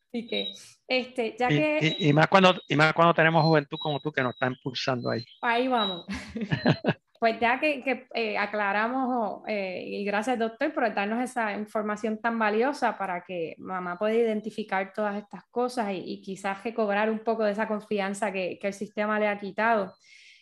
Así 0.09 0.27
que, 0.27 0.53
este, 0.87 1.35
ya 1.39 1.51
y, 1.51 1.55
que... 1.55 1.95
Y, 1.99 2.13
más 2.13 2.27
cuando, 2.27 2.55
y 2.67 2.75
más 2.75 2.93
cuando 2.93 3.13
tenemos 3.15 3.43
juventud 3.43 3.77
como 3.79 3.99
tú 3.99 4.11
que 4.11 4.21
nos 4.21 4.33
está 4.33 4.47
impulsando 4.47 5.09
ahí. 5.09 5.25
Ahí 5.41 5.67
vamos. 5.67 6.05
Pues 7.23 7.39
ya 7.39 7.57
que, 7.57 8.05
eh, 8.15 8.37
aclaramos, 8.37 9.43
eh, 9.47 9.81
y 9.87 10.03
gracias 10.03 10.37
doctor 10.37 10.73
por 10.73 10.93
darnos 10.93 11.23
esa 11.23 11.53
información 11.53 12.19
tan 12.19 12.37
valiosa 12.37 12.97
para 12.97 13.23
que 13.23 13.55
mamá 13.59 13.97
pueda 13.97 14.13
identificar 14.13 14.91
todas 14.93 15.15
estas 15.15 15.45
cosas 15.45 15.93
y, 15.93 16.21
quizás 16.21 16.61
recobrar 16.65 17.09
un 17.09 17.19
poco 17.19 17.45
de 17.45 17.53
esa 17.53 17.65
confianza 17.65 18.33
que, 18.33 18.59
que, 18.59 18.67
el 18.67 18.73
sistema 18.73 19.21
le 19.21 19.29
ha 19.29 19.39
quitado. 19.39 19.93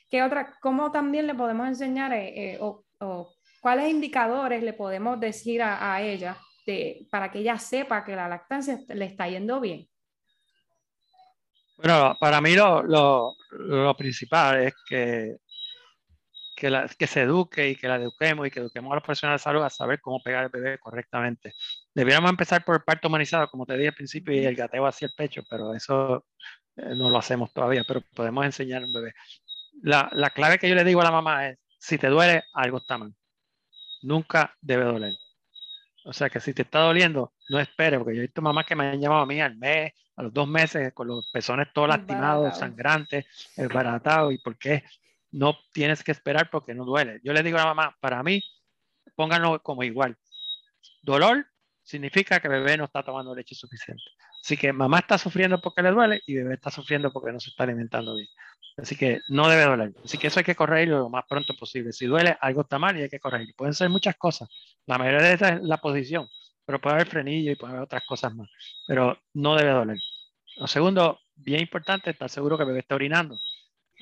¿Qué 0.10 0.24
otra, 0.24 0.56
¿Cómo 0.60 0.92
también 0.92 1.28
le 1.28 1.36
podemos 1.36 1.68
enseñar 1.68 2.14
eh, 2.14 2.58
o, 2.60 2.84
o, 3.00 3.32
¿cuáles 3.62 3.88
indicadores 3.88 4.64
le 4.64 4.74
podemos 4.74 5.20
decir 5.20 5.62
a, 5.62 6.02
ella 6.02 6.36
para 7.12 7.30
que 7.30 7.42
ella 7.42 7.60
sepa 7.60 8.04
que 8.04 8.16
la 8.16 8.28
lactancia 8.28 8.80
le 8.88 9.06
está 9.06 9.28
yendo 9.28 9.60
bien? 9.60 9.88
Bueno, 11.78 12.18
para 12.20 12.42
mí 12.42 12.56
lo, 12.56 12.82
lo, 12.82 13.96
principal 13.96 14.64
es 14.64 14.74
que, 14.90 15.36
que, 16.62 16.70
la, 16.70 16.88
que, 16.88 17.08
se 17.08 17.22
eduque 17.22 17.70
y 17.70 17.76
que 17.76 17.88
la 17.88 17.96
eduquemos 17.96 18.46
y 18.46 18.52
que 18.52 18.60
eduquemos 18.60 18.92
a 18.92 18.96
los 18.96 19.04
profesionales 19.04 19.42
de 19.42 19.44
salud 19.46 19.64
a 19.64 19.70
saber 19.72 20.00
cómo 20.00 20.22
pegar 20.22 20.44
el 20.44 20.52
bebé 20.52 20.78
correctamente. 20.78 21.54
Debiéramos 21.96 22.30
empezar 22.30 22.64
por 22.64 22.76
el 22.76 22.84
parto 22.84 23.08
humanizado, 23.08 23.50
como 23.50 23.66
te 23.66 23.74
dije 23.76 23.88
al 23.88 23.96
principio, 23.96 24.32
y 24.32 24.46
el 24.46 24.56
gateo 24.56 24.86
hacia 24.86 25.08
el 25.08 25.14
pecho, 25.18 25.42
pero 25.50 25.74
eso 25.74 26.28
eh, 26.76 26.94
no 26.96 27.10
lo 27.10 27.18
hacemos 27.18 27.52
todavía, 27.52 27.84
pero 27.88 28.02
podemos 28.16 28.46
enseñar 28.46 28.84
a 28.84 28.86
un 28.86 28.94
bebé. 28.94 29.16
La, 29.82 30.08
la 30.14 30.30
clave 30.30 30.60
que 30.60 30.70
yo 30.70 30.76
le 30.76 30.84
digo 30.84 31.02
a 31.02 31.06
la 31.06 31.12
mamá 31.12 31.48
es, 31.48 31.58
si 31.80 31.98
te 31.98 32.10
duele, 32.10 32.44
algo 32.54 32.78
está 32.78 33.00
mal. 33.00 33.12
Nunca 34.04 34.56
debe 34.62 34.84
doler. 34.84 35.14
O 36.06 36.14
sea 36.14 36.30
que 36.30 36.40
si 36.40 36.54
te 36.54 36.62
está 36.62 36.82
doliendo, 36.82 37.34
no 37.50 37.60
esperes, 37.60 37.98
porque 37.98 38.16
yo 38.16 38.22
he 38.22 38.26
visto 38.28 38.44
mamás 38.44 38.68
que 38.68 38.76
me 38.76 38.86
han 38.86 39.02
llamado 39.02 39.22
a 39.22 39.26
mí 39.26 39.42
al 39.42 39.56
mes, 39.58 39.94
a 40.16 40.22
los 40.22 40.32
dos 40.32 40.48
meses, 40.48 40.94
con 40.94 41.08
los 41.08 41.28
pezones 41.32 41.70
todos 41.74 41.88
lastimados, 41.88 42.56
sangrantes, 42.56 43.26
esbaratados, 43.58 44.32
y 44.32 44.38
por 44.38 44.60
qué 44.60 44.84
no 45.32 45.58
tienes 45.74 46.04
que 46.04 46.12
esperar 46.12 46.50
porque 46.50 46.74
no 46.74 46.86
duele. 46.86 47.20
Yo 47.24 47.34
le 47.34 47.44
digo 47.44 47.58
a 47.58 47.62
la 47.62 47.74
mamá, 47.74 47.98
para 48.00 48.22
mí, 48.24 48.44
pónganlo 49.16 49.62
como 49.64 49.84
igual. 49.84 50.18
Dolor 51.02 51.46
significa 51.84 52.40
que 52.40 52.48
bebé 52.48 52.78
no 52.78 52.86
está 52.86 53.04
tomando 53.04 53.36
leche 53.36 53.56
suficiente. 53.56 54.04
Así 54.44 54.58
que 54.58 54.74
mamá 54.74 55.00
está 55.00 55.18
sufriendo 55.18 55.62
porque 55.62 55.82
le 55.82 55.92
duele 55.92 56.22
y 56.26 56.36
bebé 56.36 56.56
está 56.56 56.72
sufriendo 56.72 57.12
porque 57.12 57.32
no 57.32 57.40
se 57.40 57.50
está 57.50 57.64
alimentando 57.64 58.16
bien. 58.16 58.28
Así 58.78 58.96
que 58.96 59.20
no 59.30 59.48
debe 59.50 59.64
doler. 59.64 59.94
Así 60.04 60.18
que 60.18 60.28
eso 60.28 60.40
hay 60.40 60.46
que 60.46 60.56
corregirlo 60.56 61.00
lo 61.00 61.10
más 61.10 61.26
pronto 61.28 61.54
posible. 61.56 61.92
Si 61.92 62.06
duele, 62.06 62.38
algo 62.42 62.62
está 62.62 62.80
mal 62.80 62.98
y 62.98 63.04
hay 63.04 63.10
que 63.10 63.20
corregirlo. 63.20 63.54
Pueden 63.56 63.74
ser 63.74 63.90
muchas 63.90 64.16
cosas. 64.18 64.50
La 64.86 64.98
mayoría 64.98 65.22
de 65.22 65.34
esas 65.34 65.52
es 65.54 65.64
la 65.64 65.78
posición, 65.78 66.28
pero 66.66 66.80
puede 66.80 66.96
haber 66.96 67.08
frenillo 67.08 67.52
y 67.52 67.56
puede 67.56 67.74
haber 67.74 67.84
otras 67.84 68.04
cosas 68.08 68.34
más. 68.34 68.50
Pero 68.88 69.20
no 69.34 69.56
debe 69.56 69.72
doler. 69.72 69.98
Lo 70.58 70.68
segundo, 70.68 71.20
bien 71.36 71.62
importante, 71.62 72.10
estar 72.12 72.30
seguro 72.30 72.58
que 72.58 72.64
el 72.64 72.70
bebé 72.70 72.80
está 72.80 72.96
orinando. 72.96 73.38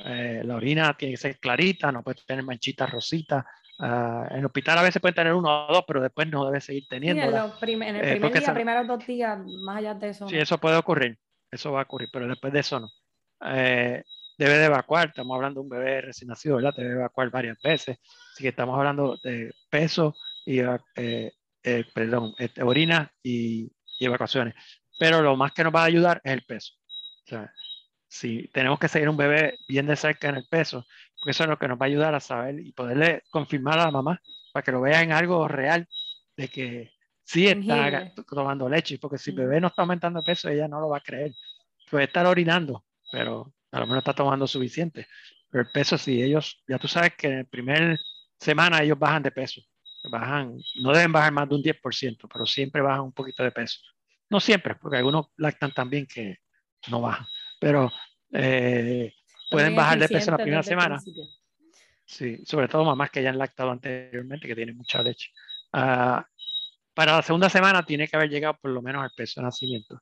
Eh, 0.06 0.42
la 0.44 0.56
orina 0.56 0.96
tiene 0.96 1.14
que 1.14 1.18
ser 1.18 1.40
clarita, 1.40 1.92
no 1.92 2.04
puede 2.04 2.20
tener 2.26 2.44
manchitas 2.44 2.90
rositas. 2.90 3.46
Uh, 3.80 4.28
en 4.32 4.40
el 4.40 4.46
hospital 4.46 4.78
a 4.78 4.82
veces 4.82 5.02
puede 5.02 5.14
tener 5.14 5.34
uno 5.34 5.68
o 5.68 5.74
dos, 5.74 5.86
pero 5.88 6.02
después 6.02 6.28
no 6.28 6.46
debe 6.46 6.60
seguir 6.60 6.84
teniendo. 6.90 7.24
en, 7.24 7.30
el 7.30 7.36
eh, 7.36 7.54
primer 7.60 8.34
día, 8.34 8.54
primeros 8.54 8.88
dos 8.88 9.08
días, 9.08 9.40
más 9.64 9.78
allá 9.78 9.94
de 9.94 10.10
eso. 10.10 10.28
Sí, 10.28 10.38
eso 10.38 10.58
puede 10.58 10.76
ocurrir. 10.76 11.18
Eso 11.50 11.72
va 11.72 11.82
a 11.82 11.84
ocurrir, 11.84 12.10
pero 12.12 12.28
después 12.28 12.52
de 12.52 12.60
eso 12.60 12.80
no. 12.80 12.90
Eh, 13.46 14.04
debe 14.38 14.58
de 14.58 14.66
evacuar, 14.66 15.10
estamos 15.10 15.36
hablando 15.36 15.60
de 15.60 15.64
un 15.64 15.70
bebé 15.70 16.02
recién 16.02 16.30
nacido, 16.30 16.58
¿verdad? 16.58 16.74
Debe 16.76 16.94
evacuar 16.94 17.30
varias 17.30 17.62
veces, 17.62 17.98
así 18.34 18.44
que 18.44 18.50
estamos 18.50 18.78
hablando 18.78 19.18
de 19.24 19.52
peso 19.70 20.16
y, 20.46 20.60
eh, 20.60 21.32
eh, 21.64 21.86
perdón, 21.94 22.34
este, 22.38 22.64
orina 22.64 23.12
y, 23.22 23.72
evacuaciones. 24.00 24.56
Pero 24.98 25.22
lo 25.22 25.36
más 25.36 25.52
que 25.52 25.64
nos 25.64 25.76
va 25.76 25.82
a 25.82 25.86
ayudar 25.86 26.22
es 26.24 26.32
el 26.32 26.44
peso. 26.44 26.74
O 27.26 27.28
sea, 27.28 27.54
si 28.10 28.50
tenemos 28.50 28.80
que 28.80 28.88
seguir 28.88 29.08
un 29.08 29.16
bebé 29.16 29.58
bien 29.68 29.86
de 29.86 29.96
cerca 29.96 30.28
en 30.28 30.36
el 30.36 30.46
peso, 30.50 30.86
porque 31.16 31.32
eso 31.32 31.44
es 31.44 31.50
lo 31.50 31.58
que 31.58 31.68
nos 31.68 31.80
va 31.80 31.86
a 31.86 31.88
ayudar 31.88 32.16
a 32.16 32.20
saber 32.20 32.60
y 32.60 32.72
poderle 32.72 33.24
confirmar 33.30 33.80
a 33.80 33.86
la 33.86 33.92
mamá 33.92 34.22
para 34.52 34.64
que 34.64 34.72
lo 34.72 34.82
vea 34.82 35.02
en 35.02 35.12
algo 35.12 35.48
real 35.48 35.88
de 36.36 36.48
que 36.48 36.92
sí 37.24 37.48
está 37.48 38.12
tomando 38.28 38.68
leche, 38.68 38.98
porque 38.98 39.18
si 39.18 39.30
el 39.30 39.38
bebé 39.38 39.62
no 39.62 39.68
está 39.68 39.84
aumentando 39.84 40.24
peso, 40.24 40.50
ella 40.50 40.68
no 40.68 40.82
lo 40.82 40.90
va 40.90 40.98
a 40.98 41.02
creer. 41.02 41.32
Puede 41.90 42.06
estar 42.06 42.26
orinando, 42.26 42.84
pero 43.12 43.54
a 43.72 43.80
lo 43.80 43.86
menos 43.86 44.00
está 44.00 44.14
tomando 44.14 44.48
suficiente. 44.48 45.08
Pero 45.50 45.64
el 45.64 45.72
peso, 45.72 45.98
si 45.98 46.22
ellos, 46.22 46.64
ya 46.68 46.80
tú 46.80 46.88
sabes 46.88 47.14
que 47.16 47.28
en 47.28 47.38
el 47.40 47.46
primer 47.46 48.00
semana 48.40 48.82
ellos 48.82 48.98
bajan 48.98 49.24
de 49.24 49.32
peso. 49.32 49.62
Bajan, 50.10 50.58
no 50.82 50.94
deben 50.94 51.12
bajar 51.12 51.32
más 51.34 51.50
de 51.50 51.56
un 51.56 51.62
10%, 51.62 52.28
pero 52.32 52.46
siempre 52.46 52.82
bajan 52.82 53.02
un 53.02 53.12
poquito 53.12 53.44
de 53.44 53.52
peso. 53.52 53.80
No 54.30 54.40
siempre, 54.40 54.76
porque 54.76 54.98
algunos 54.98 55.28
lactan 55.38 55.72
también 55.72 56.08
que 56.08 56.38
no 56.88 57.02
bajan, 57.02 57.28
pero 57.60 57.92
eh, 58.32 59.14
pueden 59.50 59.76
bajar 59.76 60.00
de 60.00 60.10
peso 60.10 60.32
la 60.32 60.38
primera 60.38 60.64
semana. 60.64 61.00
Sí, 62.06 62.44
sobre 62.46 62.68
todo 62.68 62.86
mamás 62.86 63.12
que 63.12 63.22
ya 63.22 63.30
han 63.30 63.38
lactado 63.38 63.72
anteriormente, 63.72 64.48
que 64.48 64.56
tienen 64.56 64.78
mucha 64.78 65.04
leche. 65.04 65.30
Ah, 65.74 66.26
para 66.94 67.18
la 67.18 67.22
segunda 67.22 67.50
semana 67.50 67.84
tiene 67.84 68.08
que 68.08 68.16
haber 68.16 68.30
llegado 68.30 68.58
por 68.60 68.72
lo 68.72 68.82
menos 68.82 69.04
al 69.04 69.12
peso 69.16 69.40
de 69.40 69.46
nacimiento. 69.46 70.02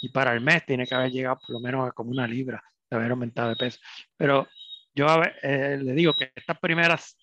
Y 0.00 0.10
para 0.10 0.32
el 0.32 0.40
mes 0.40 0.64
tiene 0.64 0.86
que 0.86 0.94
haber 0.94 1.10
llegado 1.10 1.38
por 1.44 1.50
lo 1.50 1.60
menos 1.60 1.88
a 1.88 1.92
como 1.92 2.10
una 2.10 2.26
libra 2.26 2.62
de 2.88 2.96
haber 2.96 3.10
aumentado 3.10 3.48
de 3.48 3.56
peso. 3.56 3.80
Pero 4.16 4.46
yo 4.94 5.06
eh, 5.42 5.78
le 5.82 5.92
digo 5.92 6.14
que 6.14 6.32
estas 6.34 6.58
primeras 6.58 7.16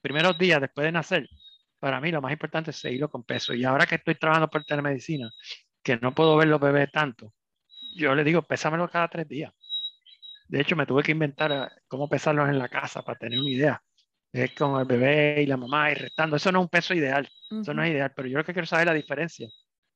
primeros 0.00 0.38
días 0.38 0.60
después 0.60 0.84
de 0.84 0.92
nacer, 0.92 1.28
para 1.78 2.00
mí 2.00 2.10
lo 2.10 2.20
más 2.20 2.32
importante 2.32 2.70
es 2.70 2.76
seguirlo 2.76 3.10
con 3.10 3.24
peso. 3.24 3.54
Y 3.54 3.64
ahora 3.64 3.86
que 3.86 3.96
estoy 3.96 4.14
trabajando 4.14 4.48
por 4.48 4.64
telemedicina, 4.64 5.30
que 5.82 5.96
no 5.98 6.14
puedo 6.14 6.36
ver 6.36 6.48
los 6.48 6.60
bebés 6.60 6.90
tanto, 6.90 7.32
yo 7.94 8.14
le 8.14 8.24
digo, 8.24 8.42
pésamelo 8.42 8.88
cada 8.88 9.08
tres 9.08 9.28
días. 9.28 9.52
De 10.48 10.60
hecho, 10.60 10.76
me 10.76 10.86
tuve 10.86 11.02
que 11.02 11.12
inventar 11.12 11.52
eh, 11.52 11.68
cómo 11.88 12.08
pesarlos 12.08 12.48
en 12.48 12.58
la 12.58 12.68
casa 12.68 13.02
para 13.02 13.18
tener 13.18 13.38
una 13.38 13.50
idea. 13.50 13.82
Es 14.32 14.52
con 14.54 14.80
el 14.80 14.86
bebé 14.86 15.42
y 15.42 15.46
la 15.46 15.56
mamá 15.56 15.90
y 15.90 15.94
restando. 15.94 16.36
Eso 16.36 16.52
no 16.52 16.60
es 16.60 16.64
un 16.64 16.68
peso 16.68 16.94
ideal. 16.94 17.28
Eso 17.50 17.74
no 17.74 17.82
es 17.84 17.90
ideal. 17.90 18.12
Pero 18.14 18.28
yo 18.28 18.38
lo 18.38 18.44
que 18.44 18.52
quiero 18.52 18.66
saber 18.66 18.84
es 18.84 18.86
la 18.86 18.94
diferencia 18.94 19.48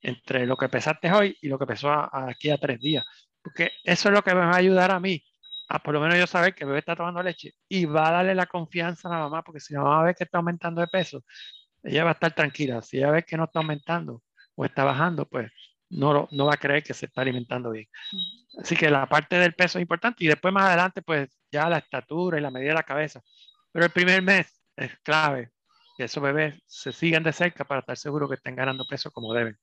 entre 0.05 0.47
lo 0.47 0.57
que 0.57 0.69
pesaste 0.69 1.11
hoy 1.13 1.37
y 1.41 1.49
lo 1.49 1.59
que 1.59 1.67
pesó 1.67 1.91
aquí 2.13 2.51
a 2.51 2.59
tres 2.59 2.79
días. 2.81 3.05
Porque 3.43 3.73
eso 3.85 4.09
es 4.09 4.15
lo 4.15 4.23
que 4.23 4.35
me 4.35 4.41
va 4.41 4.53
a 4.53 4.57
ayudar 4.57 4.91
a 4.91 5.01
mí, 5.01 5.23
a 5.69 5.83
por 5.83 5.95
lo 5.95 6.01
menos 6.01 6.19
yo 6.19 6.27
saber 6.27 6.55
que 6.55 6.65
el 6.65 6.69
bebé 6.69 6.81
está 6.81 6.97
tomando 6.97 7.23
leche 7.23 7.53
y 7.69 7.85
va 7.87 8.09
a 8.09 8.13
darle 8.13 8.35
la 8.35 8.47
confianza 8.47 9.09
a 9.09 9.13
la 9.13 9.19
mamá, 9.19 9.43
porque 9.43 9.61
si 9.61 9.75
la 9.75 9.83
mamá 9.83 10.05
ve 10.05 10.15
que 10.15 10.25
está 10.25 10.39
aumentando 10.39 10.81
de 10.81 10.89
peso, 10.89 11.25
ella 11.83 12.05
va 12.05 12.11
a 12.11 12.13
estar 12.15 12.35
tranquila. 12.35 12.83
Si 12.83 12.99
ella 12.99 13.11
ve 13.11 13.25
que 13.25 13.37
no 13.37 13.45
está 13.45 13.61
aumentando 13.61 14.23
o 14.55 14.65
está 14.65 14.85
bajando, 14.85 15.27
pues 15.27 15.51
no, 15.95 16.29
no 16.31 16.47
va 16.47 16.55
a 16.55 16.59
creer 16.59 16.83
que 16.83 16.95
se 16.95 17.07
está 17.07 17.23
alimentando 17.23 17.71
bien. 17.71 17.87
Así 18.59 18.77
que 18.77 18.91
la 18.91 19.07
parte 19.07 19.37
del 19.37 19.55
peso 19.55 19.79
es 19.79 19.83
importante 19.83 20.25
y 20.25 20.29
después 20.29 20.53
más 20.53 20.65
adelante, 20.65 21.03
pues 21.03 21.29
ya 21.51 21.69
la 21.69 21.79
estatura 21.79 22.39
y 22.39 22.43
la 22.43 22.51
medida 22.51 22.71
de 22.71 22.75
la 22.75 22.83
cabeza. 22.83 23.23
Pero 23.73 23.87
el 23.87 23.93
primer 23.93 24.23
mes 24.23 24.61
es 24.77 24.99
clave 25.01 25.51
que 25.97 26.05
esos 26.05 26.23
bebés 26.23 26.61
se 26.67 26.93
sigan 26.93 27.23
de 27.23 27.33
cerca 27.33 27.65
para 27.65 27.81
estar 27.81 27.97
seguros 27.97 28.29
que 28.29 28.37
estén 28.37 28.57
ganando 28.57 28.85
peso 28.89 29.11
como 29.11 29.33
deben. 29.33 29.57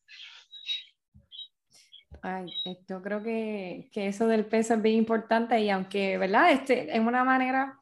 Ay, 2.21 2.45
yo 2.87 3.01
creo 3.01 3.23
que, 3.23 3.89
que, 3.91 4.07
eso 4.07 4.27
del 4.27 4.45
peso 4.45 4.75
es 4.75 4.81
bien 4.81 4.97
importante 4.97 5.59
y 5.59 5.69
aunque, 5.69 6.17
¿verdad? 6.17 6.51
Este, 6.51 6.95
es 6.95 6.99
una 6.99 7.23
manera 7.23 7.80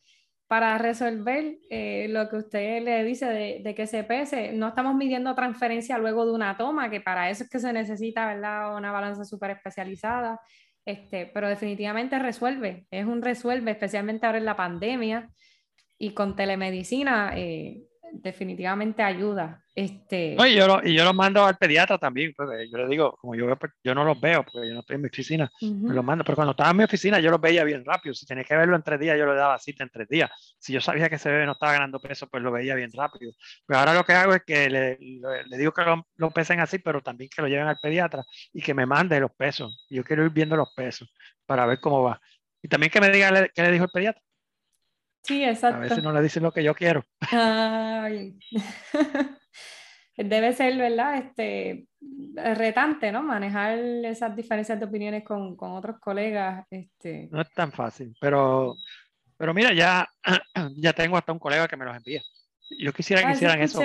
para 0.49 0.79
resolver 0.79 1.59
eh, 1.69 2.07
lo 2.09 2.27
que 2.27 2.37
usted 2.37 2.81
le 2.81 3.03
dice 3.03 3.27
de, 3.63 3.75
que 3.75 3.85
se 3.85 4.03
pese, 4.03 4.51
no 4.51 4.69
estamos 4.69 4.95
midiendo 4.95 5.35
transferencia 5.35 5.99
luego 5.99 6.25
de 6.25 6.31
una 6.31 6.57
toma, 6.57 6.89
que 6.89 7.01
para 7.01 7.29
eso 7.29 7.43
es 7.43 7.51
que 7.51 7.59
se 7.59 7.71
necesita, 7.71 8.25
¿verdad? 8.25 8.75
Una 8.75 8.91
balanza 8.91 9.25
súper 9.25 9.51
especializada, 9.51 10.41
este, 10.85 11.27
pero 11.27 11.47
definitivamente 11.47 12.17
resuelve, 12.17 12.87
es 12.89 13.05
un 13.05 13.21
resuelve, 13.21 13.69
especialmente 13.69 14.25
ahora 14.25 14.39
en 14.39 14.45
la 14.45 14.55
pandemia 14.55 15.29
y 15.99 16.15
con 16.15 16.35
telemedicina. 16.35 17.33
Eh, 17.35 17.83
definitivamente 18.13 19.03
ayuda. 19.03 19.63
Este... 19.75 20.35
y, 20.37 20.55
yo 20.55 20.67
lo, 20.67 20.85
y 20.85 20.93
yo 20.93 21.13
mando 21.13 21.45
al 21.45 21.55
pediatra 21.55 21.97
también, 21.97 22.33
yo 22.37 22.77
le 22.77 22.87
digo, 22.87 23.15
como 23.21 23.35
yo, 23.35 23.47
yo 23.81 23.95
no 23.95 24.03
los 24.03 24.19
veo, 24.19 24.43
porque 24.43 24.67
yo 24.67 24.73
no 24.73 24.81
estoy 24.81 24.95
en 24.95 25.01
mi 25.03 25.07
oficina, 25.07 25.49
los 25.61 26.03
mando, 26.03 26.25
pero 26.25 26.35
cuando 26.35 26.51
estaba 26.51 26.71
en 26.71 26.77
mi 26.77 26.83
oficina 26.83 27.19
yo 27.19 27.31
los 27.31 27.39
veía 27.39 27.63
bien 27.63 27.85
rápido, 27.85 28.13
si 28.13 28.25
tenía 28.25 28.43
que 28.43 28.57
verlo 28.57 28.75
en 28.75 28.83
tres 28.83 28.99
días, 28.99 29.17
yo 29.17 29.25
le 29.25 29.35
daba 29.35 29.57
cita 29.57 29.83
en 29.83 29.89
tres 29.89 30.09
días, 30.09 30.29
si 30.59 30.73
yo 30.73 30.81
sabía 30.81 31.07
que 31.07 31.15
ese 31.15 31.29
bebé 31.29 31.45
no 31.45 31.53
estaba 31.53 31.71
ganando 31.71 31.99
peso, 32.01 32.27
pues 32.27 32.43
lo 32.43 32.51
veía 32.51 32.75
bien 32.75 32.91
rápido, 32.91 33.31
pero 33.65 33.79
ahora 33.79 33.93
lo 33.93 34.03
que 34.03 34.13
hago 34.13 34.33
es 34.33 34.43
que 34.43 34.69
le, 34.69 34.97
le, 34.99 35.57
digo 35.57 35.71
que 35.71 35.83
lo, 35.83 36.05
lo, 36.17 36.31
pesen 36.31 36.59
así, 36.59 36.79
pero 36.79 37.01
también 37.01 37.29
que 37.33 37.41
lo 37.41 37.47
lleven 37.47 37.67
al 37.67 37.79
pediatra 37.81 38.23
y 38.51 38.61
que 38.61 38.73
me 38.73 38.85
mande 38.85 39.17
los 39.21 39.31
pesos, 39.31 39.85
yo 39.89 40.03
quiero 40.03 40.25
ir 40.25 40.31
viendo 40.31 40.57
los 40.57 40.73
pesos 40.75 41.09
para 41.45 41.65
ver 41.65 41.79
cómo 41.79 42.03
va, 42.03 42.19
y 42.61 42.67
también 42.67 42.91
que 42.91 42.99
me 42.99 43.09
diga 43.09 43.47
qué 43.53 43.61
le 43.61 43.71
dijo 43.71 43.85
el 43.85 43.91
pediatra. 43.91 44.21
Sí, 45.23 45.43
exacto. 45.43 45.77
A 45.77 45.81
veces 45.81 46.03
no 46.03 46.11
le 46.11 46.21
dicen 46.21 46.43
lo 46.43 46.51
que 46.51 46.63
yo 46.63 46.73
quiero. 46.73 47.05
Debe 50.17 50.53
ser, 50.53 50.77
¿verdad? 50.77 51.17
Este, 51.17 51.87
retante, 52.35 53.11
¿no? 53.11 53.23
Manejar 53.23 53.79
esas 53.79 54.35
diferencias 54.35 54.79
de 54.79 54.85
opiniones 54.85 55.23
con, 55.23 55.55
con 55.55 55.71
otros 55.71 55.99
colegas. 55.99 56.65
Este... 56.69 57.29
No 57.31 57.41
es 57.41 57.49
tan 57.51 57.71
fácil, 57.71 58.15
pero, 58.19 58.75
pero 59.37 59.53
mira, 59.53 59.73
ya, 59.73 60.07
ya 60.75 60.93
tengo 60.93 61.15
hasta 61.15 61.31
un 61.31 61.39
colega 61.39 61.67
que 61.67 61.77
me 61.77 61.85
los 61.85 61.95
envía. 61.95 62.21
Yo 62.79 62.91
quisiera 62.91 63.21
que 63.21 63.29
ah, 63.29 63.31
hicieran 63.31 63.61
eso. 63.61 63.81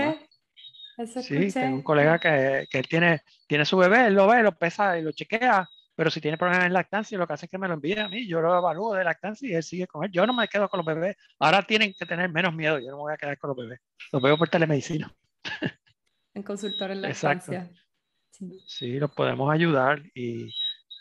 sí, 1.23 1.53
tengo 1.53 1.77
un 1.77 1.83
colega 1.83 2.19
que, 2.19 2.67
que 2.69 2.79
él 2.79 2.89
tiene, 2.89 3.21
tiene 3.47 3.65
su 3.65 3.77
bebé, 3.77 4.07
él 4.07 4.15
lo 4.15 4.27
ve, 4.27 4.43
lo 4.43 4.57
pesa 4.57 4.99
y 4.99 5.03
lo 5.03 5.13
chequea 5.13 5.69
pero 5.97 6.11
si 6.11 6.21
tiene 6.21 6.37
problemas 6.37 6.67
en 6.67 6.73
lactancia, 6.73 7.17
lo 7.17 7.27
que 7.27 7.35
hace 7.35 7.47
es 7.47 7.51
que 7.51 7.59
me 7.59 7.69
lo 7.69 7.75
envía 7.75 8.07
a 8.07 8.09
mí, 8.09 8.27
yo 8.27 8.41
lo 8.41 8.57
evalúo 8.57 8.95
de 8.95 9.05
lactancia 9.05 9.49
y 9.49 9.55
él 9.55 9.63
sigue 9.63 9.87
con 9.87 10.05
él. 10.05 10.11
Yo 10.11 10.27
no 10.27 10.33
me 10.33 10.49
quedo 10.49 10.69
con 10.69 10.79
los 10.79 10.87
bebés. 10.87 11.17
Ahora 11.39 11.63
tienen 11.63 11.95
que 11.97 12.05
tener 12.05 12.31
menos 12.31 12.55
miedo, 12.55 12.79
yo 12.79 12.91
no 12.91 12.97
me 12.97 13.03
voy 13.03 13.13
a 13.13 13.17
quedar 13.17 13.39
con 13.39 13.49
los 13.49 13.57
bebés. 13.57 13.81
Los 14.13 14.21
veo 14.21 14.37
por 14.37 14.49
telemedicina. 14.49 15.15
En 16.35 16.43
consultor 16.43 16.91
en 16.91 17.03
lactancia. 17.03 17.71
Sí. 18.31 18.61
sí, 18.67 18.99
los 18.99 19.13
podemos 19.13 19.53
ayudar 19.53 20.03
y, 20.13 20.53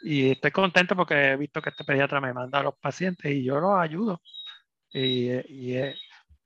y, 0.03 0.29
estoy 0.29 0.51
contento 0.51 0.95
porque 0.95 1.31
he 1.31 1.35
visto 1.35 1.59
que 1.59 1.71
este 1.71 1.83
pediatra 1.83 2.21
me 2.21 2.31
manda 2.31 2.59
a 2.59 2.63
los 2.63 2.75
pacientes 2.75 3.31
y 3.31 3.43
yo 3.43 3.59
los 3.59 3.75
ayudo. 3.75 4.21
Y, 4.91 5.31
y 5.51 5.75
es, 5.77 5.99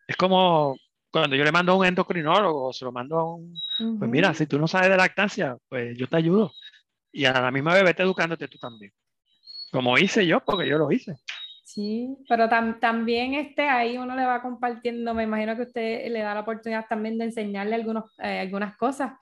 es, 0.07 0.15
como 0.15 0.77
cuando 1.11 1.35
yo 1.35 1.43
le 1.43 1.51
mando 1.51 1.73
a 1.73 1.75
un 1.75 1.85
endocrinólogo, 1.85 2.71
se 2.71 2.85
lo 2.85 2.93
mando 2.93 3.19
a 3.19 3.35
un, 3.35 3.53
pues 3.99 4.09
mira, 4.09 4.33
si 4.33 4.47
tú 4.47 4.57
no 4.57 4.69
sabes 4.69 4.89
de 4.89 4.95
lactancia, 4.95 5.57
pues 5.67 5.97
yo 5.97 6.07
te 6.07 6.15
ayudo. 6.15 6.53
Y 7.17 7.25
a 7.25 7.33
la 7.41 7.49
misma 7.49 7.73
vez 7.73 7.83
vete 7.83 8.03
educándote 8.03 8.47
tú 8.47 8.59
también. 8.59 8.93
Como 9.71 9.97
hice 9.97 10.27
yo, 10.27 10.39
porque 10.39 10.67
yo 10.67 10.77
lo 10.77 10.91
hice. 10.91 11.15
Sí, 11.65 12.15
pero 12.29 12.47
también 12.47 13.33
este, 13.33 13.67
ahí 13.67 13.97
uno 13.97 14.15
le 14.15 14.23
va 14.23 14.39
compartiendo, 14.39 15.15
me 15.15 15.23
imagino 15.23 15.55
que 15.55 15.63
usted 15.63 16.11
le 16.11 16.19
da 16.19 16.35
la 16.35 16.41
oportunidad 16.41 16.85
también 16.87 17.17
de 17.17 17.25
enseñarle 17.25 17.73
algunos, 17.73 18.03
eh, 18.19 18.41
algunas 18.41 18.77
cosas. 18.77 19.13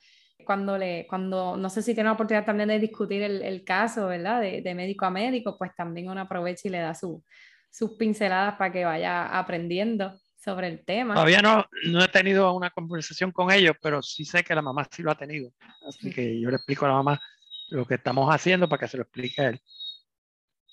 Cuando, 0.46 0.78
le, 0.78 1.08
cuando 1.08 1.56
no 1.56 1.70
sé 1.70 1.82
si 1.82 1.94
tiene 1.94 2.10
la 2.10 2.16
oportunidad 2.16 2.46
también 2.46 2.68
de 2.68 2.80
discutir 2.80 3.24
el, 3.24 3.42
el 3.42 3.64
caso, 3.64 4.08
¿verdad? 4.08 4.42
De, 4.42 4.62
de, 4.62 4.76
médico 4.76 5.06
a 5.06 5.10
médico, 5.10 5.58
pues 5.58 5.74
también 5.74 6.10
uno 6.10 6.20
aprovecha 6.20 6.68
y 6.68 6.72
le 6.72 6.80
da 6.80 6.94
su, 6.94 7.24
sus 7.72 7.92
pinceladas 7.92 8.56
para 8.56 8.74
que 8.74 8.84
vaya 8.84 9.40
aprendiendo 9.40 10.20
sobre 10.36 10.68
el 10.68 10.84
tema. 10.84 11.14
Todavía 11.14 11.42
no, 11.42 11.66
no 11.86 12.04
he 12.04 12.08
tenido 12.10 12.54
una 12.54 12.70
conversación 12.72 13.32
con 13.32 13.52
ellos, 13.52 13.78
pero 13.82 14.02
sí 14.02 14.26
sé 14.26 14.44
que 14.44 14.54
la 14.54 14.62
mamá 14.62 14.86
sí 14.92 15.02
lo 15.02 15.12
ha 15.12 15.18
tenido. 15.18 15.50
Así 15.88 16.12
que 16.12 16.40
yo 16.42 16.50
le 16.50 16.58
explico 16.58 16.86
a 16.86 16.90
la 16.90 16.96
mamá 16.96 17.22
lo 17.70 17.86
que 17.86 17.96
estamos 17.96 18.34
haciendo 18.34 18.70
para 18.70 18.82
que 18.82 18.88
se 18.88 18.98
lo 18.98 19.04
explique 19.04 19.46
él. 19.46 19.62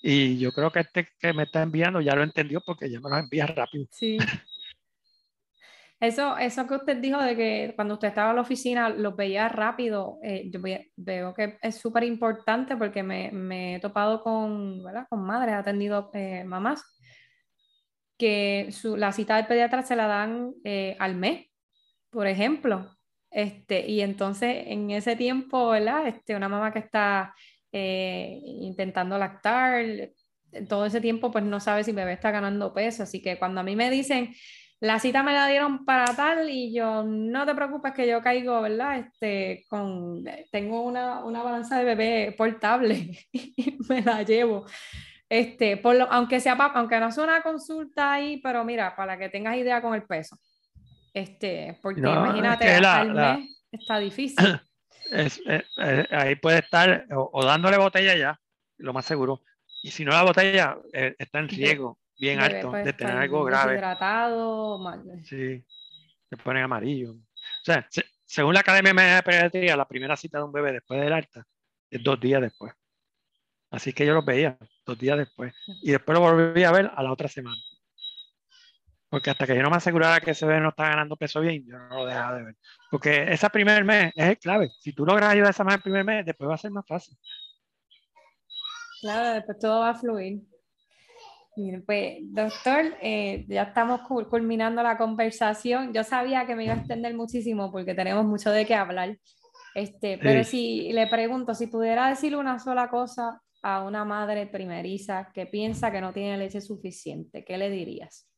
Y 0.01 0.37
yo 0.37 0.51
creo 0.51 0.71
que 0.71 0.81
este 0.81 1.07
que 1.19 1.33
me 1.33 1.43
está 1.43 1.61
enviando 1.61 2.01
ya 2.01 2.15
lo 2.15 2.23
entendió 2.23 2.61
porque 2.65 2.89
ya 2.89 2.99
me 2.99 3.09
lo 3.09 3.17
envía 3.17 3.47
rápido. 3.47 3.85
Sí. 3.91 4.17
Eso, 6.03 6.37
eso 6.37 6.67
que 6.67 6.75
usted 6.75 6.97
dijo 6.97 7.17
de 7.17 7.33
que 7.37 7.71
cuando 7.77 7.93
usted 7.93 8.09
estaba 8.09 8.31
en 8.31 8.35
la 8.35 8.41
oficina 8.41 8.89
lo 8.89 9.15
veía 9.15 9.47
rápido, 9.47 10.19
eh, 10.21 10.49
yo 10.51 10.59
veo 10.97 11.33
que 11.33 11.57
es 11.61 11.77
súper 11.77 12.03
importante 12.03 12.75
porque 12.75 13.01
me, 13.01 13.75
he 13.75 13.79
topado 13.79 14.21
con, 14.21 14.83
con 15.09 15.23
madres, 15.23 15.53
he 15.53 15.57
atendido 15.57 16.11
eh, 16.13 16.43
mamás, 16.43 16.83
que 18.17 18.69
la 18.97 19.13
cita 19.13 19.37
del 19.37 19.47
pediatra 19.47 19.83
se 19.83 19.95
la 19.95 20.07
dan 20.07 20.53
eh, 20.65 20.97
al 20.99 21.15
mes, 21.15 21.47
por 22.09 22.27
ejemplo. 22.27 22.93
Este, 23.33 23.85
y 23.89 24.01
entonces 24.01 24.65
en 24.67 24.91
ese 24.91 25.15
tiempo, 25.15 25.69
¿verdad? 25.69 26.07
Este, 26.07 26.35
una 26.35 26.49
mamá 26.49 26.71
que 26.71 26.79
está 26.79 27.33
intentando 27.71 29.17
lactar, 29.17 29.83
todo 30.69 30.85
ese 30.85 31.01
tiempo 31.01 31.31
pues 31.31 31.43
no 31.43 31.59
sabe 31.59 31.83
si 31.83 31.91
bebé 31.91 32.13
está 32.13 32.29
ganando 32.29 32.71
peso, 32.71 33.01
así 33.01 33.19
que 33.19 33.39
cuando 33.39 33.61
a 33.61 33.63
mí 33.63 33.75
me 33.75 33.89
dicen 33.89 34.35
la 34.83 34.99
cita 34.99 35.23
me 35.23 35.31
la 35.31 35.47
dieron 35.47 35.85
para 35.85 36.13
tal 36.13 36.49
y 36.49 36.73
yo, 36.73 37.03
no 37.03 37.45
te 37.45 37.55
preocupes 37.55 37.93
que 37.93 38.05
yo 38.05 38.21
caigo, 38.21 38.61
¿verdad? 38.61 38.97
Este, 38.99 39.63
con, 39.69 40.25
tengo 40.51 40.81
una, 40.81 41.23
una 41.23 41.41
balanza 41.41 41.79
de 41.79 41.85
bebé 41.85 42.35
portable 42.37 43.17
y 43.31 43.77
me 43.87 44.01
la 44.01 44.23
llevo. 44.23 44.65
Este, 45.29 45.77
por 45.77 45.95
aunque, 46.11 46.41
sea, 46.41 46.55
aunque 46.55 46.99
no 46.99 47.13
sea 47.13 47.23
una 47.23 47.41
consulta 47.41 48.11
ahí, 48.11 48.41
pero 48.43 48.65
mira, 48.65 48.93
para 48.93 49.17
que 49.17 49.29
tengas 49.29 49.55
idea 49.55 49.81
con 49.81 49.95
el 49.95 50.03
peso. 50.03 50.37
Este, 51.13 51.77
porque 51.81 52.01
imagínate, 52.01 52.73
al 52.73 53.13
mes 53.13 53.67
está 53.71 53.99
difícil. 53.99 54.37
Es, 55.11 55.41
ahí 56.09 56.35
puede 56.37 56.59
estar 56.59 57.05
o, 57.11 57.45
dándole 57.45 57.77
botella 57.77 58.15
ya, 58.15 58.39
lo 58.77 58.93
más 58.93 59.05
seguro. 59.05 59.41
Y 59.83 59.91
si 59.91 60.05
no 60.05 60.11
la 60.11 60.23
botella, 60.23 60.77
eh, 60.91 61.13
está 61.19 61.39
en 61.39 61.49
riesgo 61.49 61.99
bien 62.17 62.39
alto, 62.39 62.71
de 62.71 62.93
tener 62.93 63.17
algo 63.17 63.43
grave. 63.43 63.75
Hidratado, 63.75 64.79
mal. 64.79 65.03
Sí, 65.23 65.63
se 66.29 66.37
ponen 66.37 66.63
amarillo. 66.63 67.11
O 67.11 67.63
sea, 67.63 67.87
según 68.25 68.55
la 68.55 68.61
Academia 68.61 69.15
de 69.15 69.23
Pediatría, 69.23 69.77
la 69.77 69.87
primera 69.87 70.15
cita 70.15 70.39
de 70.39 70.45
un 70.45 70.51
bebé 70.51 70.71
después 70.71 70.99
del 70.99 71.13
alta 71.13 71.45
es 71.91 72.01
dos 72.01 72.19
días 72.19 72.41
después. 72.41 72.73
Así 73.69 73.93
que 73.93 74.05
yo 74.05 74.13
los 74.13 74.25
veía 74.25 74.57
dos 74.85 74.97
días 74.97 75.17
después. 75.17 75.53
Y 75.81 75.91
después 75.91 76.17
lo 76.17 76.21
volví 76.21 76.63
a 76.63 76.71
ver 76.71 76.91
a 76.95 77.03
la 77.03 77.11
otra 77.11 77.27
semana. 77.27 77.57
Porque 79.13 79.29
hasta 79.29 79.45
que 79.45 79.55
yo 79.55 79.61
no 79.61 79.69
me 79.69 79.75
asegurara 79.75 80.19
que 80.19 80.31
ese 80.31 80.43
bebé 80.43 80.59
no 80.59 80.69
está 80.69 80.89
ganando 80.89 81.15
peso 81.15 81.39
bien, 81.39 81.63
yo 81.67 81.77
no 81.77 81.97
lo 81.97 82.05
dejaba 82.07 82.35
de 82.35 82.45
ver. 82.45 82.55
Porque 82.89 83.31
ese 83.31 83.47
primer 83.51 83.85
mes 83.85 84.11
es 84.15 84.25
el 84.25 84.39
clave. 84.39 84.71
Si 84.79 84.91
tú 84.91 85.05
logras 85.05 85.29
ayudar 85.29 85.49
a 85.49 85.51
esa 85.51 85.63
madre 85.63 85.75
el 85.75 85.83
primer 85.83 86.03
mes, 86.03 86.25
después 86.25 86.49
va 86.49 86.55
a 86.55 86.57
ser 86.57 86.71
más 86.71 86.83
fácil. 86.87 87.15
Claro, 89.01 89.35
después 89.35 89.59
todo 89.59 89.81
va 89.81 89.91
a 89.91 89.93
fluir. 89.93 90.41
Pues, 91.85 92.21
doctor, 92.21 92.85
eh, 93.03 93.45
ya 93.47 93.61
estamos 93.61 94.01
culminando 94.01 94.81
la 94.81 94.97
conversación. 94.97 95.93
Yo 95.93 96.03
sabía 96.03 96.47
que 96.47 96.55
me 96.55 96.63
iba 96.63 96.73
a 96.73 96.77
extender 96.77 97.13
muchísimo 97.13 97.71
porque 97.71 97.93
tenemos 97.93 98.25
mucho 98.25 98.49
de 98.49 98.65
qué 98.65 98.73
hablar. 98.73 99.15
Este, 99.75 100.17
Pero 100.17 100.43
si 100.43 100.91
le 100.91 101.05
pregunto, 101.05 101.53
si 101.53 101.67
pudiera 101.67 102.09
decirle 102.09 102.39
una 102.39 102.57
sola 102.57 102.89
cosa 102.89 103.39
a 103.61 103.83
una 103.83 104.05
madre 104.05 104.47
primeriza 104.47 105.29
que 105.31 105.45
piensa 105.45 105.91
que 105.91 106.01
no 106.01 106.13
tiene 106.13 106.35
leche 106.35 106.61
suficiente, 106.61 107.45
¿qué 107.45 107.59
le 107.59 107.69
dirías? 107.69 108.32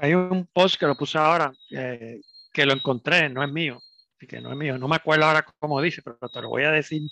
Hay 0.00 0.14
un 0.14 0.46
post 0.52 0.78
que 0.78 0.86
lo 0.86 0.96
puse 0.96 1.18
ahora, 1.18 1.52
eh, 1.70 2.20
que 2.52 2.66
lo 2.66 2.72
encontré, 2.72 3.28
no 3.28 3.42
es 3.42 3.50
mío, 3.50 3.80
que 4.26 4.40
no 4.40 4.50
es 4.50 4.56
mío, 4.56 4.78
no 4.78 4.88
me 4.88 4.96
acuerdo 4.96 5.26
ahora 5.26 5.44
cómo 5.58 5.80
dice, 5.80 6.02
pero 6.02 6.16
te 6.32 6.40
lo 6.40 6.48
voy 6.48 6.64
a 6.64 6.70
decir 6.70 7.02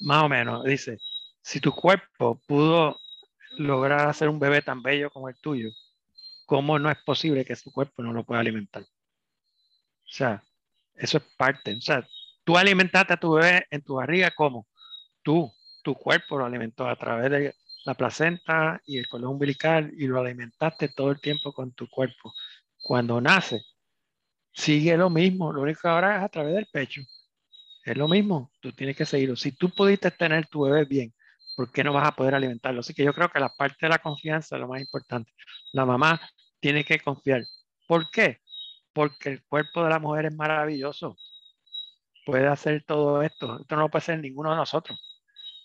más 0.00 0.24
o 0.24 0.28
menos. 0.28 0.64
Dice, 0.64 0.98
si 1.42 1.60
tu 1.60 1.72
cuerpo 1.72 2.40
pudo 2.46 2.96
lograr 3.58 4.08
hacer 4.08 4.28
un 4.28 4.38
bebé 4.38 4.62
tan 4.62 4.82
bello 4.82 5.10
como 5.10 5.28
el 5.28 5.36
tuyo, 5.40 5.70
¿cómo 6.46 6.78
no 6.78 6.90
es 6.90 6.98
posible 7.04 7.44
que 7.44 7.56
su 7.56 7.72
cuerpo 7.72 8.02
no 8.02 8.12
lo 8.12 8.24
pueda 8.24 8.40
alimentar? 8.40 8.82
O 8.82 8.86
sea, 10.06 10.42
eso 10.94 11.18
es 11.18 11.24
parte. 11.36 11.74
O 11.74 11.80
sea, 11.80 12.06
tú 12.44 12.56
alimentaste 12.56 13.12
a 13.12 13.16
tu 13.16 13.32
bebé 13.34 13.66
en 13.70 13.82
tu 13.82 13.94
barriga, 13.94 14.30
¿cómo? 14.30 14.66
Tú, 15.22 15.52
tu 15.82 15.94
cuerpo 15.94 16.38
lo 16.38 16.44
alimentó 16.46 16.88
a 16.88 16.96
través 16.96 17.30
de 17.30 17.54
la 17.84 17.94
placenta 17.94 18.80
y 18.86 18.98
el 18.98 19.08
cordón 19.08 19.32
umbilical 19.32 19.92
y 19.96 20.06
lo 20.06 20.20
alimentaste 20.20 20.88
todo 20.88 21.10
el 21.10 21.20
tiempo 21.20 21.52
con 21.52 21.72
tu 21.72 21.88
cuerpo. 21.88 22.32
Cuando 22.82 23.20
nace, 23.20 23.62
sigue 24.52 24.96
lo 24.96 25.10
mismo, 25.10 25.52
lo 25.52 25.62
único 25.62 25.82
que 25.82 25.88
ahora 25.88 26.16
es 26.18 26.22
a 26.24 26.28
través 26.28 26.54
del 26.54 26.66
pecho. 26.72 27.02
Es 27.84 27.96
lo 27.96 28.08
mismo, 28.08 28.50
tú 28.60 28.72
tienes 28.72 28.96
que 28.96 29.04
seguirlo. 29.06 29.36
Si 29.36 29.52
tú 29.52 29.70
pudiste 29.70 30.10
tener 30.10 30.46
tu 30.46 30.62
bebé 30.62 30.84
bien, 30.86 31.14
¿por 31.56 31.70
qué 31.70 31.84
no 31.84 31.92
vas 31.92 32.08
a 32.08 32.12
poder 32.16 32.34
alimentarlo? 32.34 32.80
Así 32.80 32.94
que 32.94 33.04
yo 33.04 33.12
creo 33.12 33.28
que 33.30 33.40
la 33.40 33.50
parte 33.50 33.76
de 33.82 33.90
la 33.90 33.98
confianza 33.98 34.56
es 34.56 34.60
lo 34.60 34.68
más 34.68 34.80
importante. 34.80 35.30
La 35.72 35.84
mamá 35.84 36.20
tiene 36.60 36.84
que 36.84 36.98
confiar. 37.00 37.42
¿Por 37.86 38.10
qué? 38.10 38.40
Porque 38.94 39.30
el 39.30 39.44
cuerpo 39.44 39.84
de 39.84 39.90
la 39.90 39.98
mujer 39.98 40.26
es 40.26 40.34
maravilloso. 40.34 41.16
Puede 42.24 42.46
hacer 42.48 42.84
todo 42.86 43.22
esto. 43.22 43.60
Esto 43.60 43.76
no 43.76 43.82
lo 43.82 43.90
puede 43.90 44.02
hacer 44.02 44.20
ninguno 44.20 44.50
de 44.50 44.56
nosotros. 44.56 44.98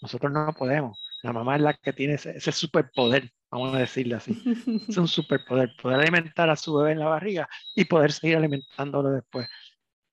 Nosotros 0.01 0.32
no 0.32 0.53
podemos. 0.53 0.99
La 1.24 1.34
mamá 1.34 1.55
es 1.55 1.61
la 1.61 1.74
que 1.74 1.93
tiene 1.93 2.13
ese, 2.13 2.38
ese 2.38 2.51
superpoder, 2.51 3.32
vamos 3.51 3.76
a 3.76 3.80
decirle 3.80 4.15
así. 4.15 4.41
Es 4.88 4.97
un 4.97 5.07
superpoder, 5.07 5.72
poder 5.82 5.99
alimentar 5.99 6.49
a 6.49 6.55
su 6.55 6.74
bebé 6.76 6.93
en 6.93 6.99
la 6.99 7.07
barriga 7.07 7.49
y 7.76 7.86
poder 7.86 8.11
seguir 8.11 8.38
alimentándolo 8.38 9.11
después. 9.11 9.47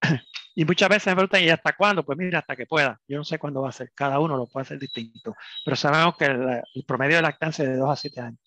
Y 0.59 0.65
muchas 0.65 0.89
veces 0.89 1.05
me 1.05 1.13
preguntan, 1.17 1.43
¿y 1.43 1.49
hasta 1.49 1.73
cuándo? 1.73 2.03
Pues 2.03 2.17
mira, 2.17 2.39
hasta 2.39 2.55
que 2.55 2.65
pueda. 2.65 2.99
Yo 3.07 3.19
no 3.19 3.23
sé 3.23 3.37
cuándo 3.37 3.61
va 3.61 3.69
a 3.69 3.71
ser. 3.71 3.91
Cada 3.93 4.19
uno 4.19 4.35
lo 4.35 4.47
puede 4.47 4.63
hacer 4.63 4.79
distinto. 4.79 5.35
Pero 5.63 5.77
sabemos 5.77 6.17
que 6.17 6.25
el, 6.25 6.83
promedio 6.87 7.17
de 7.17 7.21
lactancia 7.21 7.63
es 7.63 7.69
de 7.69 7.77
2 7.77 7.87
a 7.87 7.95
7 7.95 8.21
años. 8.21 8.39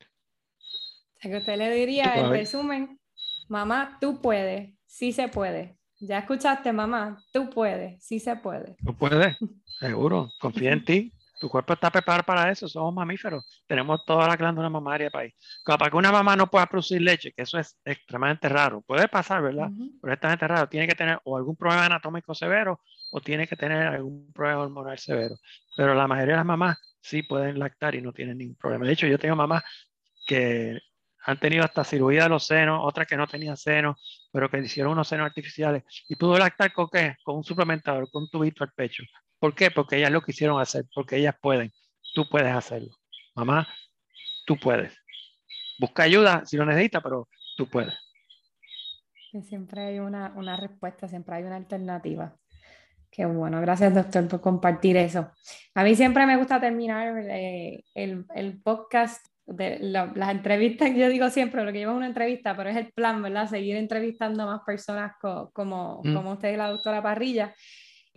O 0.00 1.20
sea, 1.20 1.30
que 1.30 1.36
usted 1.36 1.58
le 1.58 1.70
diría, 1.74 2.14
en 2.16 2.30
resumen, 2.30 2.98
mamá, 3.48 3.98
tú 4.00 4.22
puedes, 4.22 4.72
sí 4.86 5.12
se 5.12 5.28
puede. 5.28 5.76
Ya 6.00 6.20
escuchaste, 6.20 6.72
mamá, 6.72 7.22
tú 7.34 7.50
puedes, 7.50 8.02
sí 8.02 8.18
se 8.18 8.36
puede. 8.36 8.74
Tú 8.82 8.96
puedes, 8.96 9.36
seguro. 9.80 10.30
Confía 10.40 10.72
en 10.72 10.86
ti. 10.86 11.12
Tu 11.44 11.50
cuerpo 11.50 11.74
está 11.74 11.90
preparado 11.90 12.24
para 12.24 12.50
eso, 12.50 12.66
somos 12.66 12.94
mamíferos, 12.94 13.44
tenemos 13.66 14.02
toda 14.06 14.26
la 14.26 14.34
glándula 14.34 14.70
mamaria 14.70 15.10
para 15.10 15.24
ahí. 15.24 15.34
Para 15.62 15.90
que 15.90 15.96
una 15.98 16.10
mamá 16.10 16.36
no 16.36 16.46
pueda 16.46 16.64
producir 16.64 17.02
leche, 17.02 17.32
que 17.36 17.42
eso 17.42 17.58
es 17.58 17.78
extremadamente 17.84 18.48
raro, 18.48 18.80
puede 18.80 19.08
pasar, 19.08 19.42
¿verdad? 19.42 19.68
Pero 20.00 20.10
es 20.10 20.16
extremadamente 20.16 20.48
raro, 20.48 20.68
tiene 20.70 20.88
que 20.88 20.94
tener 20.94 21.20
o 21.22 21.36
algún 21.36 21.54
problema 21.54 21.84
anatómico 21.84 22.34
severo 22.34 22.80
o 23.10 23.20
tiene 23.20 23.46
que 23.46 23.56
tener 23.56 23.88
algún 23.88 24.32
problema 24.32 24.62
hormonal 24.62 24.98
severo. 24.98 25.36
Pero 25.76 25.94
la 25.94 26.08
mayoría 26.08 26.32
de 26.32 26.38
las 26.38 26.46
mamás 26.46 26.78
sí 27.02 27.22
pueden 27.22 27.58
lactar 27.58 27.94
y 27.94 28.00
no 28.00 28.14
tienen 28.14 28.38
ningún 28.38 28.56
problema. 28.56 28.86
De 28.86 28.94
hecho, 28.94 29.06
yo 29.06 29.18
tengo 29.18 29.36
mamás 29.36 29.64
que 30.26 30.80
han 31.26 31.38
tenido 31.38 31.62
hasta 31.62 31.84
cirugía 31.84 32.22
de 32.22 32.30
los 32.30 32.46
senos, 32.46 32.80
otras 32.82 33.06
que 33.06 33.18
no 33.18 33.26
tenían 33.26 33.58
senos, 33.58 34.28
pero 34.32 34.48
que 34.48 34.60
hicieron 34.60 34.92
unos 34.92 35.08
senos 35.08 35.26
artificiales 35.26 35.82
y 36.08 36.16
pudo 36.16 36.38
lactar 36.38 36.72
con 36.72 36.88
qué? 36.90 37.16
Con 37.22 37.36
un 37.36 37.44
suplementador, 37.44 38.10
con 38.10 38.22
un 38.22 38.30
tubito 38.30 38.64
al 38.64 38.72
pecho. 38.72 39.02
¿Por 39.44 39.54
qué? 39.54 39.70
Porque 39.70 39.98
ellas 39.98 40.10
lo 40.10 40.22
quisieron 40.22 40.58
hacer, 40.58 40.86
porque 40.94 41.16
ellas 41.16 41.34
pueden. 41.38 41.70
Tú 42.14 42.26
puedes 42.30 42.50
hacerlo. 42.50 42.88
Mamá, 43.34 43.68
tú 44.46 44.56
puedes. 44.56 44.98
Busca 45.78 46.04
ayuda 46.04 46.46
si 46.46 46.56
lo 46.56 46.64
necesitas, 46.64 47.02
pero 47.02 47.28
tú 47.54 47.68
puedes. 47.68 47.92
Siempre 49.46 49.82
hay 49.82 49.98
una, 49.98 50.32
una 50.34 50.56
respuesta, 50.56 51.08
siempre 51.08 51.34
hay 51.34 51.42
una 51.42 51.56
alternativa. 51.56 52.34
Qué 53.10 53.26
bueno, 53.26 53.60
gracias 53.60 53.94
doctor 53.94 54.26
por 54.28 54.40
compartir 54.40 54.96
eso. 54.96 55.30
A 55.74 55.84
mí 55.84 55.94
siempre 55.94 56.24
me 56.24 56.38
gusta 56.38 56.58
terminar 56.58 57.14
eh, 57.28 57.84
el, 57.92 58.24
el, 58.34 58.62
podcast 58.62 59.26
de 59.44 59.78
las 59.78 60.30
entrevistas, 60.30 60.90
yo 60.96 61.10
digo 61.10 61.28
siempre, 61.28 61.62
lo 61.64 61.70
que 61.70 61.80
lleva 61.80 61.92
una 61.92 62.06
entrevista, 62.06 62.56
pero 62.56 62.70
es 62.70 62.76
el 62.76 62.94
plan, 62.94 63.20
¿verdad? 63.20 63.46
Seguir 63.46 63.76
entrevistando 63.76 64.44
a 64.44 64.46
más 64.46 64.60
personas 64.64 65.12
como, 65.20 66.00
mm. 66.02 66.14
como 66.14 66.32
usted 66.32 66.54
y 66.54 66.56
la 66.56 66.70
doctora 66.70 67.02
Parrilla 67.02 67.54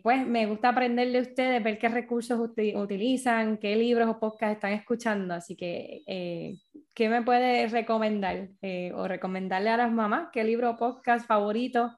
pues 0.03 0.25
me 0.25 0.45
gusta 0.45 0.69
aprender 0.69 1.11
de 1.11 1.21
ustedes, 1.21 1.63
ver 1.63 1.79
qué 1.79 1.89
recursos 1.89 2.39
utilizan, 2.39 3.57
qué 3.57 3.75
libros 3.75 4.07
o 4.07 4.19
podcasts 4.19 4.55
están 4.55 4.73
escuchando, 4.73 5.33
así 5.33 5.55
que 5.55 6.03
eh, 6.05 6.55
¿qué 6.93 7.09
me 7.09 7.23
puede 7.23 7.67
recomendar 7.67 8.49
eh, 8.61 8.91
o 8.93 9.07
recomendarle 9.07 9.69
a 9.69 9.77
las 9.77 9.91
mamás? 9.91 10.29
¿Qué 10.31 10.43
libro 10.43 10.71
o 10.71 10.77
podcast 10.77 11.27
favorito 11.27 11.97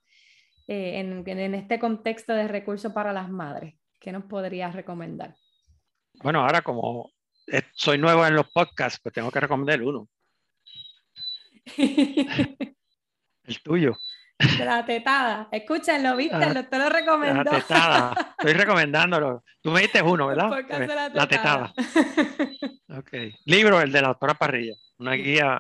eh, 0.68 1.00
en, 1.00 1.28
en, 1.28 1.56
este 1.56 1.78
contexto 1.80 2.34
de 2.34 2.48
recursos 2.48 2.94
para 2.94 3.12
las 3.12 3.30
madres? 3.30 3.76
¿Qué 4.00 4.12
nos 4.12 4.24
podrías 4.24 4.74
recomendar? 4.74 5.36
Bueno, 6.24 6.42
ahora 6.42 6.62
como 6.62 7.12
soy 7.74 7.98
nuevo 7.98 8.26
en 8.26 8.36
los 8.36 8.50
podcasts, 8.52 9.00
pues 9.02 9.14
tengo 9.14 9.32
que 9.32 9.40
recomendar 9.40 9.82
uno. 9.82 10.08
El 13.44 13.64
tuyo. 13.64 13.98
La 14.60 14.86
tetada. 14.86 15.50
Escúchenlo, 15.52 16.16
¿viste? 16.16 16.36
Ah, 16.36 16.64
te 16.64 16.78
lo 16.78 16.90
recomendó. 16.90 17.44
La 17.44 17.60
tetada. 17.60 18.14
Estoy 18.40 18.54
recomendándolo. 18.54 19.44
Tú 19.62 19.72
me 19.72 19.82
diste 19.82 20.02
uno, 20.02 20.28
¿verdad? 20.28 20.50
La 21.14 21.28
tetada. 21.28 21.74
ok. 22.98 23.12
Libro, 23.46 23.82
el 23.82 23.92
de 23.92 24.02
la 24.02 24.08
doctora 24.10 24.36
Parrilla. 24.36 24.76
Una 24.98 25.14
guía 25.14 25.60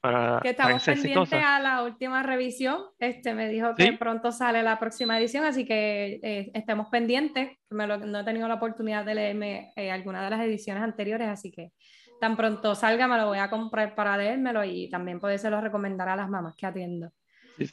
para. 0.00 0.40
Que 0.40 0.50
estamos 0.50 0.84
pendientes 0.84 1.32
a 1.32 1.58
la 1.58 1.82
última 1.82 2.22
revisión. 2.22 2.80
Este 3.00 3.34
me 3.34 3.48
dijo 3.48 3.74
que 3.74 3.92
pronto 3.94 4.30
sale 4.30 4.62
la 4.62 4.78
próxima 4.78 5.18
edición, 5.18 5.44
así 5.44 5.64
que 5.64 6.20
eh, 6.22 6.50
estemos 6.54 6.88
pendientes. 6.90 7.58
no 7.70 8.20
he 8.20 8.24
tenido 8.24 8.46
la 8.46 8.54
oportunidad 8.54 9.04
de 9.04 9.14
leerme 9.16 9.72
eh, 9.74 9.90
alguna 9.90 10.22
de 10.22 10.30
las 10.30 10.40
ediciones 10.40 10.82
anteriores, 10.82 11.28
así 11.28 11.50
que 11.50 11.72
tan 12.20 12.36
pronto 12.36 12.74
salga 12.74 13.06
me 13.08 13.18
lo 13.18 13.26
voy 13.26 13.38
a 13.38 13.50
comprar 13.50 13.94
para 13.94 14.16
leérmelo 14.16 14.64
y 14.64 14.88
también 14.88 15.20
puede 15.20 15.38
ser 15.38 15.50
lo 15.50 15.60
recomendar 15.60 16.08
a 16.08 16.16
las 16.16 16.28
mamás 16.28 16.54
que 16.56 16.66
atiendo. 16.66 17.10
Sí, 17.58 17.70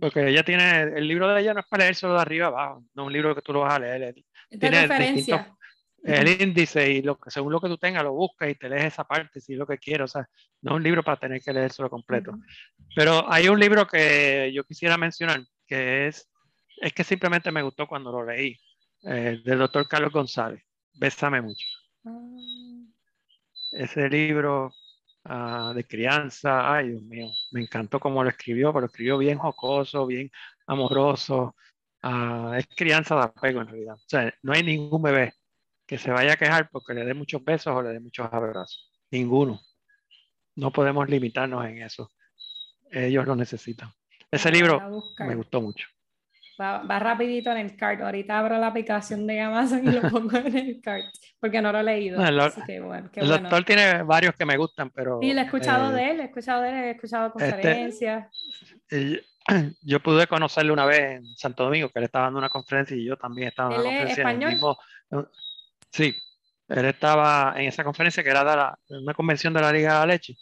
porque 0.00 0.28
ella 0.28 0.44
tiene, 0.44 0.82
el 0.82 1.08
libro 1.08 1.28
de 1.28 1.40
ella 1.40 1.54
no 1.54 1.60
es 1.60 1.66
para 1.66 1.84
leer 1.84 1.94
solo 1.94 2.14
de 2.14 2.20
arriba 2.20 2.46
abajo, 2.46 2.84
no 2.94 3.02
es 3.02 3.06
un 3.06 3.12
libro 3.12 3.34
que 3.34 3.42
tú 3.42 3.52
lo 3.52 3.60
vas 3.60 3.74
a 3.74 3.78
leer. 3.78 4.14
Tiene 4.48 4.82
referencia. 4.82 5.52
El 6.02 6.40
índice 6.40 6.88
y 6.92 7.02
lo, 7.02 7.18
según 7.26 7.52
lo 7.52 7.60
que 7.60 7.66
tú 7.66 7.78
tengas 7.78 8.04
lo 8.04 8.12
buscas 8.12 8.48
y 8.48 8.54
te 8.54 8.68
lees 8.68 8.84
esa 8.84 9.02
parte 9.02 9.40
si 9.40 9.54
es 9.54 9.58
lo 9.58 9.66
que 9.66 9.78
quieres. 9.78 10.04
O 10.04 10.08
sea, 10.08 10.28
no 10.62 10.72
es 10.72 10.76
un 10.76 10.82
libro 10.84 11.02
para 11.02 11.18
tener 11.18 11.42
que 11.42 11.52
leer 11.52 11.72
solo 11.72 11.90
completo. 11.90 12.38
Pero 12.94 13.30
hay 13.30 13.48
un 13.48 13.58
libro 13.58 13.88
que 13.88 14.52
yo 14.54 14.62
quisiera 14.62 14.96
mencionar 14.96 15.40
que 15.66 16.06
es, 16.06 16.30
es 16.80 16.92
que 16.92 17.02
simplemente 17.02 17.50
me 17.50 17.62
gustó 17.62 17.88
cuando 17.88 18.12
lo 18.12 18.24
leí, 18.24 18.56
eh, 19.02 19.40
del 19.44 19.58
doctor 19.58 19.88
Carlos 19.88 20.12
González. 20.12 20.62
Bésame 20.94 21.40
mucho. 21.40 21.66
Ah. 22.04 22.10
Ese 23.72 24.08
libro 24.08 24.72
Ah, 25.28 25.72
de 25.74 25.84
crianza. 25.84 26.72
Ay, 26.72 26.90
Dios 26.90 27.02
mío, 27.02 27.28
me 27.50 27.60
encantó 27.62 27.98
cómo 27.98 28.22
lo 28.22 28.30
escribió, 28.30 28.72
pero 28.72 28.86
escribió 28.86 29.18
bien 29.18 29.38
jocoso, 29.38 30.06
bien 30.06 30.30
amoroso. 30.66 31.56
Ah, 32.02 32.54
es 32.58 32.66
crianza 32.68 33.16
de 33.16 33.22
apego 33.22 33.60
en 33.60 33.66
realidad. 33.66 33.96
O 33.96 34.08
sea, 34.08 34.32
no 34.42 34.52
hay 34.52 34.62
ningún 34.62 35.02
bebé 35.02 35.34
que 35.86 35.98
se 35.98 36.10
vaya 36.10 36.34
a 36.34 36.36
quejar 36.36 36.70
porque 36.70 36.94
le 36.94 37.04
dé 37.04 37.14
muchos 37.14 37.42
besos 37.44 37.74
o 37.74 37.82
le 37.82 37.90
dé 37.90 38.00
muchos 38.00 38.28
abrazos. 38.32 38.90
Ninguno. 39.10 39.60
No 40.54 40.70
podemos 40.72 41.08
limitarnos 41.08 41.64
en 41.66 41.82
eso. 41.82 42.10
Ellos 42.90 43.26
lo 43.26 43.34
necesitan. 43.34 43.92
Ese 44.30 44.50
libro 44.50 44.80
me 45.18 45.34
gustó 45.34 45.60
mucho. 45.60 45.88
Va, 46.58 46.98
rapidito 46.98 47.50
en 47.50 47.58
el 47.58 47.76
cart. 47.76 48.00
Ahorita 48.00 48.38
abro 48.38 48.58
la 48.58 48.68
aplicación 48.68 49.26
de 49.26 49.40
Amazon 49.40 49.86
y 49.86 49.92
lo 49.92 50.00
pongo 50.10 50.38
en 50.38 50.56
el 50.56 50.80
cart, 50.80 51.04
porque 51.38 51.60
no 51.60 51.70
lo 51.70 51.80
he 51.80 51.84
leído. 51.84 52.24
el, 52.24 52.36
doctor 53.28 53.64
tiene 53.64 54.02
varios 54.02 54.34
que 54.34 54.46
me 54.46 54.56
gustan, 54.56 54.90
pero... 54.90 55.18
Sí, 55.20 55.34
le 55.34 55.42
he 55.42 55.44
escuchado 55.44 55.90
eh, 55.90 55.94
de 55.94 56.10
él, 56.10 56.20
he 56.20 56.24
escuchado 56.24 56.62
de 56.62 56.68
él, 56.70 56.74
he 56.76 56.90
escuchado 56.92 57.26
este, 57.26 57.50
conferencias. 57.50 58.28
yo 59.82 60.00
pude 60.00 60.26
conocerle 60.26 60.72
una 60.72 60.86
vez 60.86 61.18
en 61.18 61.26
Santo 61.36 61.64
Domingo, 61.64 61.90
que 61.90 61.98
él 61.98 62.06
estaba 62.06 62.24
dando 62.24 62.38
una 62.38 62.48
conferencia 62.48 62.96
y 62.96 63.04
yo 63.04 63.16
también 63.16 63.48
estaba 63.48 63.74
en 63.74 63.80
una 63.80 63.90
conferencia. 63.90 64.22
español? 64.22 65.28
sí, 65.90 66.14
él 66.68 66.84
estaba 66.86 67.54
en 67.56 67.68
esa 67.68 67.84
conferencia 67.84 68.24
que 68.24 68.30
era 68.30 68.76
de 68.88 68.98
una 68.98 69.14
convención 69.14 69.52
de 69.52 69.60
la 69.60 69.72
Liga 69.72 69.92
de 69.92 69.98
la 69.98 70.06
Leche 70.06 70.34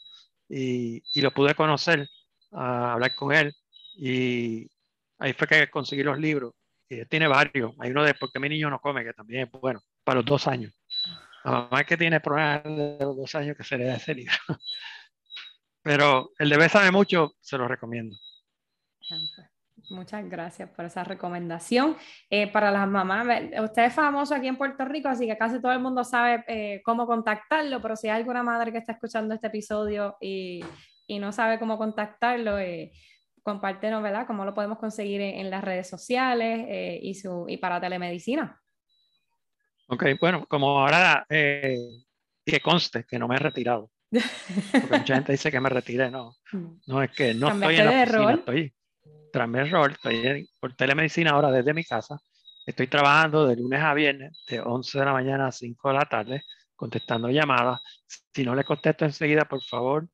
y, 0.49 1.03
y 1.13 1.21
lo 1.21 1.33
pude 1.33 1.55
conocer, 1.55 2.09
a 2.53 2.93
hablar 2.93 3.15
con 3.17 3.33
él 3.33 3.53
y 3.97 4.71
Ahí 5.25 5.33
fue 5.33 5.49
que 5.49 5.71
conseguí 5.71 6.03
los 6.03 6.19
libros. 6.19 6.53
Tiene 7.09 7.27
varios. 7.27 7.73
Hay 7.79 7.91
uno 7.91 8.05
de 8.05 8.13
Porque 8.13 8.39
mi 8.39 8.51
niño 8.51 8.69
no 8.69 8.79
come, 8.79 9.03
que 9.03 9.15
también 9.15 9.45
es 9.45 9.51
bueno, 9.51 9.81
para 10.05 10.17
los 10.17 10.27
dos 10.27 10.47
años. 10.47 10.71
La 11.45 11.51
mamá 11.51 11.81
es 11.81 11.87
que 11.87 11.97
tiene 11.97 12.21
problemas 12.21 12.63
de 12.65 12.99
los 13.01 13.17
dos 13.17 13.35
años 13.35 13.57
que 13.57 13.65
se 13.65 13.79
le 13.79 13.87
da 13.87 13.95
ese 13.95 14.15
libro. 14.15 14.35
Pero 15.83 16.31
el 16.39 16.51
de 16.51 16.69
sabe 16.69 16.91
mucho, 16.91 17.37
se 17.41 17.57
lo 17.57 17.67
recomiendo. 17.67 18.15
Muchas 19.89 20.29
gracias 20.29 20.69
por 20.69 20.85
esa 20.85 21.05
recomendación. 21.05 21.97
Eh, 22.29 22.47
para 22.53 22.71
las 22.71 22.87
mamás, 22.87 23.27
usted 23.63 23.85
es 23.85 23.95
famoso 23.95 24.35
aquí 24.35 24.47
en 24.47 24.59
Puerto 24.59 24.85
Rico, 24.85 25.09
así 25.09 25.27
que 25.27 25.39
casi 25.39 25.59
todo 25.59 25.73
el 25.73 25.81
mundo 25.81 26.05
sabe 26.05 26.45
eh, 26.49 26.83
cómo 26.85 27.07
contactarlo, 27.07 27.81
pero 27.81 27.97
si 27.97 28.09
hay 28.09 28.21
alguna 28.21 28.43
madre 28.43 28.73
que 28.73 28.79
está 28.79 28.93
escuchando 28.93 29.33
este 29.33 29.47
episodio 29.47 30.19
y, 30.21 30.63
y 31.07 31.19
no 31.19 31.33
sabe 31.33 31.59
cómo 31.59 31.79
contactarlo, 31.79 32.59
eh, 32.59 32.93
compártenos, 33.45 34.03
¿verdad? 34.03 34.27
¿Cómo 34.27 34.45
lo 34.45 34.55
podemos 34.55 34.79
conseguir 34.79 35.21
en, 35.21 35.51
las 35.51 35.63
redes 35.63 35.89
sociales 35.89 36.67
eh, 36.67 36.99
y, 37.01 37.15
su, 37.15 37.45
y 37.47 37.59
para 37.59 37.81
telemedicina? 37.81 38.61
Ok, 39.87 40.05
bueno, 40.19 40.47
como 40.47 40.81
ahora 40.81 41.27
eh, 41.29 41.79
que 42.45 42.61
conste 42.61 43.05
que 43.05 43.19
no 43.19 43.29
me 43.29 43.37
he 43.37 43.39
retirado. 43.39 43.91
Porque 44.11 44.99
mucha 44.99 45.15
gente 45.15 45.33
dice 45.33 45.53
que 45.53 45.61
me 45.61 45.69
retiré, 45.69 46.11
no. 46.11 46.37
Mm. 46.53 46.67
No, 46.87 47.03
es 47.03 47.11
que 47.11 47.35
no 47.35 47.49
estoy 47.49 47.77
en 47.77 47.85
la 47.85 48.03
oficina, 48.03 48.35
estoy 48.35 48.75
tras 49.31 49.49
mi 49.49 49.63
rol, 49.65 49.93
estoy 49.93 50.49
por 50.59 50.75
telemedicina 50.75 51.33
ahora 51.33 51.51
desde 51.51 51.75
mi 51.75 51.85
casa. 51.85 52.19
Estoy 52.65 52.87
trabajando 52.87 53.47
de 53.47 53.57
lunes 53.57 53.83
a 53.83 53.93
viernes, 53.93 54.43
de 54.49 54.61
11 54.61 54.99
de 54.99 55.05
la 55.05 55.13
mañana 55.13 55.49
a 55.49 55.53
5 55.53 55.89
de 55.89 55.95
la 55.95 56.07
tarde, 56.07 56.43
contestando 56.75 57.29
llamadas. 57.29 57.83
Si 58.33 58.43
no 58.43 58.55
le 58.55 58.65
contesto 58.65 59.05
enseguida, 59.05 59.45
por 59.45 59.63
favor, 59.63 60.09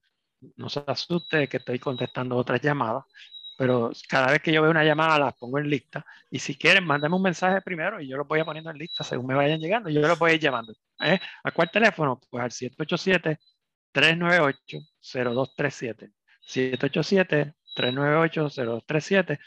no 0.57 0.69
se 0.69 0.83
asuste 0.87 1.49
que 1.49 1.59
estoy 1.59 1.79
contestando 1.79 2.37
otras 2.37 2.61
llamadas, 2.61 3.05
pero 3.61 3.93
cada 4.09 4.33
vez 4.33 4.41
que 4.41 4.53
yo 4.53 4.63
veo 4.63 4.71
una 4.71 4.85
llamada 4.85 5.19
las 5.19 5.35
pongo 5.35 5.59
en 5.59 5.69
lista 5.69 6.07
y 6.31 6.39
si 6.39 6.57
quieren, 6.57 6.87
mándame 6.87 7.17
un 7.17 7.23
mensaje 7.23 7.61
primero 7.61 8.01
y 8.01 8.09
yo 8.09 8.17
lo 8.17 8.25
voy 8.25 8.41
a 8.41 8.45
poniendo 8.45 8.71
en 8.71 8.79
lista 8.79 9.05
según 9.05 9.27
me 9.27 9.35
vayan 9.35 9.61
llegando 9.61 9.91
yo 9.91 10.01
lo 10.01 10.17
voy 10.17 10.31
a 10.31 10.35
ir 10.35 10.41
llamando. 10.41 10.73
¿Eh? 11.01 11.19
¿A 11.45 11.51
cuál 11.53 11.71
teléfono? 11.71 12.19
Pues 12.31 12.43
al 12.43 12.51
787-398-0237. 13.95 16.13
787-398-0237. 16.47 19.39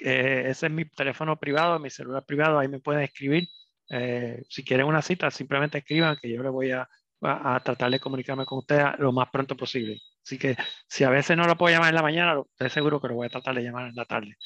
Eh, 0.00 0.44
ese 0.46 0.66
es 0.66 0.72
mi 0.72 0.84
teléfono 0.86 1.38
privado, 1.38 1.78
mi 1.78 1.90
celular 1.90 2.24
privado, 2.24 2.58
ahí 2.58 2.68
me 2.68 2.80
pueden 2.80 3.02
escribir. 3.02 3.48
Eh, 3.90 4.44
si 4.48 4.64
quieren 4.64 4.86
una 4.86 5.02
cita, 5.02 5.30
simplemente 5.30 5.78
escriban 5.78 6.16
que 6.20 6.30
yo 6.30 6.42
le 6.42 6.50
voy 6.50 6.70
a, 6.70 6.88
a, 7.22 7.60
tratar 7.60 7.90
de 7.90 8.00
comunicarme 8.00 8.46
con 8.46 8.58
ustedes 8.58 8.84
lo 8.98 9.12
más 9.12 9.28
pronto 9.30 9.56
posible. 9.56 10.00
Así 10.24 10.38
que 10.38 10.56
si 10.86 11.04
a 11.04 11.10
veces 11.10 11.36
no 11.36 11.46
lo 11.46 11.56
puedo 11.56 11.74
llamar 11.74 11.90
en 11.90 11.94
la 11.94 12.02
mañana, 12.02 12.40
estoy 12.50 12.70
seguro 12.70 13.00
que 13.00 13.08
lo 13.08 13.14
voy 13.14 13.26
a 13.26 13.30
tratar 13.30 13.54
de 13.54 13.62
llamar 13.62 13.88
en 13.88 13.94
la 13.94 14.04
tarde. 14.04 14.36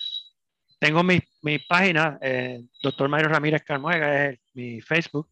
Tengo 0.79 1.03
mi, 1.03 1.21
mi 1.43 1.59
página, 1.59 2.19
eh, 2.21 2.61
doctor 2.83 3.09
Mario 3.09 3.29
Ramírez 3.29 3.63
Carmuega, 3.63 4.27
es 4.27 4.41
mi 4.55 4.81
Facebook, 4.81 5.29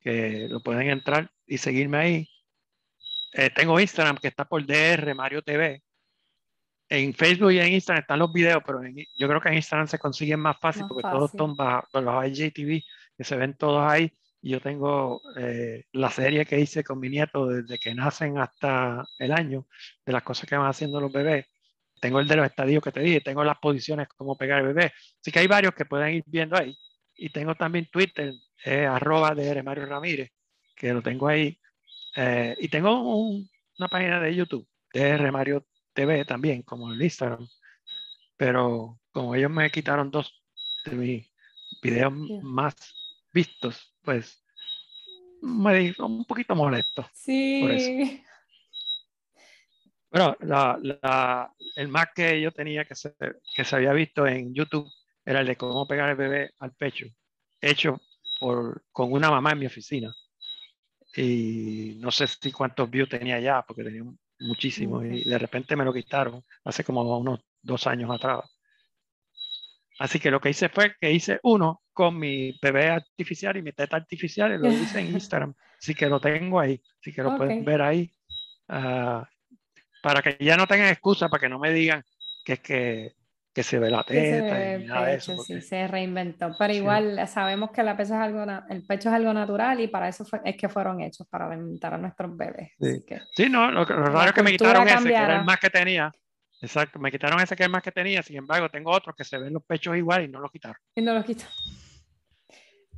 que 0.00 0.48
lo 0.50 0.60
pueden 0.60 0.90
entrar 0.90 1.30
y 1.46 1.58
seguirme 1.58 1.98
ahí. 1.98 2.28
Eh, 3.32 3.50
tengo 3.50 3.80
Instagram 3.80 4.18
que 4.18 4.28
está 4.28 4.44
por 4.44 4.64
DR 4.66 5.14
Mario 5.14 5.42
TV. 5.42 5.82
En 6.88 7.14
Facebook 7.14 7.52
y 7.52 7.58
en 7.58 7.72
Instagram 7.72 8.02
están 8.02 8.18
los 8.18 8.30
videos, 8.32 8.62
pero 8.66 8.82
yo 8.84 9.28
creo 9.28 9.40
que 9.40 9.48
en 9.48 9.54
Instagram 9.54 9.88
se 9.88 9.98
consiguen 9.98 10.40
más 10.40 10.58
fácil 10.60 10.84
porque 10.86 11.08
todos 11.08 11.30
están 11.30 11.56
bajo, 11.56 11.88
los 11.98 12.26
IGTV, 12.26 12.82
que 13.16 13.24
se 13.24 13.36
ven 13.36 13.56
todos 13.56 13.82
ahí 13.90 14.12
yo 14.50 14.60
tengo 14.60 15.22
eh, 15.36 15.84
la 15.92 16.10
serie 16.10 16.44
que 16.44 16.58
hice 16.58 16.82
con 16.82 16.98
mi 16.98 17.08
nieto 17.08 17.46
desde 17.46 17.78
que 17.78 17.94
nacen 17.94 18.38
hasta 18.38 19.04
el 19.18 19.32
año, 19.32 19.66
de 20.04 20.12
las 20.12 20.22
cosas 20.24 20.48
que 20.48 20.56
van 20.56 20.68
haciendo 20.68 21.00
los 21.00 21.12
bebés. 21.12 21.46
Tengo 22.00 22.18
el 22.18 22.26
de 22.26 22.36
los 22.36 22.46
estadios 22.46 22.82
que 22.82 22.90
te 22.90 23.00
dije, 23.00 23.20
tengo 23.20 23.44
las 23.44 23.58
posiciones, 23.58 24.08
cómo 24.08 24.36
pegar 24.36 24.60
el 24.60 24.66
bebé. 24.74 24.92
Así 25.20 25.30
que 25.30 25.38
hay 25.38 25.46
varios 25.46 25.74
que 25.74 25.84
pueden 25.84 26.14
ir 26.14 26.24
viendo 26.26 26.56
ahí. 26.56 26.76
Y 27.14 27.30
tengo 27.30 27.54
también 27.54 27.86
Twitter, 27.86 28.34
eh, 28.64 28.86
arroba 28.86 29.34
de 29.34 29.62
Mario 29.62 29.86
Ramírez, 29.86 30.30
que 30.74 30.92
lo 30.92 31.02
tengo 31.02 31.28
ahí. 31.28 31.60
Eh, 32.16 32.56
y 32.58 32.68
tengo 32.68 33.00
una 33.78 33.88
página 33.88 34.20
de 34.20 34.34
YouTube, 34.34 34.68
de 34.92 35.30
Mario 35.30 35.64
TV 35.92 36.24
también, 36.24 36.62
como 36.62 36.92
el 36.92 37.00
Instagram. 37.00 37.46
Pero 38.36 38.98
como 39.12 39.36
ellos 39.36 39.50
me 39.52 39.70
quitaron 39.70 40.10
dos 40.10 40.42
de 40.84 40.96
mis 40.96 41.32
videos 41.80 42.12
más 42.42 42.74
vistos, 43.32 43.91
pues 44.02 44.44
me 45.42 45.74
dijo 45.78 46.06
un 46.06 46.24
poquito 46.24 46.54
molesto. 46.54 47.08
Sí. 47.12 48.22
Bueno, 50.10 50.36
el 51.76 51.88
más 51.88 52.06
que 52.14 52.40
yo 52.40 52.52
tenía 52.52 52.84
que 52.84 52.94
se, 52.94 53.14
que 53.54 53.64
se 53.64 53.76
había 53.76 53.92
visto 53.92 54.26
en 54.26 54.54
YouTube 54.54 54.88
era 55.24 55.40
el 55.40 55.46
de 55.46 55.56
cómo 55.56 55.86
pegar 55.86 56.10
el 56.10 56.16
bebé 56.16 56.50
al 56.58 56.72
pecho, 56.72 57.06
hecho 57.60 58.00
por, 58.38 58.84
con 58.92 59.12
una 59.12 59.30
mamá 59.30 59.52
en 59.52 59.60
mi 59.60 59.66
oficina. 59.66 60.12
Y 61.16 61.96
no 61.98 62.10
sé 62.10 62.26
si 62.26 62.52
cuántos 62.52 62.90
views 62.90 63.08
tenía 63.08 63.38
ya, 63.40 63.62
porque 63.62 63.84
tenía 63.84 64.02
muchísimos, 64.40 65.04
y 65.04 65.28
de 65.28 65.38
repente 65.38 65.76
me 65.76 65.84
lo 65.84 65.92
quitaron 65.92 66.42
hace 66.64 66.84
como 66.84 67.18
unos 67.18 67.40
dos 67.60 67.86
años 67.86 68.10
atrás. 68.10 68.40
Así 69.98 70.18
que 70.18 70.30
lo 70.30 70.40
que 70.40 70.50
hice 70.50 70.68
fue 70.68 70.94
que 71.00 71.12
hice 71.12 71.38
uno 71.42 71.82
con 71.92 72.18
mi 72.18 72.58
bebé 72.60 72.90
artificial 72.90 73.56
y 73.56 73.62
mi 73.62 73.72
teta 73.72 73.96
artificial 73.96 74.52
y 74.52 74.58
lo 74.58 74.68
hice 74.72 75.00
en 75.00 75.12
Instagram. 75.12 75.54
Así 75.78 75.94
que 75.94 76.08
lo 76.08 76.20
tengo 76.20 76.60
ahí. 76.60 76.80
Así 77.00 77.12
que 77.12 77.22
lo 77.22 77.36
pueden 77.36 77.64
ver 77.64 77.82
ahí. 77.82 78.12
Ah, 78.68 79.28
para 80.02 80.22
que 80.22 80.36
ya 80.40 80.56
no 80.56 80.66
tengan 80.66 80.88
excusa, 80.88 81.28
para 81.28 81.40
que 81.40 81.48
no 81.48 81.58
me 81.58 81.72
digan 81.72 82.02
que 82.44 82.54
es 82.54 82.60
que, 82.60 83.12
que 83.54 83.62
se 83.62 83.78
ve 83.78 83.90
la 83.90 84.02
teta 84.02 84.76
y 84.76 84.84
nada 84.84 85.06
de 85.06 85.14
eso. 85.14 85.36
Sí, 85.42 85.60
se 85.60 85.86
reinventó, 85.86 86.56
pero 86.58 86.72
igual 86.72 87.28
sabemos 87.28 87.70
que 87.70 87.82
la 87.82 87.96
pecho 87.96 88.14
es 88.14 88.20
algo 88.20 88.44
el 88.68 88.84
pecho 88.84 89.08
es 89.10 89.14
algo 89.14 89.32
natural 89.32 89.80
y 89.80 89.88
para 89.88 90.08
eso 90.08 90.26
es 90.44 90.56
que 90.56 90.68
fueron 90.68 91.00
hechos, 91.00 91.26
para 91.28 91.46
alimentar 91.46 91.94
a 91.94 91.98
nuestros 91.98 92.36
bebés. 92.36 92.72
Sí, 93.36 93.48
no, 93.48 93.70
lo, 93.70 93.84
raro 93.84 94.28
es 94.28 94.32
que 94.32 94.42
me 94.42 94.52
quitaron 94.52 94.88
ese, 94.88 95.08
que 95.08 95.14
era 95.14 95.38
el 95.38 95.44
más 95.44 95.58
que 95.58 95.70
tenía. 95.70 96.10
Exacto, 96.62 97.00
me 97.00 97.10
quitaron 97.10 97.40
ese 97.40 97.56
que 97.56 97.64
es 97.64 97.68
más 97.68 97.82
que 97.82 97.90
tenía, 97.90 98.22
sin 98.22 98.36
embargo 98.36 98.68
tengo 98.70 98.92
otros 98.92 99.16
que 99.16 99.24
se 99.24 99.36
ven 99.36 99.52
los 99.52 99.64
pechos 99.64 99.96
igual 99.96 100.24
y 100.24 100.28
no 100.28 100.38
los 100.38 100.50
quitaron. 100.50 100.76
Y 100.94 101.02
no 101.02 101.12
los 101.12 101.24
quitaron. 101.24 101.52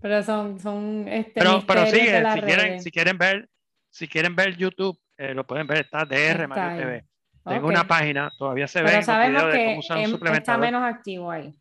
Pero 0.02 0.22
son, 0.22 0.60
son 0.60 1.08
este, 1.08 1.32
pero, 1.34 1.64
pero 1.66 1.86
sigue, 1.86 2.22
si 2.34 2.40
quieren, 2.42 2.82
si 2.82 2.90
quieren 2.90 3.16
ver, 3.16 3.48
si 3.88 4.06
quieren 4.06 4.36
ver 4.36 4.54
YouTube, 4.54 5.00
eh, 5.16 5.32
lo 5.32 5.46
pueden 5.46 5.66
ver, 5.66 5.80
está 5.80 6.04
DR 6.04 6.46
Mario 6.46 6.78
TV. 6.78 7.04
Tengo 7.42 7.68
una 7.68 7.86
página, 7.86 8.30
todavía 8.38 8.68
se 8.68 8.82
ve. 8.82 8.90
Pero 8.90 9.02
sabemos 9.02 10.20
que 10.20 10.32
está 10.32 10.58
menos 10.58 10.82
activo 10.82 11.30
ahí. 11.30 11.54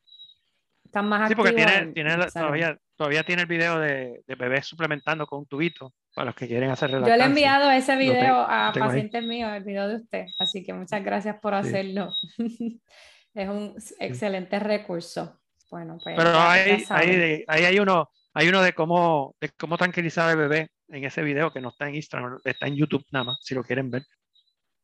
Están 0.93 1.09
más 1.09 1.27
sí, 1.27 1.33
porque 1.33 1.53
tiene, 1.53 1.87
tiene 1.87 2.15
todavía, 2.31 2.77
todavía 2.95 3.23
tiene 3.23 3.41
el 3.41 3.47
video 3.47 3.79
de, 3.79 4.21
de 4.27 4.35
bebés 4.35 4.67
suplementando 4.67 5.25
con 5.25 5.39
un 5.39 5.47
tubito 5.47 5.91
para 6.13 6.27
los 6.27 6.35
que 6.35 6.47
quieren 6.47 6.69
hacer 6.69 6.91
Yo 6.91 6.99
le 6.99 7.15
he 7.15 7.25
enviado 7.25 7.71
ese 7.71 7.95
video 7.95 8.45
a 8.47 8.71
pacientes 8.77 9.23
míos, 9.23 9.51
el 9.55 9.63
video 9.63 9.87
de 9.87 9.95
usted, 9.95 10.25
así 10.37 10.63
que 10.63 10.71
muchas 10.71 11.03
gracias 11.03 11.37
por 11.41 11.55
hacerlo. 11.55 12.11
es 13.33 13.49
un 13.49 13.75
excelente 13.99 14.59
recurso. 14.59 15.41
Bueno, 15.71 15.97
pues. 16.03 16.15
Pero 16.15 16.29
ahí, 16.37 16.85
ahí, 16.89 17.43
ahí 17.47 17.63
hay 17.63 17.79
uno, 17.79 18.11
hay 18.35 18.49
uno 18.49 18.61
de 18.61 18.73
cómo, 18.73 19.35
de 19.41 19.49
cómo 19.49 19.79
tranquilizar 19.79 20.29
al 20.29 20.37
bebé 20.37 20.69
en 20.89 21.03
ese 21.05 21.23
video 21.23 21.51
que 21.51 21.59
no 21.59 21.69
está 21.69 21.89
en 21.89 21.95
Instagram, 21.95 22.37
está 22.43 22.67
en 22.67 22.75
YouTube 22.75 23.03
nada 23.11 23.25
más, 23.25 23.39
si 23.41 23.55
lo 23.55 23.63
quieren 23.63 23.89
ver. 23.89 24.03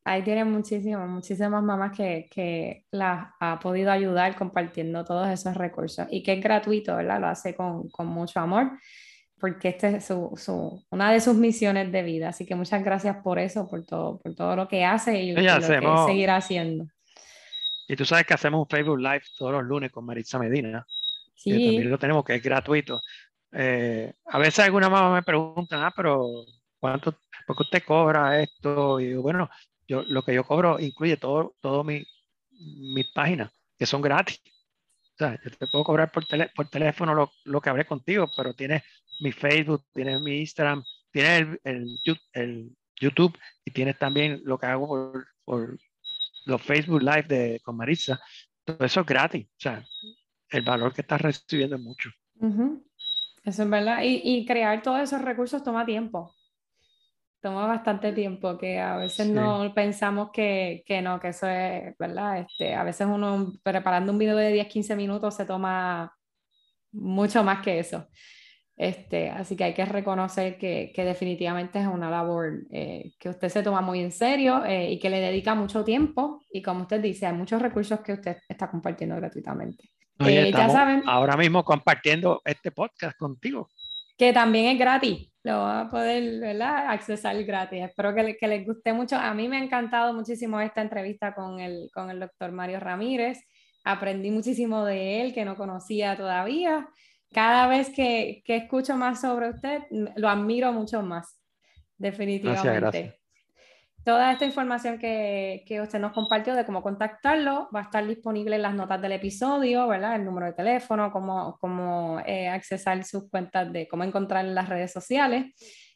Ahí 0.05 0.23
tienen 0.23 0.51
muchísimas, 0.51 1.07
muchísimas 1.07 1.61
mamás 1.61 1.95
que, 1.95 2.27
que 2.31 2.85
las 2.91 3.27
ha 3.39 3.59
podido 3.59 3.91
ayudar 3.91 4.35
compartiendo 4.35 5.03
todos 5.05 5.27
esos 5.29 5.55
recursos 5.55 6.07
y 6.09 6.23
que 6.23 6.33
es 6.33 6.41
gratuito, 6.41 6.95
¿verdad? 6.95 7.19
Lo 7.19 7.27
hace 7.27 7.55
con, 7.55 7.89
con 7.89 8.07
mucho 8.07 8.39
amor 8.39 8.71
porque 9.39 9.69
esta 9.69 9.89
es 9.89 10.05
su, 10.05 10.33
su, 10.35 10.85
una 10.89 11.11
de 11.11 11.21
sus 11.21 11.35
misiones 11.35 11.91
de 11.91 12.03
vida. 12.03 12.29
Así 12.29 12.45
que 12.45 12.55
muchas 12.55 12.83
gracias 12.83 13.17
por 13.23 13.39
eso, 13.39 13.67
por 13.67 13.85
todo, 13.85 14.19
por 14.19 14.35
todo 14.35 14.55
lo 14.55 14.67
que 14.67 14.83
hace 14.83 15.21
y, 15.21 15.31
lo, 15.31 15.41
que 15.41 16.05
seguirá 16.07 16.35
haciendo. 16.37 16.87
Y 17.87 17.95
tú 17.95 18.05
sabes 18.05 18.25
que 18.25 18.33
hacemos 18.33 18.59
un 18.59 18.67
Facebook 18.69 18.99
Live 18.99 19.23
todos 19.37 19.53
los 19.53 19.63
lunes 19.63 19.91
con 19.91 20.05
Maritza 20.05 20.37
Medina. 20.37 20.85
Sí. 21.35 21.51
Que 21.51 21.65
también 21.65 21.89
lo 21.89 21.97
tenemos, 21.97 22.23
que 22.23 22.35
es 22.35 22.43
gratuito. 22.43 23.01
Eh, 23.51 24.13
a 24.25 24.37
veces 24.37 24.59
alguna 24.59 24.89
mamá 24.89 25.13
me 25.13 25.23
pregunta, 25.23 25.87
ah, 25.87 25.93
pero 25.95 26.27
¿cuánto, 26.77 27.15
por 27.47 27.55
qué 27.55 27.63
usted 27.63 27.83
cobra 27.83 28.41
esto? 28.41 28.99
Y 28.99 29.07
digo, 29.07 29.21
bueno, 29.21 29.49
yo, 29.89 30.03
lo 30.03 30.23
que 30.23 30.35
yo 30.35 30.43
cobro 30.43 30.79
incluye 30.79 31.17
todo, 31.17 31.55
todo 31.59 31.83
mi, 31.83 32.05
mis 32.51 33.07
páginas, 33.11 33.51
que 33.77 33.87
son 33.87 34.01
gratis. 34.01 34.39
O 35.13 35.17
sea, 35.17 35.39
yo 35.43 35.49
te 35.49 35.67
puedo 35.67 35.83
cobrar 35.83 36.11
por, 36.11 36.25
por 36.55 36.69
teléfono 36.69 37.13
lo, 37.15 37.31
lo, 37.43 37.59
que 37.59 37.69
hablé 37.69 37.85
contigo, 37.85 38.29
pero 38.37 38.53
tienes 38.53 38.83
mi 39.19 39.31
Facebook, 39.31 39.83
tienes 39.91 40.21
mi 40.21 40.39
Instagram, 40.39 40.83
tienes 41.11 41.59
el, 41.63 41.99
el, 42.33 42.75
YouTube 43.01 43.37
y 43.63 43.71
tienes 43.71 43.97
también 43.97 44.41
lo 44.43 44.57
que 44.57 44.65
hago 44.65 44.87
por, 44.87 45.27
por, 45.45 45.79
los 46.45 46.61
Facebook 46.61 47.01
Live 47.01 47.23
de, 47.23 47.61
con 47.63 47.77
Marisa. 47.77 48.19
Todo 48.65 48.85
eso 48.85 48.99
es 49.01 49.05
gratis. 49.05 49.45
O 49.45 49.59
sea, 49.59 49.85
el 50.49 50.63
valor 50.63 50.93
que 50.93 51.01
estás 51.01 51.21
recibiendo 51.21 51.77
es 51.77 51.81
mucho. 51.81 52.09
Eso 53.43 53.63
es 53.63 53.69
verdad. 53.69 54.03
Y, 54.03 54.21
y, 54.23 54.45
crear 54.45 54.81
todos 54.81 54.99
esos 54.99 55.21
recursos 55.21 55.63
toma 55.63 55.85
tiempo. 55.85 56.35
Toma 57.41 57.65
bastante 57.67 58.11
tiempo, 58.11 58.57
que 58.57 58.79
a 58.79 58.97
veces 58.97 59.29
no 59.29 59.73
pensamos 59.73 60.29
que, 60.31 60.83
que, 60.85 61.01
no, 61.01 61.19
que 61.19 61.29
eso 61.29 61.47
es, 61.47 61.97
¿verdad? 61.97 62.39
Este, 62.39 62.75
a 62.75 62.83
veces 62.83 63.07
uno 63.09 63.53
preparando 63.63 64.11
un 64.11 64.17
video 64.17 64.35
de 64.35 64.51
10, 64.51 64.67
15 64.67 64.95
minutos 64.95 65.35
se 65.35 65.45
toma 65.45 66.13
mucho 66.91 67.43
más 67.43 67.61
que 67.61 67.79
eso. 67.79 68.07
Este, 68.79 69.29
así 69.29 69.57
que 69.57 69.65
hay 69.65 69.73
que 69.73 69.83
reconocer 69.83 70.57
que, 70.57 70.93
que 70.95 71.03
definitivamente 71.03 71.79
es 71.79 71.87
una 71.87 72.09
labor 72.09 72.61
eh, 72.71 73.11
que 73.19 73.27
usted 73.27 73.49
se 73.49 73.61
toma 73.61 73.81
muy 73.81 73.99
en 73.99 74.13
serio 74.13 74.63
eh, 74.63 74.91
y 74.91 74.99
que 74.99 75.09
le 75.09 75.19
dedica 75.19 75.53
mucho 75.53 75.83
tiempo 75.83 76.41
y 76.49 76.61
como 76.61 76.83
usted 76.83 77.01
dice, 77.01 77.25
hay 77.25 77.33
muchos 77.33 77.61
recursos 77.61 77.99
que 77.99 78.13
usted 78.13 78.37
está 78.47 78.71
compartiendo 78.71 79.17
gratuitamente. 79.17 79.89
Eh, 80.19 80.51
ya 80.53 80.69
saben, 80.69 81.03
ahora 81.07 81.35
mismo 81.35 81.65
compartiendo 81.65 82.41
este 82.45 82.71
podcast 82.71 83.17
contigo. 83.17 83.69
Que 84.19 84.33
también 84.33 84.67
es 84.67 84.77
gratis, 84.77 85.31
lo 85.43 85.59
va 85.59 85.81
a 85.81 85.89
poder 85.89 86.39
¿verdad? 86.39 86.89
accesar 86.89 87.43
gratis. 87.43 87.81
Espero 87.81 88.13
que, 88.13 88.37
que, 88.37 88.47
les 88.47 88.67
guste 88.67 88.93
mucho. 88.93 89.15
A 89.15 89.33
mí 89.33 89.47
me 89.47 89.57
ha 89.57 89.63
encantado 89.63 90.13
muchísimo 90.13 90.61
esta 90.61 90.83
entrevista 90.83 91.33
con 91.33 91.59
el, 91.59 91.89
con 91.91 92.11
el 92.11 92.19
doctor 92.19 92.51
Mario 92.51 92.79
Ramírez. 92.79 93.39
Aprendí 93.83 94.29
muchísimo 94.29 94.85
de 94.85 95.21
él 95.21 95.33
que 95.33 95.45
no 95.45 95.55
conocía 95.55 96.15
todavía 96.15 96.87
cada 97.31 97.67
vez 97.67 97.89
que, 97.89 98.41
que, 98.45 98.57
escucho 98.57 98.95
más 98.95 99.21
sobre 99.21 99.49
usted, 99.49 99.83
lo 99.89 100.29
admiro 100.29 100.73
mucho 100.73 101.01
más, 101.01 101.39
definitivamente. 101.97 102.79
Gracias, 102.79 103.18
Toda 104.05 104.31
esta 104.31 104.45
información 104.45 104.97
que, 104.97 105.63
que, 105.67 105.81
usted 105.81 105.99
nos 105.99 106.13
compartió 106.13 106.55
de 106.55 106.65
cómo 106.65 106.81
contactarlo 106.81 107.69
va 107.75 107.81
a 107.81 107.83
estar 107.83 108.05
disponible 108.07 108.55
en 108.55 108.61
las 108.61 108.73
notas 108.73 109.01
del 109.01 109.11
episodio, 109.11 109.87
¿verdad? 109.87 110.15
El 110.15 110.25
número 110.25 110.47
de 110.47 110.53
teléfono, 110.53 111.11
cómo, 111.11 111.57
cómo 111.59 112.19
eh, 112.25 112.47
accesar 112.47 113.03
sus 113.03 113.29
cuentas 113.29 113.71
de 113.71 113.87
cómo 113.87 114.05
encontrar 114.05 114.45
en 114.45 114.55
las 114.55 114.69
redes 114.69 114.93
sociales, 114.93 115.53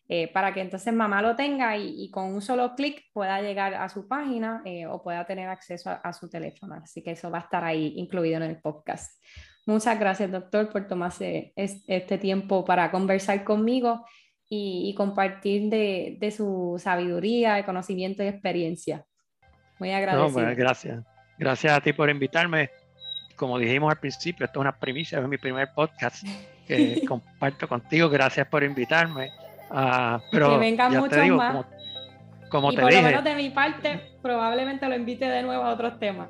eh, 0.09 0.31
para 0.33 0.53
que 0.53 0.59
entonces 0.59 0.93
mamá 0.93 1.21
lo 1.21 1.35
tenga 1.35 1.77
y, 1.77 2.03
y 2.03 2.11
con 2.11 2.25
un 2.25 2.41
solo 2.41 2.75
clic 2.75 3.03
pueda 3.13 3.41
llegar 3.41 3.73
a 3.73 3.87
su 3.87 4.05
página 4.05 4.61
eh, 4.65 4.85
o 4.85 5.01
pueda 5.01 5.25
tener 5.25 5.47
acceso 5.47 5.89
a, 5.89 5.93
a, 5.93 6.11
su 6.11 6.29
teléfono. 6.29 6.75
Así 6.75 7.01
que 7.01 7.11
eso 7.11 7.31
va 7.31 7.37
a 7.37 7.41
estar 7.41 7.63
ahí 7.63 7.93
incluido 7.95 8.35
en 8.35 8.43
el 8.43 8.59
podcast. 8.59 9.17
Muchas 9.65 9.97
gracias, 9.97 10.29
doctor, 10.29 10.69
por 10.69 10.87
tomarse 10.87 11.53
este 11.55 12.17
tiempo 12.17 12.65
para 12.65 12.91
conversar 12.91 13.45
conmigo 13.45 14.03
y, 14.49 14.93
compartir 14.95 15.69
de, 15.69 16.33
su 16.35 16.79
sabiduría, 16.81 17.65
conocimiento 17.65 18.23
y 18.23 18.27
experiencia. 18.27 19.03
Muy 19.79 19.91
agradecido. 19.91 20.41
No, 20.41 20.55
gracias. 20.55 21.03
Gracias 21.37 21.73
a 21.73 21.81
ti 21.81 21.93
por 21.93 22.09
invitarme. 22.09 22.69
Como 23.35 23.57
dijimos 23.57 23.91
al 23.91 23.99
principio, 23.99 24.45
esto 24.45 24.59
es 24.59 24.61
una 24.61 24.77
primicia, 24.77 25.19
es 25.19 25.27
mi 25.27 25.37
primer 25.37 25.69
podcast 25.73 26.23
que 26.67 27.03
comparto 27.07 27.67
contigo. 27.67 28.09
Gracias 28.09 28.47
por 28.47 28.63
invitarme. 28.63 29.29
Uh, 29.71 30.19
pero 30.31 30.51
que 30.51 30.57
vengan 30.57 30.95
muchos 30.95 31.27
más. 31.29 31.65
Como, 32.49 32.71
y 32.71 32.75
te 32.75 32.81
por 32.83 32.93
lo 32.93 33.01
menos 33.01 33.23
de 33.23 33.35
mi 33.35 33.49
parte, 33.49 33.99
probablemente 34.21 34.87
lo 34.87 34.95
invite 34.95 35.25
de 35.25 35.41
nuevo 35.41 35.63
a 35.63 35.73
otros 35.73 35.97
temas. 35.97 36.29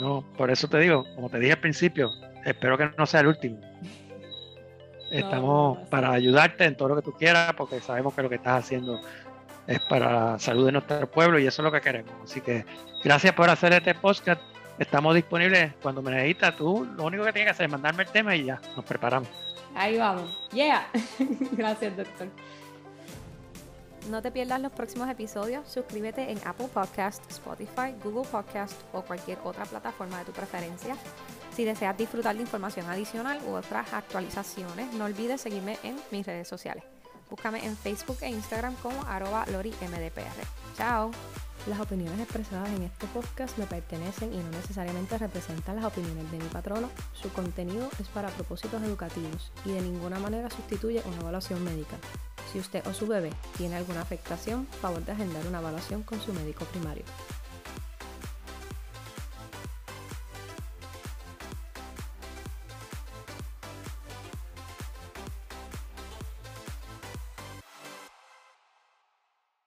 No, 0.00 0.24
por 0.36 0.50
eso 0.50 0.66
te 0.66 0.78
digo, 0.78 1.04
como 1.14 1.30
te 1.30 1.38
dije 1.38 1.52
al 1.52 1.60
principio, 1.60 2.10
espero 2.44 2.76
que 2.76 2.90
no 2.98 3.06
sea 3.06 3.20
el 3.20 3.28
último. 3.28 3.60
Estamos 5.10 5.78
para 5.88 6.12
ayudarte 6.12 6.64
en 6.64 6.76
todo 6.76 6.90
lo 6.90 6.96
que 6.96 7.02
tú 7.02 7.12
quieras, 7.12 7.52
porque 7.54 7.80
sabemos 7.80 8.14
que 8.14 8.22
lo 8.22 8.28
que 8.28 8.36
estás 8.36 8.64
haciendo 8.64 9.00
es 9.66 9.80
para 9.80 10.32
la 10.32 10.38
salud 10.38 10.66
de 10.66 10.72
nuestro 10.72 11.10
pueblo 11.10 11.38
y 11.38 11.46
eso 11.46 11.62
es 11.62 11.64
lo 11.64 11.72
que 11.72 11.80
queremos. 11.80 12.12
Así 12.22 12.40
que 12.40 12.64
gracias 13.02 13.32
por 13.34 13.50
hacer 13.50 13.72
este 13.72 13.94
podcast. 13.94 14.40
Estamos 14.78 15.14
disponibles 15.14 15.74
cuando 15.82 16.00
me 16.00 16.12
necesitas. 16.12 16.56
Tú 16.56 16.86
lo 16.96 17.04
único 17.04 17.24
que 17.24 17.32
tienes 17.32 17.48
que 17.48 17.50
hacer 17.50 17.66
es 17.66 17.72
mandarme 17.72 18.04
el 18.04 18.08
tema 18.08 18.34
y 18.34 18.44
ya, 18.44 18.60
nos 18.76 18.84
preparamos. 18.84 19.28
Ahí 19.74 19.98
vamos. 19.98 20.48
Yeah. 20.52 20.88
gracias, 21.52 21.96
doctor. 21.96 22.28
No 24.08 24.22
te 24.22 24.30
pierdas 24.30 24.60
los 24.60 24.72
próximos 24.72 25.08
episodios. 25.10 25.68
Suscríbete 25.68 26.30
en 26.30 26.38
Apple 26.44 26.68
Podcast, 26.72 27.22
Spotify, 27.30 27.94
Google 28.02 28.28
Podcast 28.30 28.80
o 28.92 29.02
cualquier 29.02 29.38
otra 29.44 29.64
plataforma 29.64 30.18
de 30.18 30.24
tu 30.24 30.32
preferencia. 30.32 30.96
Si 31.54 31.64
deseas 31.64 31.96
disfrutar 31.96 32.36
de 32.36 32.42
información 32.42 32.88
adicional 32.88 33.40
u 33.46 33.52
otras 33.52 33.92
actualizaciones, 33.92 34.92
no 34.94 35.04
olvides 35.04 35.40
seguirme 35.40 35.78
en 35.82 35.96
mis 36.10 36.24
redes 36.24 36.48
sociales. 36.48 36.84
Búscame 37.28 37.64
en 37.64 37.76
Facebook 37.76 38.18
e 38.22 38.28
Instagram 38.28 38.74
como 38.76 39.02
arroba 39.02 39.46
lorimdpr. 39.46 40.46
Chao. 40.76 41.10
Las 41.66 41.78
opiniones 41.78 42.18
expresadas 42.20 42.70
en 42.70 42.84
este 42.84 43.06
podcast 43.08 43.58
me 43.58 43.66
pertenecen 43.66 44.32
y 44.32 44.38
no 44.38 44.50
necesariamente 44.50 45.18
representan 45.18 45.76
las 45.76 45.84
opiniones 45.84 46.30
de 46.30 46.38
mi 46.38 46.48
patrono. 46.48 46.88
Su 47.12 47.30
contenido 47.30 47.88
es 48.00 48.08
para 48.08 48.30
propósitos 48.30 48.82
educativos 48.82 49.52
y 49.66 49.72
de 49.72 49.82
ninguna 49.82 50.18
manera 50.18 50.48
sustituye 50.48 51.02
una 51.04 51.20
evaluación 51.20 51.62
médica. 51.62 51.96
Si 52.50 52.58
usted 52.58 52.84
o 52.86 52.94
su 52.94 53.06
bebé 53.06 53.30
tiene 53.58 53.76
alguna 53.76 54.00
afectación, 54.00 54.66
favor 54.80 55.04
de 55.04 55.12
agendar 55.12 55.46
una 55.46 55.60
evaluación 55.60 56.02
con 56.02 56.20
su 56.20 56.32
médico 56.32 56.64
primario. 56.64 57.04